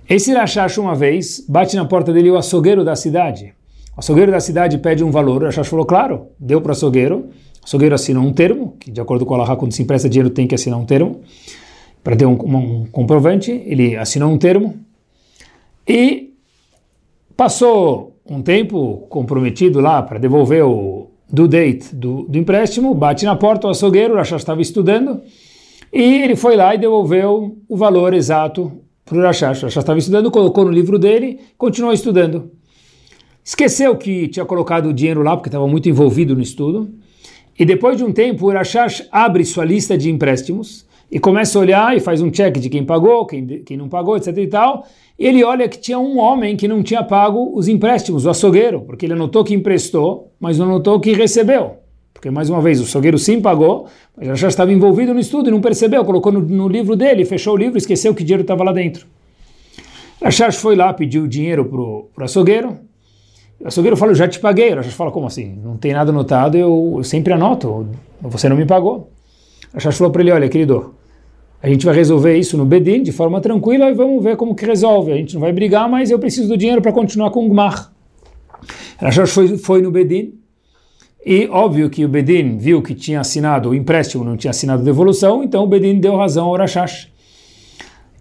Esse 0.08 0.32
Rashash, 0.32 0.78
uma 0.78 0.96
vez, 0.96 1.44
bate 1.50 1.76
na 1.76 1.84
porta 1.84 2.14
dele 2.14 2.30
o 2.30 2.38
açougueiro 2.38 2.86
da 2.86 2.96
cidade. 2.96 3.57
O 3.98 4.00
açougueiro 4.00 4.32
da 4.32 4.40
cidade 4.40 4.78
pede 4.78 5.04
um 5.04 5.10
valor, 5.10 5.42
o 5.42 5.46
Rashash 5.46 5.68
falou, 5.68 5.84
claro, 5.84 6.28
deu 6.40 6.62
para 6.62 6.70
o 6.70 6.72
açougueiro. 6.72 7.30
O 7.62 7.66
açougueiro 7.66 7.96
assinou 7.96 8.24
um 8.24 8.32
termo, 8.32 8.76
que 8.80 8.92
de 8.92 9.02
acordo 9.02 9.26
com 9.26 9.34
a 9.34 9.38
Allahá, 9.38 9.56
quando 9.56 9.72
se 9.72 9.82
empresta 9.82 10.08
dinheiro 10.08 10.30
tem 10.30 10.46
que 10.46 10.54
assinar 10.54 10.80
um 10.80 10.86
termo, 10.86 11.22
para 12.04 12.16
ter 12.16 12.28
um, 12.28 12.34
um, 12.34 12.58
um 12.58 12.86
comprovante. 12.86 13.52
Ele 13.66 13.96
assinou 13.96 14.32
um 14.32 14.38
termo 14.38 14.76
e 15.88 16.36
passou 17.36 18.16
um 18.30 18.40
tempo 18.40 19.08
comprometido 19.10 19.80
lá 19.80 20.04
para 20.04 20.20
devolver 20.20 20.64
o 20.64 21.10
do 21.28 21.48
date 21.48 21.94
do, 21.94 22.22
do 22.24 22.38
empréstimo, 22.38 22.94
bate 22.94 23.26
na 23.26 23.36
porta 23.36 23.68
o 23.68 23.72
açougueiro, 23.72 24.14
o 24.14 24.18
Rashash 24.18 24.42
estava 24.42 24.62
estudando, 24.62 25.22
E 25.92 26.22
ele 26.22 26.36
foi 26.36 26.56
lá 26.56 26.76
e 26.76 26.78
devolveu 26.78 27.58
o 27.68 27.76
valor 27.76 28.14
exato 28.14 28.72
para 29.04 29.18
o 29.18 29.22
Rashash. 29.22 29.64
O 29.64 29.66
Rashash 29.66 29.78
estava 29.78 29.98
estudando, 29.98 30.30
colocou 30.30 30.66
no 30.66 30.72
livro 30.72 31.00
dele, 31.00 31.40
continuou 31.58 31.94
estudando. 31.94 32.52
Esqueceu 33.48 33.96
que 33.96 34.28
tinha 34.28 34.46
colocado 34.46 34.90
o 34.90 34.94
dinheiro 34.94 35.24
lá, 35.24 35.34
porque 35.34 35.48
estava 35.48 35.66
muito 35.66 35.88
envolvido 35.88 36.36
no 36.36 36.42
estudo. 36.42 36.90
E 37.58 37.64
depois 37.64 37.96
de 37.96 38.04
um 38.04 38.12
tempo, 38.12 38.46
o 38.46 38.52
Rashash 38.52 39.08
abre 39.10 39.46
sua 39.46 39.64
lista 39.64 39.98
de 39.98 40.12
empréstimos 40.12 40.86
e 41.10 41.18
começa 41.18 41.58
a 41.58 41.62
olhar 41.62 41.96
e 41.96 42.02
faz 42.02 42.22
um 42.22 42.30
check 42.30 42.58
de 42.58 42.70
quem 42.70 42.84
pagou, 42.84 43.26
quem, 43.26 43.48
quem 43.64 43.78
não 43.78 43.88
pagou, 43.88 44.18
etc 44.18 44.38
e 44.38 44.48
tal. 44.48 44.86
E 45.18 45.26
ele 45.26 45.46
olha 45.46 45.70
que 45.70 45.80
tinha 45.80 45.98
um 45.98 46.20
homem 46.20 46.58
que 46.58 46.68
não 46.68 46.84
tinha 46.84 47.02
pago 47.02 47.54
os 47.58 47.70
empréstimos, 47.70 48.26
o 48.26 48.30
açougueiro, 48.30 48.82
porque 48.82 49.06
ele 49.06 49.14
anotou 49.14 49.46
que 49.46 49.54
emprestou, 49.54 50.30
mas 50.38 50.58
não 50.58 50.66
anotou 50.66 51.00
que 51.00 51.14
recebeu. 51.14 51.78
Porque, 52.14 52.30
mais 52.30 52.50
uma 52.50 52.60
vez, 52.60 52.82
o 52.82 52.84
açougueiro 52.84 53.18
sim 53.18 53.40
pagou, 53.40 53.88
mas 54.18 54.38
já 54.38 54.50
estava 54.50 54.74
envolvido 54.74 55.14
no 55.14 55.22
estudo 55.22 55.48
e 55.48 55.52
não 55.52 55.62
percebeu, 55.62 56.04
colocou 56.04 56.34
no, 56.34 56.42
no 56.42 56.68
livro 56.68 56.98
dele, 56.98 57.24
fechou 57.24 57.54
o 57.54 57.58
livro, 57.58 57.78
esqueceu 57.78 58.14
que 58.14 58.26
dinheiro 58.26 58.42
estava 58.42 58.66
lá 58.66 58.74
dentro. 58.74 59.08
Rashash 60.22 60.58
foi 60.58 60.76
lá, 60.76 60.92
pediu 60.92 61.26
dinheiro 61.28 61.64
para 61.64 61.80
o 61.80 62.10
açougueiro, 62.26 62.87
o 63.60 63.68
açougueiro 63.68 63.98
falou, 63.98 64.14
já 64.14 64.28
te 64.28 64.40
paguei. 64.40 64.74
O 64.74 64.84
fala, 64.84 65.12
como 65.12 65.28
assim? 65.28 65.60
Não 65.64 65.78
tem 65.78 65.94
nada 65.94 66.12
anotado, 66.12 66.58
eu, 66.58 66.96
eu 66.98 67.04
sempre 67.04 67.34
anoto, 67.34 67.88
você 68.22 68.48
não 68.48 68.56
me 68.56 68.66
pagou. 68.66 69.12
O 69.74 69.92
falou 69.92 70.12
para 70.12 70.22
ele, 70.22 70.32
olha, 70.32 70.50
querido, 70.50 70.94
a 71.62 71.68
gente 71.68 71.86
vai 71.86 71.96
resolver 71.96 72.38
isso 72.38 72.58
no 72.58 72.66
Bedin 72.66 73.02
de 73.04 73.12
forma 73.12 73.42
tranquila 73.42 73.90
e 73.90 73.94
vamos 73.94 74.24
ver 74.24 74.38
como 74.38 74.56
que 74.56 74.66
resolve. 74.66 75.12
A 75.12 75.16
gente 75.16 75.34
não 75.34 75.42
vai 75.42 75.52
brigar, 75.52 75.90
mas 75.90 76.12
eu 76.12 76.20
preciso 76.20 76.48
do 76.48 76.58
dinheiro 76.58 76.82
para 76.82 76.92
continuar 76.92 77.32
com 77.32 77.46
o 77.46 77.50
Gmar. 77.50 77.92
Rashash 79.00 79.32
foi, 79.32 79.58
foi 79.58 79.82
no 79.82 79.92
Bedin, 79.92 80.34
e 81.26 81.48
óbvio 81.50 81.90
que 81.90 82.06
o 82.06 82.08
Bedin 82.08 82.58
viu 82.58 82.82
que 82.82 82.96
tinha 82.96 83.20
assinado 83.20 83.70
o 83.70 83.76
empréstimo, 83.76 84.24
não 84.24 84.38
tinha 84.38 84.52
assinado 84.52 84.82
devolução, 84.82 85.44
então 85.44 85.64
o 85.64 85.68
Bedin 85.68 86.00
deu 86.00 86.16
razão 86.16 86.48
ao 86.48 86.56
Rashash. 86.56 87.10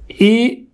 E 0.09 0.66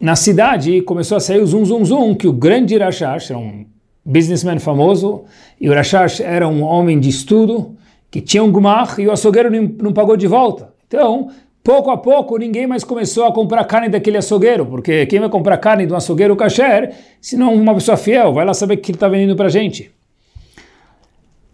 na 0.00 0.14
cidade 0.14 0.80
começou 0.82 1.16
a 1.16 1.20
sair 1.20 1.40
o 1.40 1.46
zum 1.46 1.64
zum 1.64 1.84
zum, 1.84 2.14
que 2.14 2.28
o 2.28 2.32
grande 2.32 2.76
Rashash 2.78 3.30
era 3.30 3.38
um 3.38 3.66
businessman 4.04 4.58
famoso, 4.58 5.24
e 5.60 5.68
o 5.68 5.74
Rashash 5.74 6.20
era 6.20 6.46
um 6.46 6.62
homem 6.62 7.00
de 7.00 7.08
estudo, 7.08 7.76
que 8.10 8.20
tinha 8.20 8.42
um 8.42 8.50
gumar, 8.50 8.98
e 8.98 9.06
o 9.06 9.12
açougueiro 9.12 9.50
não, 9.82 9.92
pagou 9.92 10.16
de 10.16 10.26
volta. 10.26 10.72
Então, 10.86 11.30
pouco 11.62 11.90
a 11.90 11.98
pouco, 11.98 12.38
ninguém 12.38 12.66
mais 12.66 12.84
começou 12.84 13.24
a 13.24 13.32
comprar 13.32 13.64
carne 13.64 13.88
daquele 13.88 14.16
açougueiro, 14.16 14.64
porque 14.64 15.04
quem 15.06 15.20
vai 15.20 15.28
comprar 15.28 15.58
carne 15.58 15.84
de 15.84 15.92
um 15.92 15.96
açougueiro 15.96 16.36
kasher, 16.36 16.94
se 17.20 17.36
não 17.36 17.52
uma 17.54 17.74
pessoa 17.74 17.96
fiel, 17.96 18.32
vai 18.32 18.44
lá 18.44 18.54
saber 18.54 18.74
o 18.74 18.78
que 18.78 18.92
ele 18.92 18.96
está 18.96 19.08
vendendo 19.08 19.36
para 19.36 19.48
gente. 19.48 19.90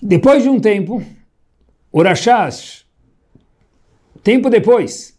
Depois 0.01 0.43
de 0.43 0.51
um 0.51 0.61
tempo, 0.61 1.03
o 1.91 2.03
Rashash, 2.03 2.85
tempo 4.23 4.51
depois, 4.51 5.19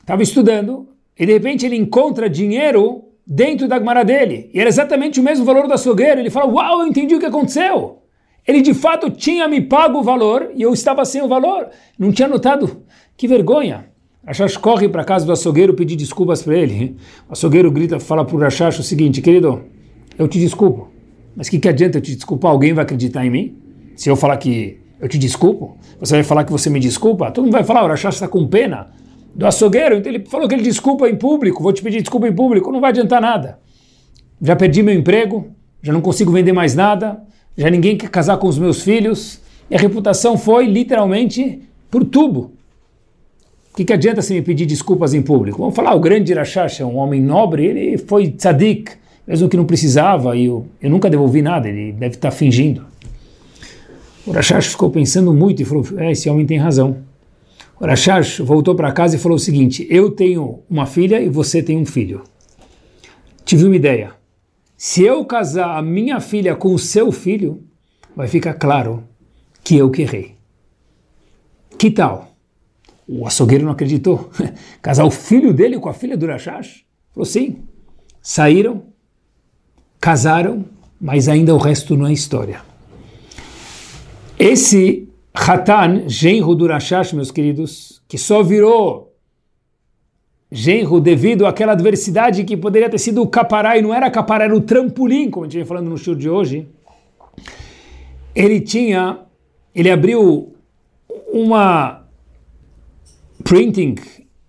estava 0.00 0.22
estudando 0.22 0.91
e 1.18 1.26
de 1.26 1.32
repente 1.32 1.66
ele 1.66 1.76
encontra 1.76 2.28
dinheiro 2.28 3.04
dentro 3.26 3.68
da 3.68 3.78
Gemara 3.78 4.04
dele. 4.04 4.50
E 4.52 4.60
era 4.60 4.68
exatamente 4.68 5.20
o 5.20 5.22
mesmo 5.22 5.44
valor 5.44 5.66
do 5.66 5.74
açougueiro. 5.74 6.20
Ele 6.20 6.30
fala, 6.30 6.50
uau, 6.50 6.80
eu 6.80 6.86
entendi 6.86 7.14
o 7.14 7.20
que 7.20 7.26
aconteceu. 7.26 7.98
Ele 8.46 8.60
de 8.60 8.74
fato 8.74 9.10
tinha 9.10 9.46
me 9.46 9.60
pago 9.60 10.00
o 10.00 10.02
valor 10.02 10.50
e 10.54 10.62
eu 10.62 10.72
estava 10.72 11.04
sem 11.04 11.22
o 11.22 11.28
valor. 11.28 11.68
Não 11.98 12.10
tinha 12.10 12.26
notado. 12.26 12.82
Que 13.16 13.28
vergonha. 13.28 13.86
Rashash 14.26 14.56
corre 14.56 14.88
para 14.88 15.04
casa 15.04 15.26
do 15.26 15.32
açougueiro 15.32 15.74
pedir 15.74 15.96
desculpas 15.96 16.42
para 16.42 16.56
ele. 16.56 16.96
O 17.28 17.32
açougueiro 17.32 17.70
grita, 17.70 18.00
fala 18.00 18.24
para 18.24 18.36
o 18.36 18.38
Rashash 18.38 18.78
o 18.78 18.82
seguinte, 18.82 19.20
querido, 19.20 19.62
eu 20.18 20.28
te 20.28 20.38
desculpo. 20.38 20.90
Mas 21.36 21.48
o 21.48 21.50
que, 21.50 21.58
que 21.58 21.68
adianta 21.68 21.98
eu 21.98 22.02
te 22.02 22.14
desculpar? 22.14 22.52
Alguém 22.52 22.72
vai 22.72 22.84
acreditar 22.84 23.24
em 23.24 23.30
mim? 23.30 23.56
Se 23.96 24.08
eu 24.08 24.16
falar 24.16 24.36
que 24.36 24.80
eu 25.00 25.08
te 25.08 25.18
desculpo, 25.18 25.76
você 25.98 26.14
vai 26.14 26.22
falar 26.22 26.44
que 26.44 26.52
você 26.52 26.70
me 26.70 26.78
desculpa? 26.78 27.30
Todo 27.30 27.44
mundo 27.44 27.52
vai 27.52 27.64
falar, 27.64 27.84
o 27.84 27.88
Rashash 27.88 28.14
está 28.14 28.28
com 28.28 28.46
pena 28.46 28.90
do 29.34 29.46
açougueiro, 29.46 29.96
então 29.96 30.12
ele 30.12 30.24
falou 30.26 30.48
que 30.48 30.54
ele 30.54 30.62
desculpa 30.62 31.08
em 31.08 31.16
público, 31.16 31.62
vou 31.62 31.72
te 31.72 31.82
pedir 31.82 32.00
desculpa 32.00 32.28
em 32.28 32.34
público, 32.34 32.70
não 32.70 32.80
vai 32.80 32.90
adiantar 32.90 33.20
nada. 33.20 33.58
Já 34.40 34.54
perdi 34.54 34.82
meu 34.82 34.94
emprego, 34.94 35.48
já 35.82 35.92
não 35.92 36.00
consigo 36.00 36.30
vender 36.30 36.52
mais 36.52 36.74
nada, 36.74 37.22
já 37.56 37.70
ninguém 37.70 37.96
quer 37.96 38.10
casar 38.10 38.36
com 38.36 38.46
os 38.46 38.58
meus 38.58 38.82
filhos, 38.82 39.40
e 39.70 39.74
a 39.74 39.78
reputação 39.78 40.36
foi 40.36 40.66
literalmente 40.66 41.62
por 41.90 42.04
tubo. 42.04 42.52
O 43.72 43.76
que, 43.76 43.84
que 43.84 43.92
adianta 43.92 44.20
se 44.20 44.34
me 44.34 44.42
pedir 44.42 44.66
desculpas 44.66 45.14
em 45.14 45.22
público? 45.22 45.58
Vamos 45.58 45.74
falar, 45.74 45.94
o 45.94 46.00
grande 46.00 46.34
Rashash 46.34 46.80
é 46.80 46.84
um 46.84 46.96
homem 46.96 47.22
nobre, 47.22 47.64
ele 47.64 47.96
foi 47.96 48.28
tzadik, 48.28 48.92
mesmo 49.26 49.48
que 49.48 49.56
não 49.56 49.64
precisava, 49.64 50.36
e 50.36 50.44
eu, 50.44 50.66
eu 50.80 50.90
nunca 50.90 51.08
devolvi 51.08 51.40
nada, 51.40 51.68
ele 51.68 51.92
deve 51.92 52.16
estar 52.16 52.30
fingindo. 52.30 52.84
O 54.26 54.30
Rashash 54.30 54.66
ficou 54.66 54.90
pensando 54.90 55.32
muito 55.32 55.62
e 55.62 55.64
falou: 55.64 55.84
é, 55.96 56.12
esse 56.12 56.28
homem 56.28 56.44
tem 56.44 56.58
razão. 56.58 56.98
O 57.82 58.44
voltou 58.44 58.76
para 58.76 58.92
casa 58.92 59.16
e 59.16 59.18
falou 59.18 59.34
o 59.34 59.40
seguinte: 59.40 59.84
eu 59.90 60.12
tenho 60.12 60.62
uma 60.70 60.86
filha 60.86 61.20
e 61.20 61.28
você 61.28 61.60
tem 61.60 61.76
um 61.76 61.84
filho. 61.84 62.22
Tive 63.44 63.64
uma 63.64 63.74
ideia. 63.74 64.14
Se 64.76 65.02
eu 65.02 65.24
casar 65.24 65.76
a 65.76 65.82
minha 65.82 66.20
filha 66.20 66.54
com 66.54 66.72
o 66.72 66.78
seu 66.78 67.10
filho, 67.10 67.64
vai 68.14 68.28
ficar 68.28 68.54
claro 68.54 69.02
que 69.64 69.76
eu 69.76 69.90
que 69.90 70.02
errei. 70.02 70.36
Que 71.76 71.90
tal? 71.90 72.36
O 73.08 73.26
açougueiro 73.26 73.64
não 73.64 73.72
acreditou. 73.72 74.30
Casar 74.80 75.04
o 75.04 75.10
filho 75.10 75.52
dele 75.52 75.78
com 75.78 75.88
a 75.88 75.94
filha 75.94 76.16
do 76.16 76.26
Rashash? 76.26 76.84
Falou 77.12 77.26
sim. 77.26 77.64
Saíram, 78.22 78.84
casaram, 80.00 80.64
mas 81.00 81.28
ainda 81.28 81.52
o 81.52 81.58
resto 81.58 81.96
não 81.96 82.06
é 82.06 82.12
história. 82.12 82.62
Esse 84.38 85.08
Hatan, 85.34 86.08
genro 86.08 86.54
do 86.54 86.66
Rashash, 86.66 87.12
meus 87.12 87.30
queridos, 87.30 88.02
que 88.06 88.18
só 88.18 88.42
virou 88.42 89.12
genro 90.50 91.00
devido 91.00 91.46
àquela 91.46 91.72
adversidade 91.72 92.44
que 92.44 92.56
poderia 92.56 92.90
ter 92.90 92.98
sido 92.98 93.22
o 93.22 93.26
capará, 93.26 93.78
e 93.78 93.82
não 93.82 93.94
era 93.94 94.10
capará, 94.10 94.44
era 94.44 94.54
o 94.54 94.60
trampolim, 94.60 95.30
como 95.30 95.46
a 95.46 95.48
gente 95.48 95.56
vem 95.56 95.64
falando 95.64 95.88
no 95.88 95.96
show 95.96 96.14
de 96.14 96.28
hoje. 96.28 96.68
Ele 98.34 98.60
tinha, 98.60 99.20
ele 99.74 99.90
abriu 99.90 100.54
uma 101.32 102.04
printing 103.42 103.94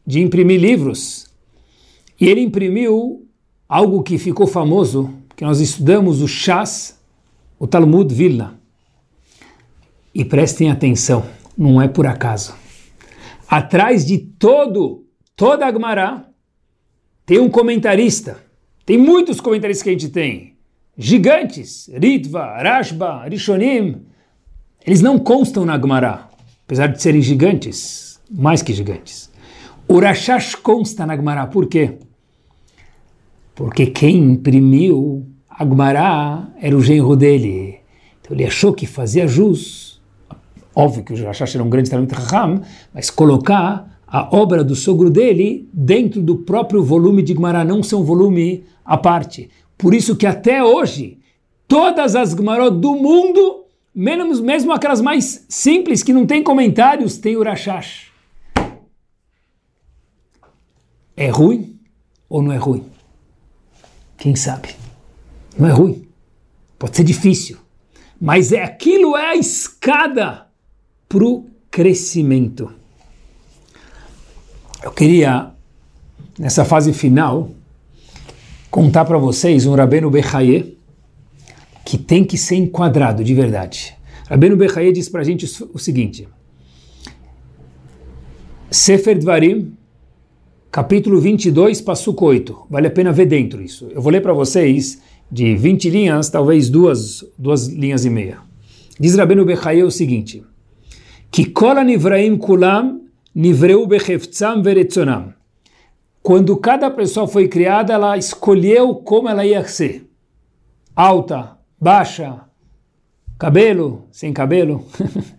de 0.05 0.21
imprimir 0.21 0.59
livros, 0.59 1.27
e 2.19 2.27
ele 2.27 2.41
imprimiu 2.41 3.25
algo 3.67 4.03
que 4.03 4.17
ficou 4.17 4.45
famoso, 4.45 5.09
que 5.35 5.45
nós 5.45 5.61
estudamos 5.61 6.21
o 6.21 6.27
Shas, 6.27 6.99
o 7.57 7.65
Talmud 7.65 8.13
Vilna. 8.13 8.59
E 10.13 10.23
prestem 10.23 10.69
atenção, 10.69 11.25
não 11.57 11.81
é 11.81 11.87
por 11.87 12.05
acaso. 12.05 12.55
Atrás 13.47 14.05
de 14.05 14.17
todo, 14.17 15.05
toda 15.35 15.65
a 15.65 15.71
Gemara, 15.71 16.25
tem 17.25 17.39
um 17.39 17.49
comentarista. 17.49 18.37
Tem 18.85 18.97
muitos 18.97 19.39
comentaristas 19.39 19.83
que 19.83 19.89
a 19.89 19.93
gente 19.93 20.09
tem. 20.09 20.55
Gigantes, 20.97 21.89
Ritva, 21.93 22.61
Rashba, 22.61 23.27
Rishonim. 23.27 24.05
Eles 24.85 25.01
não 25.01 25.17
constam 25.17 25.65
na 25.65 25.79
Gemara, 25.79 26.27
apesar 26.65 26.87
de 26.87 27.01
serem 27.01 27.21
gigantes, 27.21 28.19
mais 28.29 28.61
que 28.61 28.73
gigantes. 28.73 29.31
O 29.87 29.99
Rashash 29.99 30.55
consta 30.55 31.05
na 31.05 31.15
Gemara, 31.15 31.47
por 31.47 31.67
quê? 31.67 31.97
Porque 33.55 33.87
quem 33.87 34.17
imprimiu 34.17 35.25
a 35.49 35.65
Gemara 35.65 36.49
era 36.59 36.75
o 36.75 36.81
genro 36.81 37.15
dele. 37.15 37.79
Então 38.21 38.35
ele 38.35 38.45
achou 38.45 38.73
que 38.73 38.85
fazia 38.85 39.27
jus 39.27 39.92
Óbvio 40.75 41.03
que 41.03 41.13
o 41.13 41.25
Rashash 41.25 41.55
era 41.55 41.63
um 41.63 41.69
grande 41.69 41.89
talento 41.89 42.13
Raham, 42.13 42.61
mas 42.93 43.09
colocar 43.09 43.99
a 44.07 44.35
obra 44.35 44.63
do 44.63 44.75
sogro 44.75 45.09
dele 45.09 45.67
dentro 45.73 46.21
do 46.21 46.37
próprio 46.37 46.83
volume 46.83 47.21
de 47.21 47.33
Gemara, 47.33 47.63
não 47.63 47.81
ser 47.81 47.95
um 47.95 48.03
volume 48.03 48.63
à 48.85 48.97
parte. 48.97 49.49
Por 49.77 49.93
isso 49.93 50.15
que 50.15 50.25
até 50.25 50.63
hoje, 50.63 51.19
todas 51.67 52.15
as 52.15 52.31
Gemarot 52.31 52.79
do 52.79 52.95
mundo, 52.95 53.65
menos, 53.93 54.39
mesmo 54.39 54.71
aquelas 54.71 55.01
mais 55.01 55.45
simples, 55.49 56.03
que 56.03 56.13
não 56.13 56.25
tem 56.25 56.43
comentários, 56.43 57.17
tem 57.17 57.35
o 57.35 57.43
Rashash. 57.43 58.11
É 61.15 61.29
ruim 61.29 61.79
ou 62.29 62.41
não 62.41 62.51
é 62.51 62.57
ruim? 62.57 62.85
Quem 64.17 64.35
sabe? 64.35 64.69
Não 65.57 65.67
é 65.67 65.71
ruim. 65.71 66.07
Pode 66.79 66.95
ser 66.95 67.03
difícil. 67.03 67.57
Mas 68.19 68.51
é 68.51 68.63
aquilo 68.63 69.15
é 69.17 69.31
a 69.31 69.35
escada 69.35 70.47
para 71.13 71.25
o 71.25 71.45
crescimento. 71.69 72.71
Eu 74.83 74.91
queria, 74.91 75.51
nessa 76.39 76.65
fase 76.65 76.91
final, 76.91 77.51
contar 78.71 79.05
para 79.05 79.19
vocês 79.19 79.67
um 79.67 79.75
Rabeno 79.75 80.09
Bechaye 80.09 80.75
que 81.85 81.99
tem 81.99 82.23
que 82.23 82.35
ser 82.35 82.55
enquadrado 82.55 83.23
de 83.23 83.31
verdade. 83.35 83.95
Rabeno 84.27 84.57
Bechaye 84.57 84.91
diz 84.91 85.07
para 85.07 85.21
a 85.21 85.23
gente 85.23 85.45
o 85.71 85.77
seguinte: 85.77 86.27
Sefer 88.71 89.19
Dvarim, 89.19 89.77
capítulo 90.71 91.21
22, 91.21 91.79
Passuco 91.81 92.25
8. 92.25 92.65
Vale 92.71 92.87
a 92.87 92.91
pena 92.91 93.11
ver 93.11 93.27
dentro 93.27 93.61
isso. 93.61 93.87
Eu 93.91 94.01
vou 94.01 94.11
ler 94.11 94.21
para 94.21 94.33
vocês 94.33 94.99
de 95.31 95.55
20 95.55 95.91
linhas, 95.91 96.31
talvez 96.31 96.71
duas, 96.71 97.23
duas 97.37 97.67
linhas 97.67 98.03
e 98.03 98.09
meia. 98.09 98.39
Diz 98.99 99.13
Rabeno 99.13 99.45
Bechaye 99.45 99.83
o 99.83 99.91
seguinte: 99.91 100.43
que 101.33 101.45
kola 101.51 101.83
nivraim 101.83 102.37
kulam 102.37 103.01
Nivreu 103.35 103.87
becheftzam 103.87 104.61
veretzonam. 104.61 105.33
Quando 106.21 106.55
cada 106.57 106.91
pessoa 106.91 107.27
foi 107.27 107.47
criada, 107.47 107.93
ela 107.93 108.15
escolheu 108.15 108.95
como 108.97 109.27
ela 109.27 109.43
ia 109.43 109.67
ser. 109.67 110.07
Alta, 110.95 111.57
baixa, 111.81 112.41
cabelo, 113.39 114.07
sem 114.11 114.31
cabelo, 114.31 114.85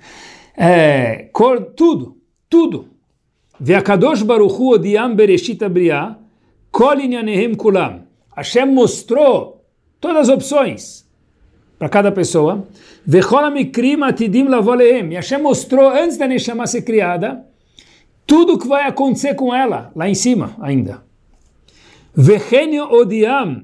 é, 0.59 1.30
cor, 1.32 1.66
tudo, 1.76 2.18
tudo. 2.51 2.88
Ve'akadosh 3.61 4.24
baruchu 4.24 4.70
odiam 4.74 5.14
bereshit 5.14 5.62
abriah, 5.62 6.18
kol 6.72 6.99
inyanehem 6.99 7.55
kulam. 7.55 8.09
Hashem 8.36 8.66
mostrou 8.66 9.64
todas 10.01 10.28
as 10.28 10.34
opções 10.34 11.03
para 11.78 11.88
cada 11.88 12.12
pessoa. 12.12 12.66
E 13.06 13.14
Hashem 15.14 15.42
mostrou, 15.42 15.88
antes 15.90 16.16
da 16.16 16.26
Neshama 16.26 16.66
ser 16.66 16.82
criada, 16.82 17.44
tudo 18.26 18.54
o 18.54 18.58
que 18.58 18.66
vai 18.66 18.86
acontecer 18.86 19.34
com 19.34 19.54
ela, 19.54 19.90
lá 19.94 20.08
em 20.08 20.14
cima 20.14 20.56
ainda. 20.60 21.02
Odiam. 22.90 23.62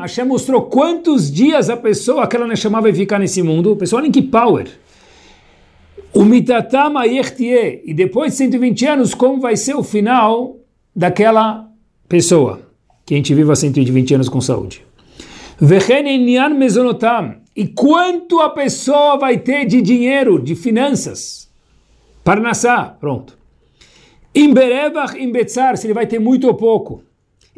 Hashem 0.00 0.24
mostrou 0.24 0.62
quantos 0.62 1.30
dias 1.30 1.70
a 1.70 1.76
pessoa, 1.76 2.24
aquela 2.24 2.46
Neshama 2.46 2.80
vai 2.80 2.92
ficar 2.92 3.18
nesse 3.18 3.42
mundo. 3.42 3.76
Pessoal, 3.76 4.02
olhem 4.02 4.10
que 4.10 4.22
power. 4.22 4.68
Umitatam 6.12 6.98
ayechtie. 6.98 7.82
E 7.84 7.94
depois 7.94 8.32
de 8.32 8.38
120 8.38 8.86
anos, 8.86 9.14
como 9.14 9.40
vai 9.40 9.56
ser 9.56 9.74
o 9.74 9.82
final 9.82 10.56
daquela 10.94 11.68
pessoa? 12.08 12.60
Que 13.04 13.14
a 13.14 13.16
gente 13.16 13.32
vive 13.34 13.50
há 13.52 13.56
120 13.56 14.14
anos 14.14 14.28
com 14.28 14.40
saúde. 14.40 14.85
E 17.54 17.66
quanto 17.68 18.40
a 18.40 18.50
pessoa 18.50 19.16
vai 19.16 19.38
ter 19.38 19.64
de 19.64 19.80
dinheiro, 19.80 20.38
de 20.38 20.54
finanças? 20.54 21.50
Parnassá, 22.22 22.94
pronto. 23.00 23.38
Imberevach 24.34 25.18
imbetzar, 25.18 25.78
se 25.78 25.86
ele 25.86 25.94
vai 25.94 26.06
ter 26.06 26.18
muito 26.18 26.46
ou 26.46 26.54
pouco. 26.54 27.02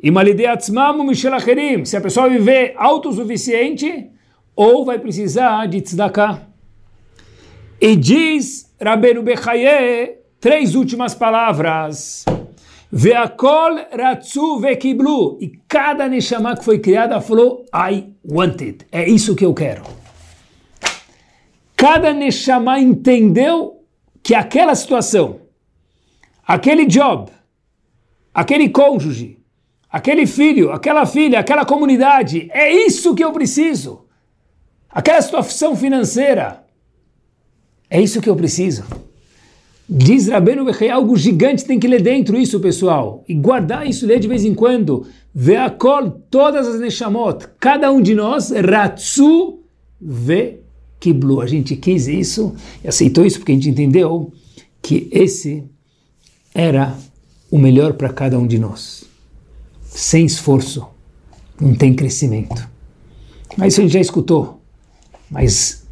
Imalideatzmamu 0.01 1.03
mishelacherim, 1.03 1.85
se 1.85 1.97
a 1.97 2.01
pessoa 2.01 2.29
viver 2.29 2.75
autossuficiente, 2.77 4.09
ou 4.55 4.85
vai 4.85 5.01
precisar 5.01 5.67
de 5.67 5.81
tzedakah. 5.81 6.47
E 7.81 7.97
diz 7.97 8.73
Rabenu 8.81 9.23
Bechaye, 9.25 10.19
três 10.39 10.77
últimas 10.77 11.17
palavras. 11.17 12.25
Veakol 12.91 13.87
ratzu 13.93 14.59
vekiblu. 14.59 15.39
E 15.41 15.59
cada 15.69 16.09
Neshama 16.09 16.57
que 16.57 16.65
foi 16.65 16.79
criada 16.79 17.21
falou, 17.21 17.65
I 17.75 18.13
want 18.25 18.61
it. 18.63 18.87
É 18.91 19.09
isso 19.09 19.35
que 19.35 19.45
eu 19.45 19.55
quero. 19.55 19.83
Cada 21.77 22.13
Neshama 22.13 22.81
entendeu 22.81 23.85
que 24.23 24.35
aquela 24.35 24.75
situação, 24.75 25.41
aquele 26.47 26.87
job, 26.87 27.31
aquele 28.35 28.69
cônjuge, 28.69 29.39
aquele 29.89 30.27
filho, 30.27 30.73
aquela 30.73 31.07
filha, 31.07 31.39
aquela 31.39 31.65
comunidade, 31.65 32.51
é 32.53 32.73
isso 32.73 33.15
que 33.15 33.23
eu 33.23 33.33
preciso. 33.33 34.07
Aquela 34.91 35.23
situação 35.23 35.77
financeira, 35.77 36.65
é 37.89 38.01
isso 38.01 38.21
que 38.21 38.29
eu 38.29 38.37
preciso. 38.37 38.85
Diz 39.89 40.29
Rabenu 40.29 40.67
Bechei, 40.67 40.91
algo 40.91 41.17
gigante 41.17 41.65
tem 41.65 41.79
que 41.79 41.89
ler 41.89 42.03
dentro 42.03 42.39
isso, 42.39 42.61
pessoal. 42.61 43.25
E 43.27 43.35
guardar 43.35 43.89
isso, 43.89 44.07
ler 44.07 44.21
de 44.21 44.29
vez 44.29 44.45
em 44.45 44.55
quando. 44.55 45.07
Veakol, 45.35 46.11
todas 46.31 46.69
as 46.69 46.79
Neshamot, 46.79 47.47
cada 47.59 47.91
um 47.91 48.03
de 48.03 48.15
nós, 48.15 48.51
Ratsu 48.51 49.61
ve 49.99 50.61
Kiblu. 51.01 51.41
A 51.41 51.47
gente 51.47 51.75
quis 51.75 52.07
isso 52.07 52.55
e 52.85 52.89
aceitou 52.89 53.25
isso 53.25 53.39
porque 53.39 53.53
a 53.53 53.55
gente 53.55 53.71
entendeu 53.71 54.31
que 54.83 55.09
esse 55.11 55.65
era 56.55 56.95
o 57.51 57.57
melhor 57.57 57.95
para 57.95 58.13
cada 58.13 58.39
um 58.39 58.47
de 58.47 58.59
nós. 58.59 59.05
Sem 59.85 60.27
esforço, 60.27 60.87
não 61.59 61.75
tem 61.75 61.95
crescimento. 61.95 62.69
Mas 63.57 63.73
isso 63.73 63.81
a 63.81 63.85
gente 63.85 63.95
já 63.95 64.01
escutou. 64.01 64.61
Mas 65.31 65.87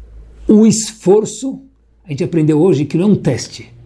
o 0.47 0.67
esforço 0.67 1.61
a 2.05 2.11
gente 2.11 2.23
aprendeu 2.23 2.61
hoje 2.61 2.85
que 2.85 2.95
não 2.95 3.09
é 3.09 3.11
um 3.11 3.15
teste. 3.15 3.76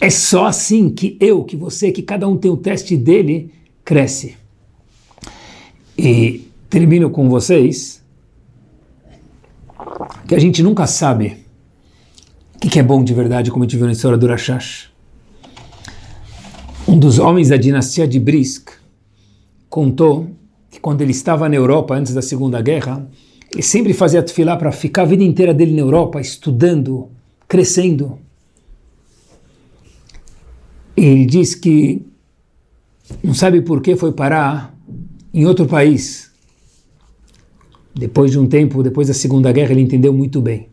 É 0.00 0.08
só 0.08 0.46
assim 0.46 0.88
que 0.88 1.16
eu, 1.20 1.44
que 1.44 1.56
você, 1.56 1.92
que 1.92 2.02
cada 2.02 2.26
um 2.26 2.36
tem 2.36 2.50
o 2.50 2.56
teste 2.56 2.96
dele, 2.96 3.52
cresce. 3.84 4.36
E 5.96 6.48
termino 6.70 7.10
com 7.10 7.28
vocês 7.28 8.02
que 10.26 10.34
a 10.34 10.38
gente 10.38 10.62
nunca 10.62 10.86
sabe 10.86 11.38
o 12.54 12.58
que, 12.58 12.78
é 12.78 12.82
bom 12.82 13.02
de 13.02 13.12
verdade, 13.12 13.50
como 13.50 13.64
a 13.64 13.66
gente 13.66 13.76
viu 13.76 13.86
na 13.86 13.92
história 13.92 14.16
do 14.16 14.26
Rashash. 14.26 14.90
Um 16.86 16.98
dos 16.98 17.18
homens 17.18 17.48
da 17.48 17.56
dinastia 17.56 18.06
de 18.06 18.18
Brisk 18.18 18.70
contou 19.68 20.30
que 20.70 20.80
quando 20.80 21.00
ele 21.02 21.10
estava 21.10 21.48
na 21.48 21.56
Europa 21.56 21.94
antes 21.94 22.14
da 22.14 22.22
Segunda 22.22 22.60
Guerra, 22.62 23.06
ele 23.52 23.62
sempre 23.62 23.92
fazia 23.92 24.22
tefilá 24.22 24.56
para 24.56 24.70
ficar 24.72 25.02
a 25.02 25.06
vida 25.06 25.24
inteira 25.24 25.52
dele 25.52 25.72
na 25.72 25.80
Europa, 25.80 26.20
estudando, 26.20 27.08
crescendo. 27.48 28.18
Ele 31.02 31.24
diz 31.24 31.54
que 31.54 32.04
não 33.22 33.32
sabe 33.34 33.62
por 33.62 33.80
que 33.80 33.96
foi 33.96 34.12
parar 34.12 34.74
em 35.32 35.46
outro 35.46 35.66
país. 35.66 36.30
Depois 37.94 38.30
de 38.30 38.38
um 38.38 38.46
tempo, 38.46 38.82
depois 38.82 39.08
da 39.08 39.14
Segunda 39.14 39.50
Guerra, 39.50 39.72
ele 39.72 39.80
entendeu 39.80 40.12
muito 40.12 40.40
bem. 40.40 40.68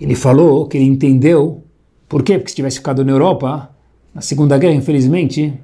Ele 0.00 0.14
falou 0.14 0.66
que 0.66 0.76
ele 0.76 0.86
entendeu 0.86 1.64
por 2.08 2.22
quê? 2.22 2.38
Porque 2.38 2.50
se 2.50 2.56
tivesse 2.56 2.76
ficado 2.76 3.04
na 3.04 3.12
Europa, 3.12 3.70
na 4.14 4.20
Segunda 4.20 4.58
Guerra, 4.58 4.74
infelizmente, 4.74 5.54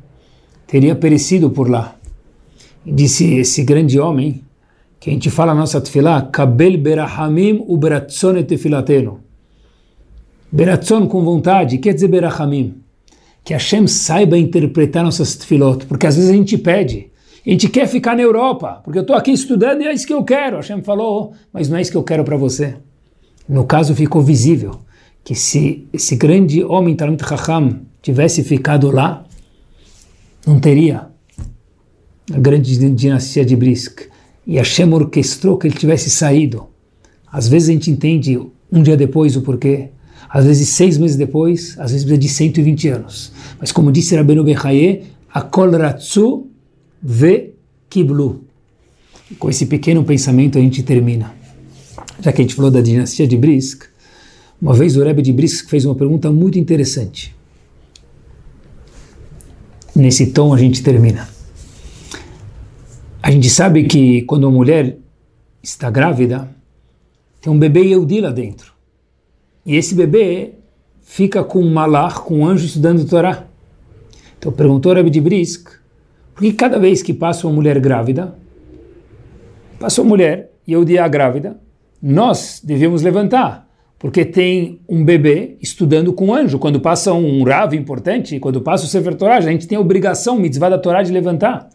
teria 0.66 0.94
perecido 0.94 1.50
por 1.50 1.68
lá. 1.68 1.96
E 2.84 2.90
disse 2.90 3.34
esse 3.34 3.62
grande 3.62 4.00
homem, 4.00 4.42
que 4.98 5.10
a 5.10 5.12
gente 5.12 5.30
fala 5.30 5.54
na 5.54 5.60
nossa 5.60 5.80
tefilá, 5.80 6.22
Kabel 6.22 6.78
berahamim 6.78 7.64
u 7.68 7.76
beratzon 7.76 8.42
tefilateno. 8.42 9.20
Beratzon 10.50 11.06
com 11.06 11.22
vontade, 11.22 11.78
quer 11.78 11.94
dizer 11.94 12.08
berahamim? 12.08 12.79
Que 13.50 13.54
Hashem 13.54 13.88
saiba 13.88 14.38
interpretar 14.38 15.02
nossas 15.02 15.34
tefilot, 15.34 15.84
porque 15.86 16.06
às 16.06 16.14
vezes 16.14 16.30
a 16.30 16.34
gente 16.34 16.56
pede, 16.56 17.10
a 17.44 17.50
gente 17.50 17.68
quer 17.68 17.88
ficar 17.88 18.14
na 18.14 18.22
Europa, 18.22 18.80
porque 18.84 18.96
eu 18.96 19.02
estou 19.02 19.16
aqui 19.16 19.32
estudando 19.32 19.82
e 19.82 19.88
é 19.88 19.92
isso 19.92 20.06
que 20.06 20.12
eu 20.12 20.22
quero. 20.22 20.58
Hashem 20.58 20.84
falou, 20.84 21.32
mas 21.52 21.68
não 21.68 21.76
é 21.76 21.82
isso 21.82 21.90
que 21.90 21.96
eu 21.96 22.04
quero 22.04 22.22
para 22.22 22.36
você. 22.36 22.76
No 23.48 23.64
caso 23.64 23.92
ficou 23.92 24.22
visível 24.22 24.78
que 25.24 25.34
se 25.34 25.84
esse 25.92 26.14
grande 26.14 26.62
homem 26.62 26.94
Talmud 26.94 27.20
Chacham 27.28 27.80
tivesse 28.00 28.44
ficado 28.44 28.88
lá, 28.88 29.24
não 30.46 30.60
teria 30.60 31.08
a 32.32 32.38
grande 32.38 32.78
dinastia 32.90 33.44
de 33.44 33.56
Brisk 33.56 34.02
e 34.46 34.58
Hashem 34.58 34.92
orquestrou 34.92 35.58
que 35.58 35.66
ele 35.66 35.74
tivesse 35.74 36.08
saído. 36.08 36.68
Às 37.26 37.48
vezes 37.48 37.68
a 37.68 37.72
gente 37.72 37.90
entende 37.90 38.40
um 38.70 38.80
dia 38.80 38.96
depois 38.96 39.34
o 39.34 39.42
porquê, 39.42 39.88
às 40.32 40.46
vezes 40.46 40.68
seis 40.68 40.96
meses 40.96 41.16
depois, 41.16 41.76
às 41.78 41.90
vezes 41.90 42.04
precisa 42.04 42.18
de 42.18 42.28
120 42.28 42.88
anos. 42.88 43.32
Mas 43.58 43.72
como 43.72 43.90
disse 43.90 44.14
Rabbeinu 44.14 44.44
Bechaye, 44.44 45.02
Akol 45.34 45.72
Ratzu 45.72 46.46
Ve 47.02 47.54
Kiblu. 47.88 48.44
Com 49.38 49.50
esse 49.50 49.66
pequeno 49.66 50.04
pensamento 50.04 50.56
a 50.56 50.60
gente 50.60 50.84
termina. 50.84 51.34
Já 52.20 52.32
que 52.32 52.40
a 52.40 52.44
gente 52.44 52.54
falou 52.54 52.70
da 52.70 52.80
dinastia 52.80 53.26
de 53.26 53.36
Brisk, 53.36 53.84
uma 54.62 54.72
vez 54.74 54.96
o 54.96 55.02
Rebbe 55.02 55.20
de 55.20 55.32
Brisk 55.32 55.68
fez 55.68 55.84
uma 55.84 55.96
pergunta 55.96 56.30
muito 56.30 56.58
interessante. 56.58 57.34
Nesse 59.96 60.26
tom 60.26 60.54
a 60.54 60.58
gente 60.58 60.82
termina. 60.82 61.28
A 63.22 63.30
gente 63.32 63.50
sabe 63.50 63.84
que 63.84 64.22
quando 64.22 64.44
uma 64.44 64.52
mulher 64.52 64.96
está 65.62 65.90
grávida, 65.90 66.48
tem 67.40 67.52
um 67.52 67.58
bebê 67.58 67.80
Yehudi 67.80 68.20
lá 68.20 68.30
dentro. 68.30 68.79
E 69.64 69.76
esse 69.76 69.94
bebê 69.94 70.52
fica 71.02 71.42
com 71.44 71.60
um 71.60 71.72
malach, 71.72 72.20
com 72.20 72.40
um 72.40 72.46
anjo 72.46 72.64
estudando 72.64 73.06
Torá. 73.06 73.46
Então 74.38 74.50
perguntou 74.50 74.92
Rabbi 74.92 75.10
de 75.10 75.20
Brisk, 75.20 75.68
por 76.34 76.42
que 76.42 76.52
cada 76.52 76.78
vez 76.78 77.02
que 77.02 77.12
passa 77.12 77.46
uma 77.46 77.52
mulher 77.52 77.78
grávida, 77.78 78.34
passa 79.78 80.00
uma 80.00 80.08
mulher 80.08 80.50
Yehudi 80.66 80.98
a 80.98 81.08
grávida, 81.08 81.58
nós 82.02 82.60
devemos 82.64 83.02
levantar, 83.02 83.68
porque 83.98 84.24
tem 84.24 84.80
um 84.88 85.04
bebê 85.04 85.56
estudando 85.60 86.12
com 86.12 86.26
um 86.26 86.34
anjo. 86.34 86.58
Quando 86.58 86.80
passa 86.80 87.12
um 87.12 87.42
rave 87.42 87.76
importante, 87.76 88.38
quando 88.38 88.60
passa 88.60 88.84
o 88.84 88.88
Sefer 88.88 89.14
Torá, 89.14 89.36
a 89.36 89.40
gente 89.40 89.66
tem 89.66 89.76
a 89.76 89.80
obrigação, 89.80 90.38
mitzvah 90.38 90.70
da 90.70 90.78
Torá, 90.78 91.02
de 91.02 91.12
levantar. 91.12 91.68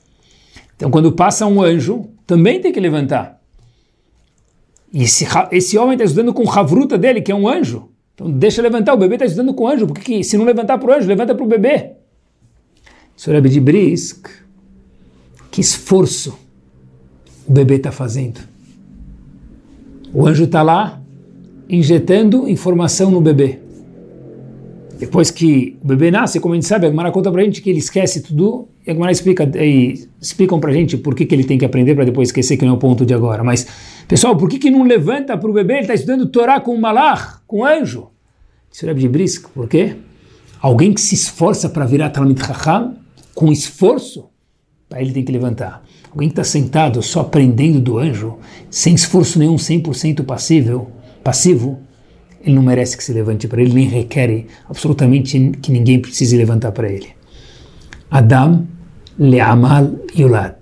Então, 0.75 0.89
quando 0.89 1.11
passa 1.11 1.45
um 1.45 1.61
anjo, 1.61 2.09
também 2.25 2.59
tem 2.59 2.71
que 2.71 2.79
levantar. 2.79 3.34
E 4.93 5.03
esse, 5.03 5.25
esse 5.51 5.77
homem 5.77 5.93
está 5.93 6.05
estudando 6.05 6.33
com 6.33 6.43
o 6.43 6.49
Havruta 6.49 6.97
dele, 6.97 7.21
que 7.21 7.31
é 7.31 7.35
um 7.35 7.47
anjo. 7.47 7.89
Então, 8.13 8.31
deixa 8.31 8.61
levantar. 8.61 8.93
O 8.93 8.97
bebê 8.97 9.15
está 9.15 9.25
estudando 9.25 9.53
com 9.53 9.63
o 9.65 9.67
anjo, 9.67 9.87
porque 9.87 10.23
se 10.23 10.37
não 10.37 10.45
levantar 10.45 10.77
para 10.77 10.89
o 10.89 10.93
anjo, 10.93 11.07
levanta 11.07 11.35
para 11.35 11.43
o 11.43 11.47
bebê. 11.47 11.91
Sr. 13.15 13.41
de 13.41 13.59
Brisk, 13.59 14.27
que 15.49 15.61
esforço 15.61 16.37
o 17.47 17.51
bebê 17.51 17.75
está 17.75 17.91
fazendo. 17.91 18.39
O 20.13 20.25
anjo 20.25 20.45
está 20.45 20.61
lá 20.61 21.01
injetando 21.69 22.47
informação 22.49 23.11
no 23.11 23.21
bebê. 23.21 23.59
Depois 24.97 25.29
que 25.29 25.77
o 25.83 25.87
bebê 25.87 26.09
nasce, 26.09 26.39
como 26.39 26.53
a 26.53 26.55
gente 26.55 26.67
sabe, 26.67 26.85
a 26.85 26.89
Gemara 26.89 27.11
conta 27.11 27.31
pra 27.31 27.43
gente 27.43 27.61
que 27.61 27.69
ele 27.69 27.79
esquece 27.79 28.21
tudo, 28.21 28.67
e 28.85 28.91
a 28.91 28.93
Gemara 28.93 29.11
explica, 29.11 29.43
e 29.55 30.07
explicam 30.21 30.59
pra 30.59 30.71
gente 30.71 30.97
por 30.97 31.13
que, 31.13 31.25
que 31.25 31.35
ele 31.35 31.43
tem 31.43 31.57
que 31.57 31.65
aprender 31.65 31.95
para 31.95 32.05
depois 32.05 32.29
esquecer, 32.29 32.55
que 32.57 32.63
não 32.63 32.71
é 32.71 32.75
o 32.75 32.79
ponto 32.79 33.05
de 33.05 33.13
agora. 33.13 33.43
Mas, 33.43 33.67
pessoal, 34.07 34.37
por 34.37 34.49
que, 34.49 34.57
que 34.57 34.69
não 34.69 34.83
levanta 34.83 35.37
para 35.37 35.49
o 35.49 35.53
bebê? 35.53 35.73
Ele 35.73 35.81
está 35.81 35.93
estudando 35.93 36.27
Torá 36.27 36.59
com 36.59 36.73
o 36.73 36.79
malach, 36.79 37.39
com 37.45 37.59
o 37.59 37.65
anjo. 37.65 38.07
Isso 38.71 38.89
é 38.89 38.93
de 38.93 39.07
brisco, 39.07 39.51
por 39.53 39.67
quê? 39.67 39.95
Alguém 40.61 40.93
que 40.93 41.01
se 41.01 41.15
esforça 41.15 41.69
para 41.69 41.85
virar 41.85 42.09
Talmud 42.09 42.39
Chacham, 42.39 42.95
com 43.33 43.51
esforço, 43.51 44.25
para 44.87 45.01
ele 45.01 45.11
tem 45.11 45.23
que 45.23 45.31
levantar. 45.31 45.83
Alguém 46.11 46.29
que 46.29 46.33
está 46.33 46.43
sentado 46.43 47.01
só 47.01 47.21
aprendendo 47.21 47.79
do 47.79 47.97
anjo, 47.97 48.37
sem 48.69 48.95
esforço 48.95 49.37
nenhum, 49.37 49.57
100% 49.57 50.23
passível, 50.23 50.89
passivo, 51.23 51.79
ele 52.45 52.55
não 52.55 52.61
merece 52.61 52.95
que 52.95 53.03
se 53.03 53.11
levante 53.11 53.47
para 53.47 53.59
ele, 53.59 53.73
nem 53.73 53.87
requer 53.87 54.45
absolutamente 54.69 55.51
que 55.61 55.71
ninguém 55.71 55.99
precise 55.99 56.37
levantar 56.37 56.71
para 56.71 56.91
ele. 56.91 57.07
Adam 58.09 58.67
le'amal 59.17 59.95
yulat. 60.15 60.57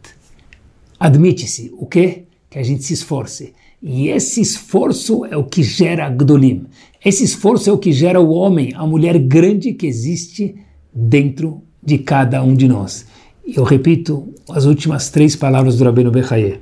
Admite-se, 0.97 1.73
o 1.77 1.85
quê? 1.85 2.23
Que 2.49 2.57
a 2.57 2.63
gente 2.63 2.83
se 2.83 2.93
esforce. 2.93 3.53
E 3.81 4.07
esse 4.07 4.39
esforço 4.39 5.25
é 5.25 5.35
o 5.35 5.43
que 5.43 5.61
gera 5.61 6.09
Gdolim. 6.09 6.67
Esse 7.03 7.25
esforço 7.25 7.69
é 7.69 7.73
o 7.73 7.77
que 7.77 7.91
gera 7.91 8.21
o 8.21 8.29
homem, 8.29 8.71
a 8.75 8.87
mulher 8.87 9.19
grande 9.19 9.73
que 9.73 9.85
existe 9.85 10.55
dentro 10.93 11.61
de 11.83 11.97
cada 11.97 12.41
um 12.41 12.53
de 12.53 12.65
nós. 12.65 13.05
E 13.45 13.57
eu 13.57 13.63
repito 13.65 14.33
as 14.49 14.63
últimas 14.63 15.09
três 15.09 15.35
palavras 15.35 15.77
do 15.77 15.83
Rabbeinu 15.83 16.11
Bechaye. 16.11 16.61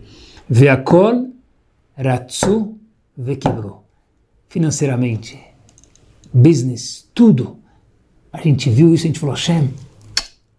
Veakol 0.49 1.27
ratzu 1.95 2.75
vekibro 3.15 3.80
financeiramente, 4.51 5.39
business, 6.33 7.09
tudo. 7.15 7.57
A 8.33 8.41
gente 8.41 8.69
viu 8.69 8.93
isso, 8.93 9.05
a 9.05 9.07
gente 9.07 9.19
falou, 9.19 9.33
Hashem, 9.33 9.73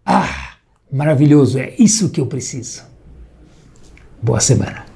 ah, 0.03 0.55
maravilhoso, 0.91 1.59
é 1.59 1.75
isso 1.77 2.09
que 2.09 2.19
eu 2.19 2.25
preciso. 2.25 2.81
Boa 4.19 4.39
semana. 4.39 4.92